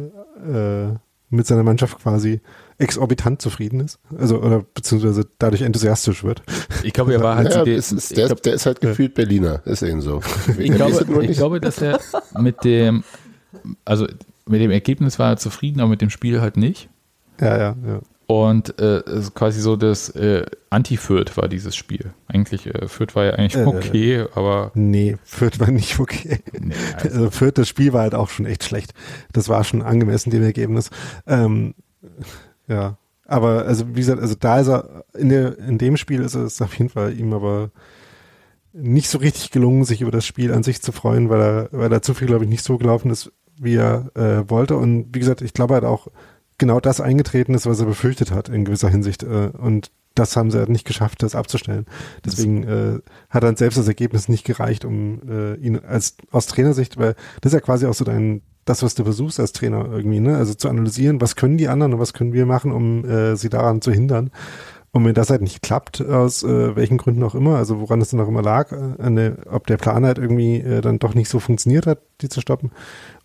[0.44, 0.98] äh,
[1.30, 2.42] mit seiner Mannschaft quasi
[2.78, 4.00] exorbitant zufrieden ist.
[4.18, 6.44] Also, oder beziehungsweise dadurch enthusiastisch wird.
[6.84, 8.82] ich glaube, er war halt ja, so es ist, ich der, glaub- der ist halt
[8.82, 10.22] gefühlt Berliner, ist eben so.
[10.58, 12.00] ich glaube, ich glaube, dass er
[12.40, 13.04] mit dem,
[13.86, 14.08] also
[14.46, 16.90] mit dem Ergebnis war er zufrieden, aber mit dem Spiel halt nicht.
[17.40, 18.02] Ja, ja, ja.
[18.34, 19.04] Und äh,
[19.36, 22.16] quasi so das äh, Anti-Fürth war dieses Spiel.
[22.28, 26.40] Eigentlich, äh, Fürth war ja eigentlich Äh, okay, aber Nee, Fürth war nicht okay.
[26.60, 28.96] nee, also, Also Fürth, das Spiel war halt auch schon echt schlecht.
[29.34, 30.90] Das war schon angemessen dem Ergebnis.
[31.28, 31.76] Ähm,
[32.68, 32.98] ja.
[33.28, 36.60] aber also wie gesagt, also da ist er, in, der, in dem Spiel ist es
[36.60, 37.70] auf jeden Fall ihm aber
[38.72, 41.94] nicht so richtig gelungen, sich über das Spiel an sich zu freuen, weil er, weil
[41.94, 44.76] er zu viel, glaube ich, nicht so gelaufen ist, wie er äh, wollte.
[44.76, 46.08] Und wie gesagt, ich glaube halt auch
[46.58, 49.24] genau das eingetreten ist, was er befürchtet hat in gewisser Hinsicht.
[49.24, 51.86] Äh, und das haben sie halt nicht geschafft, das abzustellen.
[52.24, 53.00] Deswegen äh,
[53.30, 57.52] hat dann selbst das Ergebnis nicht gereicht, um äh, ihn als aus Trainersicht, weil das
[57.52, 60.38] ist ja quasi auch so dein das, was du versuchst als Trainer irgendwie, ne?
[60.38, 63.50] Also zu analysieren, was können die anderen und was können wir machen, um äh, sie
[63.50, 64.32] daran zu hindern.
[64.96, 68.10] Und wenn das halt nicht klappt, aus äh, welchen Gründen auch immer, also woran es
[68.12, 71.30] dann auch immer lag, äh, der, ob der Plan halt irgendwie äh, dann doch nicht
[71.30, 72.72] so funktioniert hat, die zu stoppen,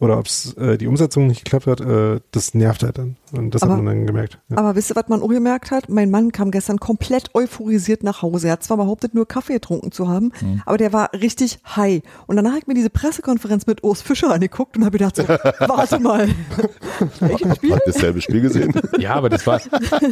[0.00, 3.16] oder ob es äh, die Umsetzung nicht geklappt hat, äh, das nervt halt dann.
[3.32, 4.38] Und das Aber- hat man dann gemerkt.
[4.48, 4.56] Ja.
[4.58, 5.88] Aber wisst ihr, was man auch gemerkt hat?
[5.88, 8.46] Mein Mann kam gestern komplett euphorisiert nach Hause.
[8.46, 10.62] Er hat zwar behauptet, nur Kaffee getrunken zu haben, Mhm.
[10.66, 12.02] aber der war richtig high.
[12.26, 15.22] Und danach habe ich mir diese Pressekonferenz mit Urs Fischer angeguckt und habe gedacht so,
[15.68, 16.28] warte mal.
[17.20, 17.74] Welches Spiel?
[17.74, 18.72] Hat dasselbe Spiel gesehen?
[18.98, 19.60] Ja, aber das war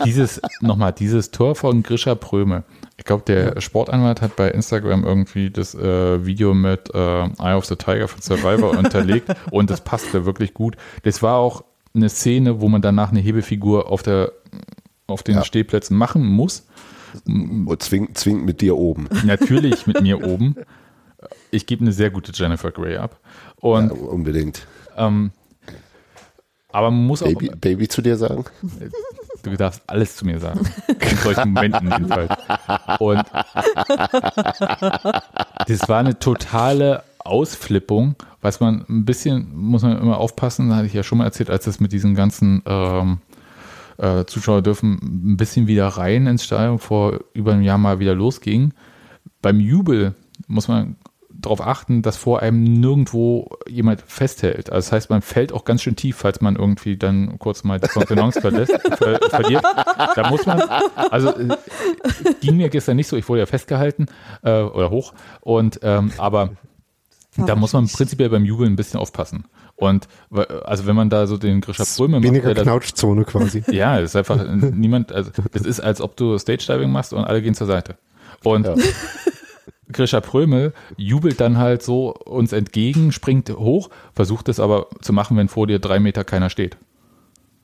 [0.05, 2.65] dieses, nochmal, dieses Tor von Grisha Pröme.
[2.99, 7.67] Ich glaube, der Sportanwalt hat bei Instagram irgendwie das äh, Video mit äh, Eye of
[7.67, 10.77] the Tiger von Survivor unterlegt und das passte wirklich gut.
[11.03, 11.63] Das war auch
[11.95, 14.33] eine Szene, wo man danach eine Hebefigur auf, der,
[15.07, 15.45] auf den Ja.
[15.45, 16.67] Stehplätzen machen muss.
[17.25, 19.09] Und zwingend, zwingend mit dir oben.
[19.25, 20.57] Natürlich mit mir oben.
[21.51, 23.19] Ich gebe eine sehr gute Jennifer Grey ab.
[23.57, 24.67] Und, Ja, unbedingt.
[24.97, 25.31] ähm,
[26.71, 27.27] aber man muss auch.
[27.27, 28.45] Baby, Baby zu dir sagen?
[29.51, 30.61] Du darfst alles zu mir sagen.
[30.89, 32.35] In solchen Momenten jedenfalls.
[32.99, 33.25] Und
[35.67, 40.93] das war eine totale Ausflippung, was man ein bisschen, muss man immer aufpassen, hatte ich
[40.93, 43.19] ja schon mal erzählt, als es mit diesen ganzen ähm,
[43.99, 48.15] äh, Zuschauer dürfen ein bisschen wieder rein ins Stadion vor über einem Jahr mal wieder
[48.15, 48.73] losging.
[49.43, 50.15] Beim Jubel
[50.47, 50.97] muss man
[51.47, 54.71] darauf achten, dass vor einem nirgendwo jemand festhält.
[54.71, 57.81] Also das heißt, man fällt auch ganz schön tief, falls man irgendwie dann kurz mal
[57.81, 59.65] die Kontenance verlässt, ver verliert.
[60.15, 60.61] Da muss man,
[61.11, 61.57] also äh,
[62.41, 64.07] ging mir gestern nicht so, ich wurde ja festgehalten
[64.43, 66.51] äh, oder hoch und ähm, aber
[67.37, 69.45] da muss man prinzipiell beim Jubeln ein bisschen aufpassen.
[69.75, 73.63] Und also wenn man da so den Grisha Pröme macht, Weniger Knautschzone quasi.
[73.71, 77.43] ja, es ist einfach niemand, also das ist, als ob du Stage-Diving machst und alle
[77.43, 77.97] gehen zur Seite.
[78.43, 78.75] Und Ja.
[79.93, 85.37] Grisha Prömel jubelt dann halt so uns entgegen, springt hoch, versucht es aber zu machen,
[85.37, 86.77] wenn vor dir drei Meter keiner steht.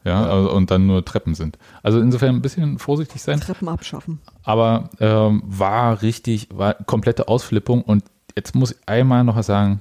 [0.04, 1.58] Ja, also- und dann nur Treppen sind.
[1.82, 4.20] Also insofern ein bisschen vorsichtig sein, Treppen abschaffen.
[4.42, 8.04] aber ähm, war richtig, war komplette Ausflippung und
[8.36, 9.80] jetzt muss ich einmal noch was sagen.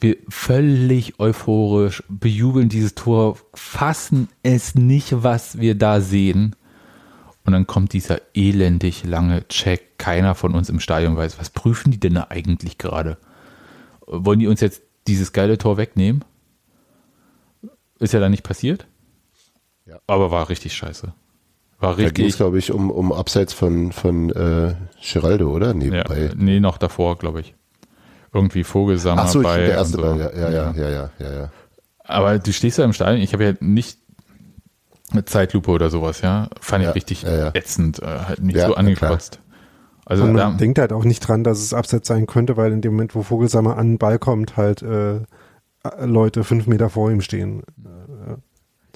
[0.00, 6.56] Wir völlig euphorisch bejubeln dieses Tor, fassen es nicht, was wir da sehen.
[7.44, 9.98] Und dann kommt dieser elendig lange Check.
[9.98, 13.18] Keiner von uns im Stadion weiß, was prüfen die denn da eigentlich gerade?
[14.06, 16.24] Wollen die uns jetzt dieses geile Tor wegnehmen?
[17.98, 18.86] Ist ja dann nicht passiert.
[19.86, 19.98] Ja.
[20.06, 21.12] Aber war richtig scheiße.
[21.78, 22.36] War Da ging es, richtig.
[22.36, 25.68] glaube ich, um, um Abseits von, von äh, Geraldo, oder?
[25.68, 26.30] Ja, Nebenbei.
[26.36, 27.54] nee, noch davor, glaube ich.
[28.32, 29.58] Irgendwie Vogelsammer Ach so, ich, bei.
[29.58, 30.02] der erste so.
[30.02, 31.52] Ball, ja, ja, ja, ja, ja, ja, ja.
[32.04, 33.98] Aber du stehst da im Stadion, ich habe ja nicht
[35.12, 36.48] eine Zeitlupe oder sowas, ja.
[36.60, 37.50] Fand ich Ja, richtig ja, ja.
[37.54, 39.40] ätzend, äh, halt nicht Ja, so angekotzt.
[40.04, 42.72] Also Und da, man denkt halt auch nicht dran, dass es Abseits sein könnte, weil
[42.72, 45.20] in dem Moment, wo Vogelsammer an den Ball kommt, halt äh,
[46.00, 47.62] Leute fünf Meter vor ihm stehen.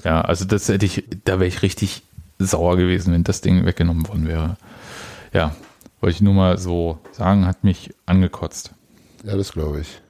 [0.05, 2.03] ja, also das hätte ich, da wäre ich richtig
[2.39, 4.57] sauer gewesen, wenn das Ding weggenommen worden wäre.
[5.33, 5.55] Ja,
[6.01, 8.73] wollte ich nur mal so sagen, hat mich angekotzt.
[9.25, 10.01] Ja, das glaube ich.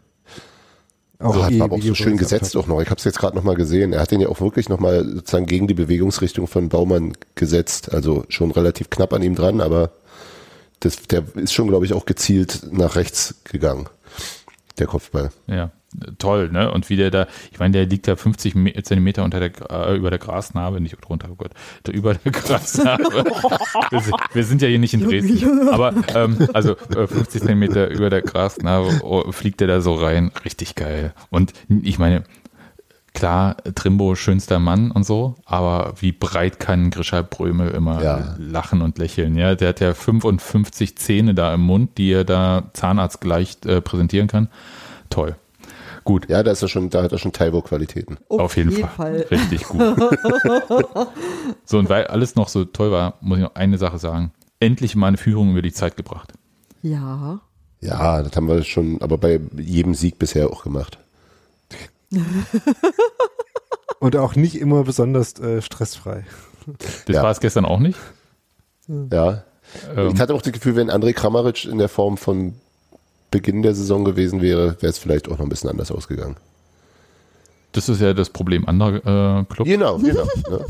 [1.18, 2.80] Auch So, hat aber auch so schön gesetzt auch noch.
[2.82, 3.92] Ich habe es jetzt gerade noch mal gesehen.
[3.92, 7.94] Er hat den ja auch wirklich noch mal sozusagen gegen die Bewegungsrichtung von Baumann gesetzt.
[7.94, 9.92] Also schon relativ knapp an ihm dran, aber
[10.80, 13.88] das, der ist schon, glaube ich, auch gezielt nach rechts gegangen.
[14.78, 15.30] Der Kopfball.
[15.46, 15.70] Ja,
[16.18, 16.70] toll, ne?
[16.72, 19.96] Und wie der da, ich meine, der liegt da 50 Me- Zentimeter unter der, äh,
[19.96, 21.50] über der Grasnarbe, nicht drunter, oh Gott,
[21.84, 23.04] da über der Grasnarbe.
[23.90, 27.88] wir, sind, wir sind ja hier nicht in Dresden, aber ähm, also äh, 50 Zentimeter
[27.90, 31.14] über der Grasnarbe oh, fliegt der da so rein, richtig geil.
[31.30, 32.24] Und ich meine,
[33.14, 38.34] klar, Trimbo schönster Mann und so, aber wie breit kann Grisha Brömel immer Ja.
[38.38, 39.54] lachen und lächeln, ja?
[39.54, 44.48] Der hat ja 55 Zähne da im Mund, die er da zahnarztgleich äh, präsentieren kann.
[45.08, 45.36] Toll.
[46.06, 48.16] Gut, Ja, da ist er schon, da hat er schon Taiwo-Qualitäten.
[48.28, 49.26] auf, jeden, Fall.
[49.30, 49.80] Richtig gut.
[51.66, 54.32] so, und weil alles noch so toll war, muss ich noch eine Sache sagen.
[54.60, 56.32] Endlich mal eine Führung über die Zeit gebracht.
[56.82, 57.40] Ja.
[57.80, 60.98] Ja, das haben wir schon, aber bei jedem Sieg bisher auch gemacht.
[63.98, 66.24] Und auch nicht immer besonders äh, stressfrei.
[67.06, 67.22] Das Ja.
[67.22, 67.98] war es gestern auch nicht.
[68.88, 69.42] Ja.
[69.96, 72.54] Ähm, Ich hatte auch das Gefühl, wenn André Kramaric in der Form von
[73.30, 76.36] Beginn der Saison gewesen wäre, wäre es vielleicht auch noch ein bisschen anders ausgegangen.
[77.72, 79.68] das ist ja das Problem anderer äh, Clubs.
[79.70, 80.24] Genau, genau.
[80.48, 80.64] ne?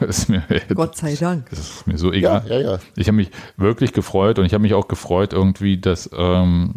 [0.06, 0.42] ist mir,
[0.74, 1.50] Gott sei Dank.
[1.50, 2.44] Das ist mir so egal.
[2.48, 2.78] Ja, ja, ja.
[2.96, 6.74] Ich habe mich wirklich gefreut und ich habe mich auch gefreut irgendwie, dass, ähm,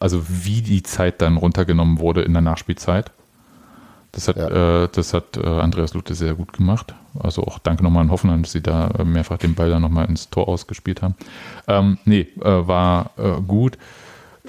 [0.00, 3.12] also wie die Zeit dann runtergenommen wurde in der Nachspielzeit.
[4.12, 4.84] Das hat, Ja.
[4.84, 6.94] äh, das hat äh, Andreas Lute sehr gut gemacht.
[7.18, 10.06] Also auch danke nochmal an Hoffenheim, dass sie da äh, mehrfach den Ball dann nochmal
[10.08, 11.14] ins Tor ausgespielt haben.
[11.68, 13.78] Ähm, nee, äh, war äh, gut.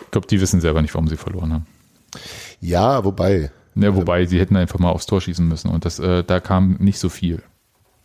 [0.02, 1.68] Ich glaube, die wissen selber nicht, warum sie verloren haben.
[2.60, 3.52] Ja, wobei.
[3.74, 6.76] Ne, wobei, sie hätten einfach mal aufs Tor schießen müssen und das, äh, da kam
[6.80, 7.42] nicht so viel.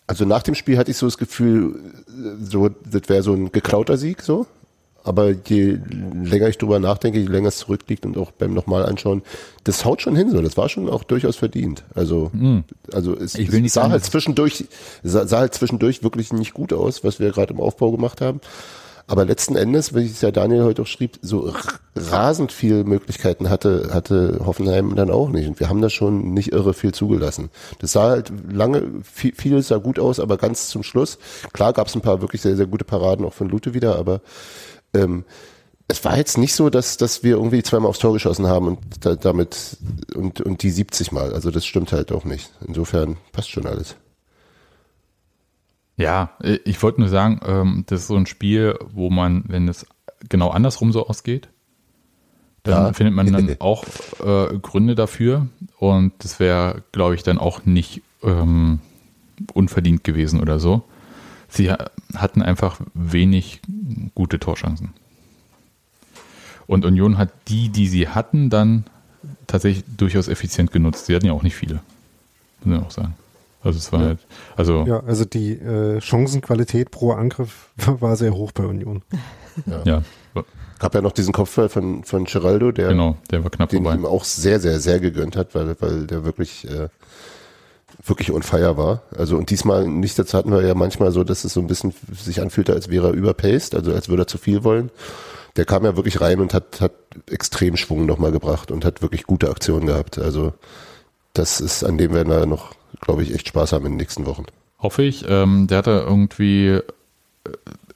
[0.07, 1.81] Also nach dem Spiel hatte ich so das Gefühl,
[2.41, 4.47] so, das wäre so ein geklauter Sieg, so.
[5.03, 5.79] Aber je
[6.25, 9.23] länger ich drüber nachdenke, je länger es zurückliegt und auch beim nochmal anschauen,
[9.63, 10.43] das haut schon hin so.
[10.43, 11.85] Das war schon auch durchaus verdient.
[11.95, 12.33] Also,
[12.93, 14.65] also es, Ich will nicht sah sagen, halt zwischendurch,
[15.05, 18.41] sah, sah halt zwischendurch wirklich nicht gut aus, was wir gerade im Aufbau gemacht haben.
[19.09, 21.53] Aber letzten Endes, wie es ja Daniel heute auch schrieb, so
[21.95, 25.47] rasend viel Möglichkeiten hatte, hatte Hoffenheim dann auch nicht.
[25.47, 27.51] Und wir haben da schon nicht irre viel zugelassen.
[27.79, 31.19] Das sah halt lange, viel, vieles sah gut aus, aber ganz zum Schluss,
[31.53, 34.23] klar gab es ein paar wirklich sehr, sehr gute Paraden auch von Lute wieder, aber
[34.93, 35.25] ähm,
[35.89, 38.79] es war jetzt nicht so, dass, dass wir irgendwie zweimal aufs Tor geschossen haben und
[39.01, 39.77] da, damit
[40.17, 41.33] und, und die 70 Mal.
[41.33, 42.51] Also das stimmt halt auch nicht.
[42.67, 43.95] Insofern passt schon alles.
[45.97, 49.69] Ja, äh, ich wollte nur sagen, ähm, das ist so ein Spiel, wo man, wenn
[49.69, 49.87] es
[50.29, 51.49] genau andersrum so ausgeht,
[52.63, 52.93] dann Ja.
[52.93, 53.85] findet man dann auch
[54.25, 55.47] äh, Gründe dafür
[55.79, 58.81] und das wäre, glaube ich, dann auch nicht ähm,
[59.55, 60.83] unverdient gewesen oder so.
[61.49, 63.61] Sie ha- hatten einfach wenig
[64.15, 64.93] gute Torchancen.
[66.67, 68.85] Und Union hat die, die sie hatten, dann
[69.47, 71.07] tatsächlich durchaus effizient genutzt.
[71.07, 71.75] Sie hatten ja auch nicht viele,
[72.61, 73.15] muss man auch sagen.
[73.67, 74.19] Also es war halt,
[74.57, 79.03] also Ja, also die äh, Chancenqualität pro Angriff war sehr hoch bei Union.
[79.85, 80.03] ja,
[80.79, 83.99] Gab ja noch diesen Kopfball von, von Geraldo, der, genau, der war knapp den vorbei.
[83.99, 86.89] ihm auch sehr, sehr, sehr gegönnt hat, weil, weil der wirklich, äh,
[88.05, 89.03] wirklich on fire war.
[89.17, 91.95] Also und diesmal nicht, dazu hatten wir ja manchmal so, dass es so ein bisschen
[92.13, 94.91] sich anfühlte, als wäre er überpaced, also als würde er zu viel wollen.
[95.57, 96.93] Der kam ja wirklich rein und hat, hat
[97.31, 100.19] extrem Schwung nochmal gebracht und hat wirklich gute Aktionen gehabt.
[100.19, 100.53] Also
[101.33, 104.27] das ist, an dem werden wir noch, glaube ich, echt Spaß haben in den nächsten
[104.27, 104.45] Wochen.
[104.79, 105.25] Hoffe ich.
[105.29, 106.83] Ähm, der hatte irgendwie äh,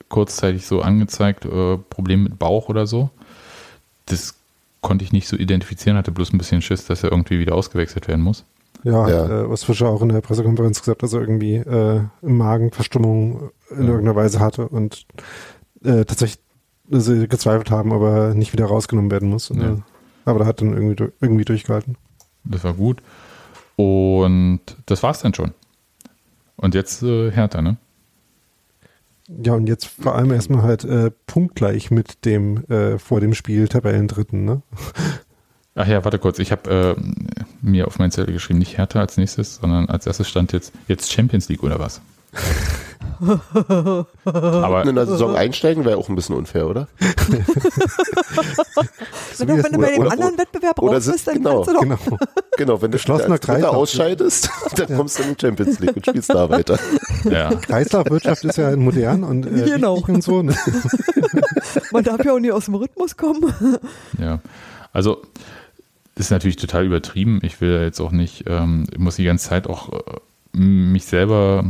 [0.09, 3.09] kurzzeitig so angezeigt, äh, Problem mit Bauch oder so.
[4.07, 4.35] Das
[4.81, 8.07] konnte ich nicht so identifizieren, hatte bloß ein bisschen Schiss, dass er irgendwie wieder ausgewechselt
[8.07, 8.43] werden muss.
[8.83, 9.23] Ja, Ja.
[9.23, 13.87] hat äh, Urs Fischer auch in der Pressekonferenz gesagt, dass er irgendwie äh, Magenverstimmung in
[13.87, 15.05] irgendeiner Weise hatte und
[15.83, 16.39] äh, tatsächlich
[16.89, 19.49] sie gezweifelt haben, ob er nicht wieder rausgenommen werden muss.
[19.49, 19.73] Ja.
[19.73, 19.77] Äh,
[20.25, 21.95] aber da hat dann irgendwie, irgendwie durchgehalten.
[22.43, 23.01] Das war gut.
[23.81, 25.53] Und das war's dann schon.
[26.55, 27.77] Und jetzt äh, Hertha, ne?
[29.43, 33.67] Ja, und jetzt vor allem erstmal halt äh, punktgleich mit dem äh, vor dem Spiel
[33.67, 34.61] Tabellendritten, ne?
[35.75, 36.37] Ach ja, warte kurz.
[36.37, 37.01] Ich habe äh,
[37.61, 41.11] mir auf meinen Zettel geschrieben, nicht Hertha als nächstes, sondern als erstes stand jetzt, jetzt
[41.11, 42.01] Champions League oder was?
[44.25, 46.87] Aber In der Saison einsteigen wäre auch ein bisschen unfair, oder?
[49.37, 51.69] Wenn du, wenn du bei dem oder- anderen Wettbewerb oder raus bist, dann genau, kannst
[51.69, 51.81] du doch.
[51.81, 51.97] Genau.
[52.57, 53.75] Genau, wenn du Dritter Kreislauf.
[53.75, 56.77] ausscheidest, dann kommst du in die Champions League und spielst da weiter.
[57.23, 59.95] ja, Kreislaufwirtschaft ist ja modern und äh, Genau.
[60.07, 60.43] und so.
[60.43, 60.53] Ne?
[61.91, 63.41] Man darf ja auch nie aus dem Rhythmus kommen.
[64.19, 64.41] Ja,
[64.93, 65.23] also
[66.15, 67.39] ist natürlich total übertrieben.
[67.41, 71.63] Ich will jetzt auch nicht, ähm, ich muss die ganze Zeit auch äh, mich selber,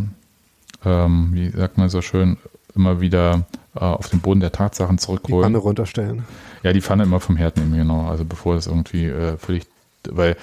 [0.83, 2.37] ähm, wie sagt man so schön,
[2.75, 3.45] immer wieder
[3.75, 5.43] äh, auf den Boden der Tatsachen Die zurückholen.
[5.43, 6.23] Pfanne runterstellen.
[6.63, 8.07] Ja, die Pfanne immer vom Herd nehmen, genau.
[8.07, 9.63] Also bevor das irgendwie äh, völlig,
[10.09, 10.35] weil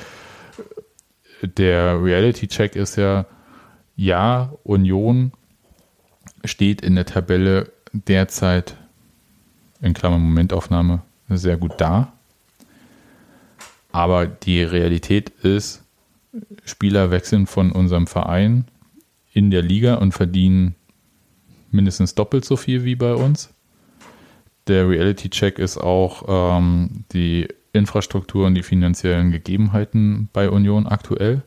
[1.43, 3.27] der Reality-Check ist ja,
[3.97, 5.33] ja, Union
[6.45, 8.77] steht in der Tabelle derzeit
[9.81, 12.13] in Klammern Momentaufnahme sehr gut da.
[13.93, 15.83] Aber die Realität ist,
[16.65, 18.65] Spieler wechseln von unserem Verein
[19.39, 20.75] in der Liga und verdienen
[21.71, 23.55] mindestens doppelt so viel wie bei uns.
[24.67, 26.25] Der Reality-Check ist auch
[26.59, 31.43] ähm, die Infrastruktur und die finanziellen Gegebenheiten bei Union aktuell.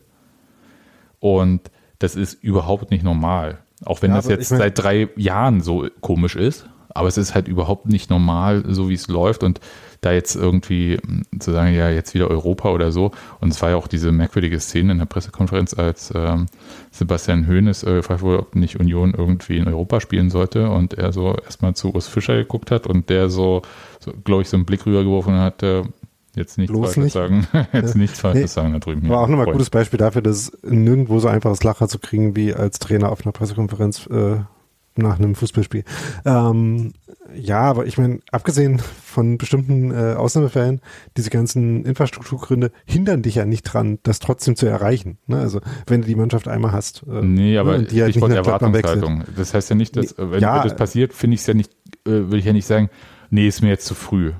[1.20, 3.58] Und das ist überhaupt nicht normal.
[3.84, 6.66] Auch wenn Ja, das jetzt ich mein- seit drei Jahren so komisch ist.
[6.94, 9.42] Aber es ist halt überhaupt nicht normal, so wie es läuft.
[9.42, 9.60] Und
[10.00, 13.12] da jetzt irgendwie mh, zu sagen, ja, jetzt wieder Europa oder so.
[13.40, 16.46] Und es war ja auch diese merkwürdige Szene in der Pressekonferenz, als ähm,
[16.90, 20.68] Sebastian Hoeneß äh, gefragt wurde, ob nicht Union irgendwie in Europa spielen sollte.
[20.70, 23.62] Und er so erstmal zu Urs Fischer geguckt hat und der so,
[24.00, 25.82] so glaube ich, so einen Blick rübergeworfen hat, äh,
[26.34, 27.12] jetzt nichts Bloß Falsches nicht.
[27.12, 27.46] sagen.
[27.72, 28.46] jetzt nichts Falsches Nee.
[28.48, 29.08] sagen da drüben.
[29.08, 32.34] War auch nochmal ein gutes Beispiel dafür, dass nirgendwo so einfach ist, Lacher zu kriegen,
[32.34, 34.36] wie als Trainer auf einer Pressekonferenz äh,
[34.96, 35.84] nach einem Fußballspiel.
[36.24, 36.92] Ähm,
[37.34, 40.80] ja, aber ich meine, abgesehen von bestimmten äh, Ausnahmefällen,
[41.16, 45.18] diese ganzen Infrastrukturgründe hindern dich ja nicht dran, das trotzdem zu erreichen.
[45.26, 45.38] Ne?
[45.38, 47.04] Also wenn du die Mannschaft einmal hast.
[47.08, 49.24] Äh, nee, aber ne, die halt Stichwort Erwartungshaltung.
[49.36, 51.72] Das heißt ja nicht, dass wenn ja, das passiert, finde ich es ja nicht,
[52.06, 52.90] äh, will ich ja nicht sagen,
[53.30, 54.32] nee, ist mir jetzt zu früh.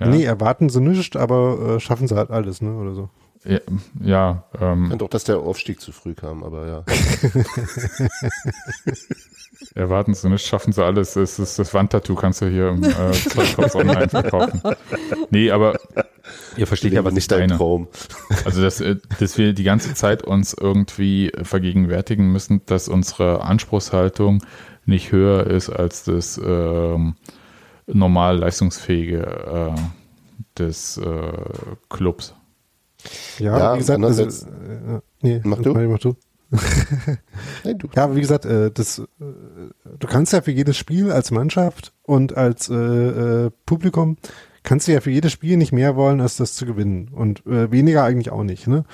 [0.00, 0.08] Ja?
[0.08, 2.74] Nee, erwarten sie nichts, aber äh, schaffen sie halt alles, ne?
[2.74, 3.10] Oder so.
[3.44, 3.58] Ja,
[4.00, 6.84] ja ähm, Kann doch, dass der Aufstieg zu früh kam, aber ja.
[9.74, 11.14] Erwarten sie nicht, schaffen sie alles.
[11.14, 13.12] Das, ist, das Wandtattoo kannst du hier im äh,
[13.74, 14.60] online verkaufen.
[15.30, 15.78] Nee, aber
[16.56, 17.88] ihr versteht ja, was nicht dein Traum.
[18.44, 24.42] Also, dass, äh, dass wir die ganze Zeit uns irgendwie vergegenwärtigen müssen, dass unsere Anspruchshaltung
[24.84, 27.14] nicht höher ist als das ähm,
[27.86, 31.32] normal leistungsfähige äh, des äh,
[31.88, 32.34] Clubs.
[33.38, 35.74] Ja, ja wie gesagt, also, äh, nee, mach du.
[35.74, 36.16] Mach du.
[37.64, 37.88] Nein, du.
[37.96, 39.04] Ja, wie gesagt, äh, das, äh,
[39.98, 44.18] du kannst ja für jedes Spiel als Mannschaft und als äh, äh, Publikum
[44.62, 47.70] kannst du ja für jedes Spiel nicht mehr wollen, als das zu gewinnen und äh,
[47.70, 48.66] weniger eigentlich auch nicht.
[48.66, 48.84] Ne?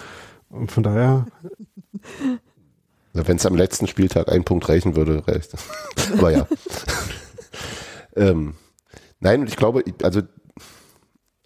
[0.51, 1.27] Und von daher.
[3.13, 5.53] Wenn es am letzten Spieltag ein Punkt reichen würde, reicht.
[6.13, 6.47] Aber ja.
[8.17, 8.55] ähm,
[9.19, 10.23] nein, und ich glaube, also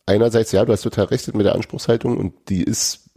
[0.07, 3.11] einerseits, ja, du hast total recht mit der Anspruchshaltung und die ist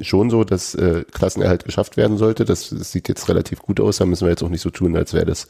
[0.00, 2.44] schon so, dass äh, Klassenerhalt geschafft werden sollte.
[2.44, 3.98] Das, das sieht jetzt relativ gut aus.
[3.98, 5.48] Da müssen wir jetzt auch nicht so tun, als wäre das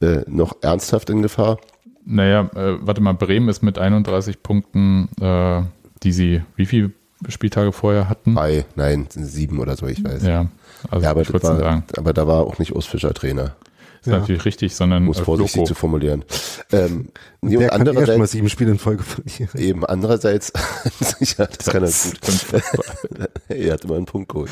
[0.00, 1.58] äh, noch ernsthaft in Gefahr.
[2.04, 5.62] Naja, äh, warte mal, Bremen ist mit 31 Punkten, äh,
[6.02, 6.92] die sie wie viele
[7.28, 8.34] Spieltage vorher hatten?
[8.34, 10.24] Drei, nein, sieben oder so, ich weiß.
[10.24, 10.46] Ja,
[10.90, 13.56] also ja aber, war, aber da war auch nicht Osfischer Trainer.
[14.04, 14.18] Ist ja.
[14.18, 15.68] natürlich richtig, sondern muss vorsichtig Loco.
[15.68, 16.26] zu formulieren.
[16.72, 17.08] Ähm,
[17.40, 19.48] nee, Der kann erst mal sieben Spiele in Folge verlieren.
[19.56, 20.52] Eben, andererseits,
[21.20, 23.30] ja, das, das kann er gut.
[23.48, 24.50] er hat immer einen Punkt geholt.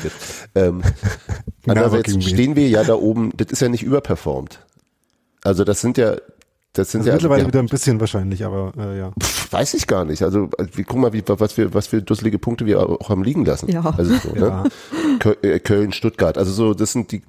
[0.55, 0.81] Ähm,
[1.67, 4.65] andererseits stehen wir ja da oben, das ist ja nicht überperformt.
[5.43, 6.15] Also das sind ja
[6.75, 9.11] das sind also ja mittlerweile ja, wieder ein bisschen wahrscheinlich, aber äh, ja.
[9.21, 10.23] Pff, weiß ich gar nicht.
[10.23, 13.45] Also wie, guck mal, wie, was für was für dusselige Punkte wir auch haben liegen
[13.45, 13.69] lassen.
[13.69, 13.93] Ja.
[13.95, 14.63] Also so, ja.
[14.63, 14.69] Ne?
[15.25, 16.37] Äh, Köln, Stuttgart.
[16.37, 17.23] Also so, das sind die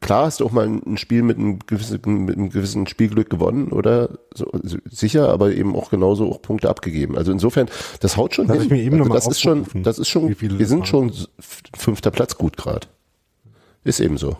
[0.00, 3.68] klar hast du auch mal ein Spiel mit einem gewissen, mit einem gewissen Spielglück gewonnen,
[3.68, 4.10] oder?
[4.34, 7.16] So, also sicher, aber eben auch genauso auch Punkte abgegeben.
[7.16, 7.68] Also insofern,
[8.00, 8.66] das haut schon das hin.
[8.66, 12.36] Ich mir eben also das ist schon, das ist schon, wir sind schon fünfter Platz
[12.36, 12.86] gut gerade.
[13.84, 14.36] Ist eben so.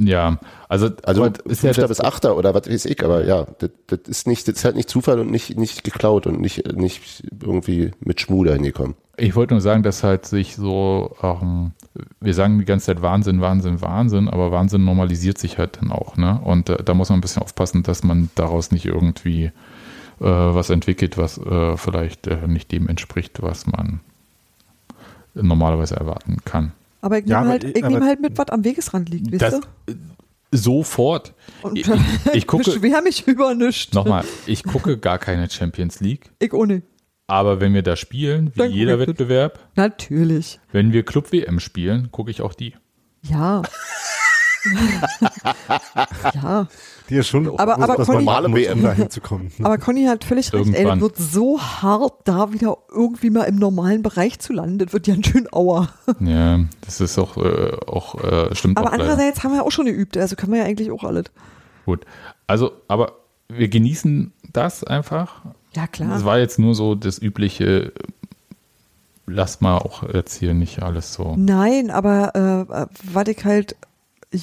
[0.00, 3.70] Ja, also, also ist Fünfter ja bis Achter oder was weiß ich, aber ja, das,
[3.88, 7.24] das ist nicht, das ist halt nicht Zufall und nicht, nicht geklaut und nicht, nicht
[7.42, 8.94] irgendwie mit Schmuder hingekommen.
[9.18, 11.72] Ich wollte nur sagen, dass halt sich so, ähm,
[12.20, 16.16] wir sagen die ganze Zeit Wahnsinn, Wahnsinn, Wahnsinn, aber Wahnsinn normalisiert sich halt dann auch,
[16.16, 16.40] ne?
[16.44, 19.52] Und äh, da muss man ein bisschen aufpassen, dass man daraus nicht irgendwie äh,
[20.20, 24.00] was entwickelt, was äh, vielleicht äh, nicht dem entspricht, was man
[25.34, 26.72] normalerweise erwarten kann.
[27.00, 29.60] Aber ich nehme ja, halt, ich nehm halt mit, was am Wegesrand liegt, wisst ihr?
[30.50, 31.34] Sofort.
[31.62, 31.88] Und ich,
[32.32, 32.64] ich gucke.
[32.64, 33.92] Beschwer mich über nichts.
[33.92, 36.30] Nochmal, ich gucke gar keine Champions League.
[36.38, 36.82] Ich ohne.
[37.30, 39.58] Aber wenn wir da spielen, wie Dann jeder Wettbewerb.
[39.76, 40.58] Natürlich.
[40.72, 42.74] Wenn wir Club WM spielen, gucke ich auch die.
[43.22, 43.62] Ja.
[46.34, 46.66] ja.
[47.10, 49.52] Die ist schon aber, aber das Conny, normale WM dahin zu kommen.
[49.58, 49.64] Ne?
[49.66, 53.56] Aber Conny hat völlig recht, ey, das wird so hart, da wieder irgendwie mal im
[53.56, 54.78] normalen Bereich zu landen.
[54.78, 55.88] Das wird ja ein schön Auer.
[56.20, 59.44] Ja, das ist auch, äh, auch äh, stimmt Aber auch andererseits leider.
[59.44, 61.26] haben wir auch schon geübt, also können wir ja eigentlich auch alles.
[61.86, 62.04] Gut,
[62.46, 63.12] also, aber
[63.48, 65.42] wir genießen das einfach.
[65.78, 66.16] Ja, klar.
[66.16, 67.92] Es war jetzt nur so das übliche,
[69.28, 71.36] lasst mal auch jetzt hier nicht alles so.
[71.36, 72.34] Nein, aber
[72.68, 73.76] äh, was ich halt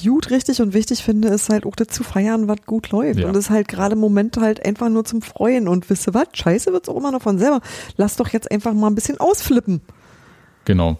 [0.02, 3.20] gut richtig und wichtig finde, ist halt auch das zu feiern, was gut läuft.
[3.20, 3.28] Ja.
[3.28, 5.68] Und das ist halt gerade im Moment halt einfach nur zum Freuen.
[5.68, 6.28] Und wisst ihr was?
[6.32, 7.60] Scheiße wird es auch immer noch von selber.
[7.98, 9.82] Lass doch jetzt einfach mal ein bisschen ausflippen.
[10.64, 10.98] Genau.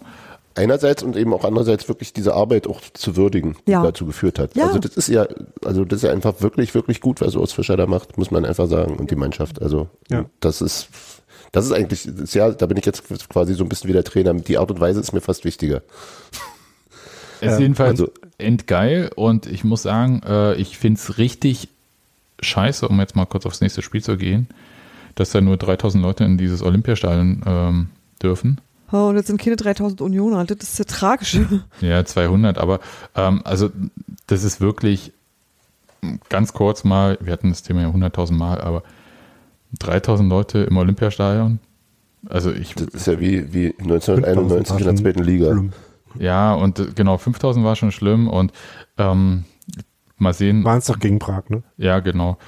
[0.56, 3.82] Einerseits und eben auch andererseits wirklich diese Arbeit auch zu würdigen, die ja.
[3.82, 4.56] dazu geführt hat.
[4.56, 4.66] Ja.
[4.66, 5.26] Also das ist ja,
[5.64, 8.46] also das ist ja einfach wirklich, wirklich gut, was Urs Fischer da macht, muss man
[8.46, 8.96] einfach sagen.
[8.96, 9.60] Und die Mannschaft.
[9.60, 10.24] Also ja.
[10.40, 10.88] das ist,
[11.52, 13.92] das ist eigentlich, das ist ja, da bin ich jetzt quasi so ein bisschen wie
[13.92, 14.32] der Trainer.
[14.32, 15.82] Die Art und Weise ist mir fast wichtiger.
[17.42, 21.68] Ist ja, jedenfalls also, endgeil und ich muss sagen, äh, ich finde es richtig
[22.40, 24.48] scheiße, um jetzt mal kurz aufs nächste Spiel zu gehen,
[25.16, 27.88] dass da nur 3000 Leute in dieses Olympiastadion ähm,
[28.22, 28.60] dürfen.
[28.92, 31.38] Oh, und jetzt sind keine 3000 Unioner, das ist ja tragisch.
[31.80, 32.80] Ja, 200, aber
[33.14, 33.70] ähm, also
[34.26, 35.12] das ist wirklich
[36.28, 38.82] ganz kurz mal, wir hatten das Thema ja 100.000 Mal, aber
[39.78, 41.58] 3000 Leute im Olympiastadion.
[42.28, 42.74] Also ich.
[42.74, 45.52] Das ist ja wie, wie 1991 in der zweiten Liga.
[45.52, 45.72] Schlimm.
[46.18, 48.52] Ja, und äh, genau, 5000 war schon schlimm und
[48.98, 49.44] ähm,
[50.16, 50.64] mal sehen.
[50.64, 51.62] Waren es doch gegen Prag, ne?
[51.76, 52.38] Ja, genau.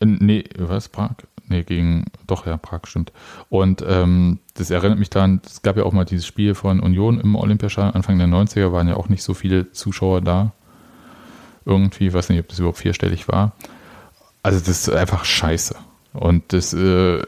[0.00, 1.14] Äh, nee, was, Prag?
[1.48, 3.12] Nee, gegen, doch, ja, Prag stimmt.
[3.48, 7.20] Und ähm, das erinnert mich daran, es gab ja auch mal dieses Spiel von Union
[7.20, 10.52] im Olympiastadion, Anfang der 90er waren ja auch nicht so viele Zuschauer da.
[11.64, 13.52] irgendwie, weiß nicht, ob das überhaupt vierstellig war.
[14.42, 15.76] Also das ist einfach scheiße.
[16.12, 17.22] Und das äh,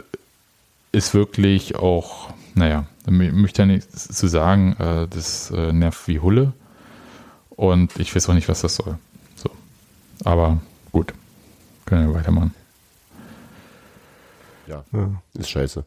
[0.93, 6.19] ist wirklich auch, naja, ich möchte ja nichts zu sagen, äh, das äh, nervt wie
[6.21, 6.53] Hulle.
[7.51, 8.99] Und ich weiß auch nicht, was das soll.
[9.37, 9.49] So.
[10.25, 10.59] Aber
[10.91, 11.15] gut,
[11.87, 12.53] können wir weitermachen.
[14.67, 15.11] Ja, Ja.
[15.35, 15.85] ist scheiße.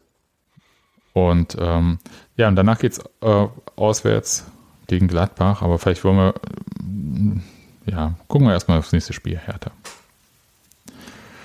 [1.26, 1.98] Und ähm,
[2.36, 3.46] ja, und danach geht's äh,
[3.76, 4.46] auswärts
[4.86, 6.34] gegen Gladbach, aber vielleicht wollen wir,
[7.86, 9.70] äh, ja, gucken wir erstmal aufs nächste Spiel, Hertha.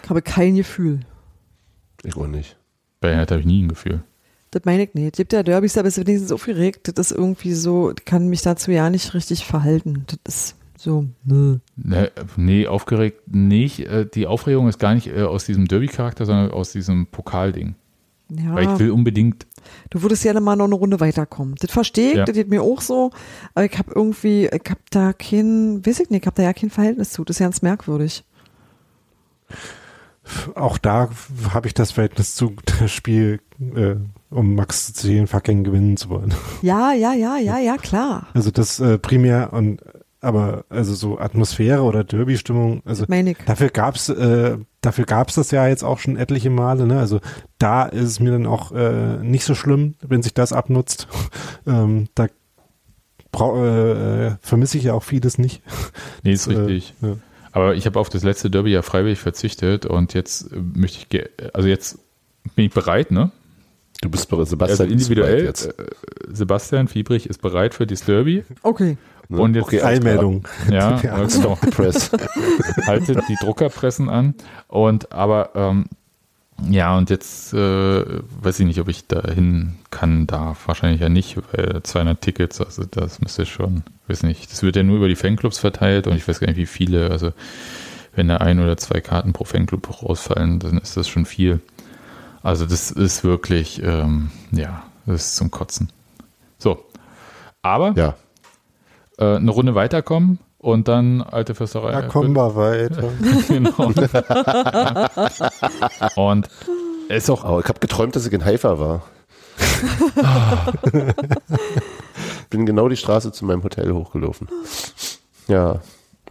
[0.04, 1.00] Ich habe kein Gefühl.
[2.04, 2.58] Ich auch nicht.
[3.00, 4.04] Bei Hertha habe ich nie ein Gefühl.
[4.52, 5.16] Das meine ich nicht.
[5.16, 6.92] Gibt ja Derbys, aber es ist wenigstens aufgeregt.
[6.96, 10.06] Das ist irgendwie so, ich kann mich dazu ja nicht richtig verhalten.
[10.24, 11.58] Das ist so, nö.
[11.76, 13.80] Ne, nee, aufgeregt nicht.
[13.80, 17.76] Äh, Die Aufregung ist gar nicht äh, aus diesem Derby-Charakter, sondern aus diesem Pokalding.
[18.30, 19.46] Ja, Weil ich will unbedingt,
[19.90, 21.56] du würdest gerne mal noch eine Runde weiterkommen.
[21.60, 22.26] Das verstehe ich, Ja.
[22.26, 23.12] das geht mir auch so.
[23.54, 26.54] Aber ich habe irgendwie, ich habe da kein, weiß ich nicht, ich habe da ja
[26.54, 27.24] kein Verhältnis zu.
[27.24, 28.24] Das ist ganz merkwürdig.
[30.56, 31.10] Auch da
[31.54, 33.42] habe ich das Verhältnis zu das Spiel,
[33.76, 33.96] äh,
[34.30, 36.34] um Max zu den Fackeln gewinnen zu wollen.
[36.62, 38.28] Ja, ja, ja, ja, ja, klar.
[38.34, 39.82] Also das äh, primär und
[40.24, 45.68] aber also so Atmosphäre oder Derby-Stimmung, also Das dafür gab's äh, dafür gab's das ja
[45.68, 47.00] jetzt auch schon etliche Male, ne?
[47.00, 47.20] Also
[47.60, 51.08] da ist es mir dann auch äh, nicht so schlimm, wenn sich das abnutzt.
[51.68, 52.28] ähm, da
[53.34, 55.62] äh, vermisse ich ja auch vieles nicht.
[56.24, 56.94] nee, ist Äh, richtig.
[57.02, 57.16] ja.
[57.52, 61.10] Aber ich habe auf das letzte Derby ja freiwillig verzichtet und jetzt äh, möchte ich,
[61.10, 62.00] ge- also jetzt
[62.56, 63.32] bin ich bereit, ne?
[64.02, 64.90] Du bist bereit, Also Sebastian.
[64.90, 65.68] ist bereit individuell, jetzt.
[65.68, 65.74] äh,
[66.32, 68.44] Sebastian Fiebrich ist bereit für das Derby.
[68.64, 68.98] Okay.
[69.30, 69.40] Ne?
[69.42, 69.86] und jetzt- klar.
[69.86, 70.48] Eilmeldung.
[70.70, 71.24] Ja, Ja.
[71.24, 71.56] äh, genau.
[71.72, 72.12] Press.
[72.86, 74.36] haltet die Druckerpressen an.
[74.68, 75.86] Und aber ähm,
[76.70, 77.58] ja, und jetzt äh,
[78.42, 80.68] weiß ich nicht, ob ich da hin kann, darf.
[80.68, 84.84] Wahrscheinlich ja nicht, weil 200 Tickets, also das müsste schon, weiß nicht, das wird ja
[84.84, 87.10] nur über die Fanclubs verteilt und ich weiß gar nicht, wie viele.
[87.10, 87.34] Also
[88.16, 91.60] wenn da ein oder zwei Karten pro Fanclub rausfallen, dann ist das schon viel.
[92.44, 95.90] Also das ist wirklich, ähm, ja, das ist zum Kotzen.
[96.60, 96.86] So,
[97.64, 98.16] aber Ja.
[99.18, 101.92] Äh, eine Runde weiterkommen und dann alte Fürsterei.
[101.92, 103.10] Da kommen wir weiter.
[103.48, 103.92] genau.
[106.16, 106.48] und
[107.10, 109.04] ist auch, Aber ich habe geträumt, dass ich in Haifa war.
[112.50, 114.48] Bin genau die Straße zu meinem Hotel hochgelaufen.
[115.48, 115.82] Ja,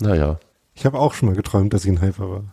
[0.01, 0.39] naja.
[0.75, 2.45] Ich habe auch schon mal geträumt, dass ich in Haifa war.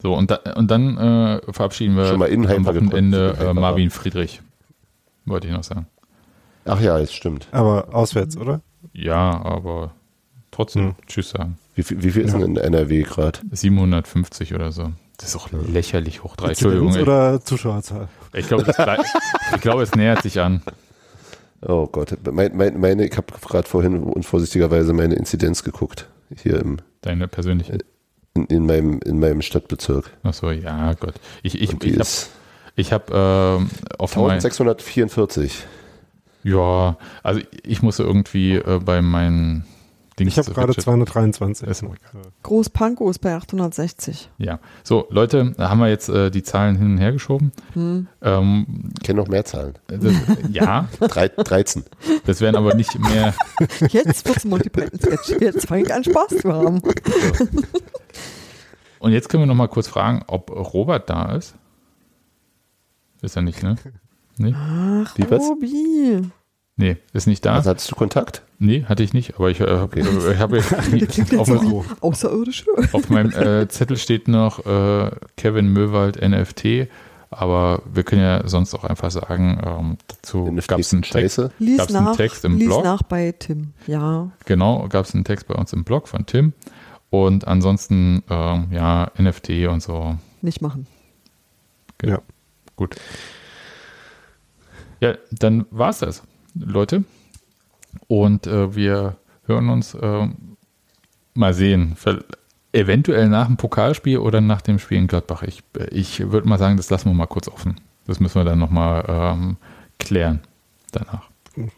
[0.00, 3.52] so und, da, und dann äh, verabschieden wir Schon mal in am Haifa Wochenende äh,
[3.52, 4.40] Marvin Friedrich.
[5.26, 5.86] Wollte ich noch sagen.
[6.64, 7.48] Ach ja, es stimmt.
[7.52, 8.60] Aber auswärts, oder?
[8.92, 9.92] Ja, aber
[10.50, 10.94] trotzdem Hm.
[11.06, 11.58] Tschüss sagen.
[11.74, 13.38] Wie, viel- wie viel ist denn in NRW gerade?
[13.50, 14.92] 750 oder so.
[15.18, 16.36] Das ist auch lächerlich hoch.
[16.36, 16.48] Drei.
[16.48, 16.92] Entschuldigung.
[16.96, 18.08] Oder Zuschauerzahl?
[18.32, 18.76] ich glaube, das
[19.60, 20.62] glaube, es nähert sich an.
[21.66, 26.08] Oh Gott, mein, mein, meine, ich habe gerade vorhin unvorsichtigerweise meine Inzidenz geguckt.
[26.42, 27.78] Hier im, Deine persönliche.
[28.34, 30.10] in, in, meinem, in meinem Stadtbezirk.
[30.22, 31.14] Achso, ja, Gott.
[31.42, 32.06] Ich, ich, ich habe
[32.76, 35.64] ich hab, ähm, auf mein, 1644.
[36.44, 39.64] Ja, also ich musste irgendwie äh, bei meinen
[40.18, 40.32] Dings.
[40.32, 41.66] Ich habe gerade Widget- 223.
[41.66, 41.96] Ist egal.
[42.44, 44.30] Groß Pankow ist bei 860.
[44.38, 47.50] Ja, so Leute, da haben wir jetzt äh, die Zahlen hin und her geschoben.
[47.72, 48.06] Hm.
[48.22, 49.74] Ähm, Ich kenne noch mehr Zahlen.
[49.88, 50.00] das,
[50.50, 51.82] ja, Drei, 13.
[52.26, 53.34] das wären aber nicht mehr.
[53.88, 55.40] Jetzt wird's Monty Python Sketch.
[55.40, 56.80] Jetzt fange ich an Spaß zu haben.
[59.00, 61.54] Und jetzt können wir noch mal kurz fragen, ob Robert da ist.
[63.20, 63.76] Ist er nicht, ne?
[64.36, 65.42] Nee, Ach, Wie, was?
[65.42, 66.22] Robi.
[66.76, 67.54] nee ist nicht da.
[67.54, 68.42] Also hattest du Kontakt?
[68.58, 70.58] Nee, hatte ich nicht, aber ich, äh, hab, äh, ich habe
[71.38, 72.66] auf, so wie Außerirdische.
[72.92, 76.88] auf meinem äh, Zettel steht noch äh, Kevin Möwald NFT,
[77.30, 81.36] aber wir können ja sonst auch einfach sagen, ähm, dazu gab es einen Text.
[81.38, 82.84] Gab's einen nach, Text im lies Blog?
[82.84, 83.72] nach bei Tim.
[83.86, 84.30] Ja.
[84.46, 86.52] Genau, gab es einen Text bei uns im Blog von Tim.
[87.10, 90.16] Und ansonsten, ähm, ja, NFT und so.
[90.42, 90.86] Nicht machen.
[91.98, 92.14] Genau.
[92.14, 92.22] Ja.
[92.76, 92.96] Gut.
[95.04, 96.22] Ja, dann war's das,
[96.54, 97.04] Leute.
[98.06, 99.16] Und äh, wir
[99.46, 100.28] hören uns äh,
[101.34, 101.94] mal sehen.
[102.72, 105.42] Eventuell nach dem Pokalspiel oder nach dem Spiel in Gladbach.
[105.42, 107.76] Ich, ich würde mal sagen, das lassen wir mal kurz offen.
[108.06, 109.56] Das müssen wir dann nochmal ähm,
[109.98, 110.40] klären
[110.90, 111.28] danach.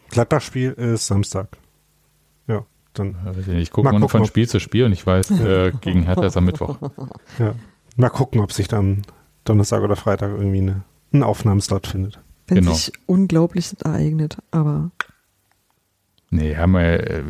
[0.09, 1.49] Gladbach-Spiel ist Samstag.
[2.47, 5.73] Ja, dann Äh, Ich, gucke Mal mal von Spiel zu Spiel und ich weiß, äh,
[5.81, 6.77] gegen Hertha ist am Mittwoch.
[7.39, 7.55] ja.
[7.97, 9.01] mal gucken, ob sich dann
[9.43, 12.21] Donnerstag oder Freitag irgendwie eine, ein Aufnahmeslot findet.
[12.47, 12.73] Wenn Genau.
[12.73, 14.37] sich Unglaubliches ereignet.
[14.51, 14.91] Aber
[16.29, 17.23] Nee, haben wir,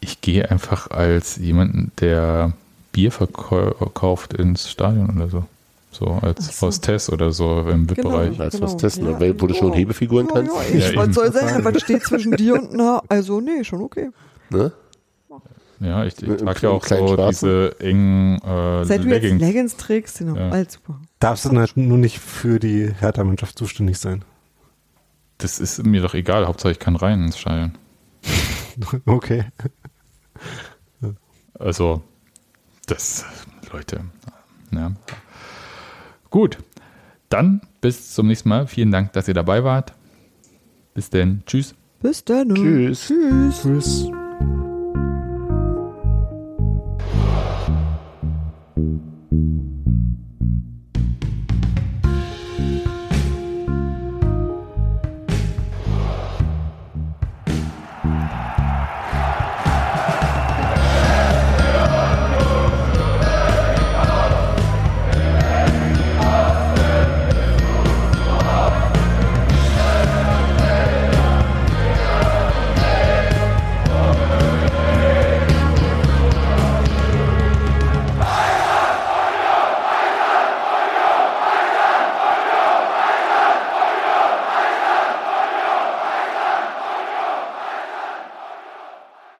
[0.00, 2.52] ich gehe einfach als jemanden, der
[2.92, 5.44] Bier verkauft ins Stadion oder so.
[5.90, 6.66] So als Ach so.
[6.68, 8.40] Hostess oder so im VIP-Bereich.
[8.40, 9.20] Als Genau, was testen, ja.
[9.20, 10.52] weil, wo du schon Hebefiguren ja, kannst.
[10.72, 11.12] ja, Ja, ich, was eben.
[11.12, 11.64] soll sein?
[11.64, 13.02] Was steht zwischen dir und na?
[13.08, 14.08] Also, nee, schon okay.
[14.48, 14.72] Ne?
[15.80, 17.28] Ja, ich, ich trage ja auch so Schwarzen.
[17.48, 19.40] diese engen äh, Seit du jetzt Leggings.
[19.42, 20.48] Leggings trägst, genau, Ja.
[20.50, 20.98] alles super.
[21.18, 24.24] Darfst du halt nur nicht für die Hertha-Mannschaft zuständig sein.
[25.42, 27.72] Das ist mir doch egal, Hauptsache ich kann rein ins Stadion.
[29.04, 29.44] Okay.
[31.58, 32.02] Also,
[32.86, 33.26] das,
[33.70, 34.00] Leute.
[34.70, 34.92] Ja.
[36.30, 36.56] Gut,
[37.28, 38.66] dann bis zum nächsten Mal.
[38.66, 39.92] Vielen Dank, dass ihr dabei wart.
[40.94, 41.42] Bis denn.
[41.44, 41.74] Tschüss.
[42.00, 42.54] Bis dann.
[42.54, 43.08] Tschüss.
[43.08, 43.62] Tschüss.
[43.62, 44.10] Tschüss.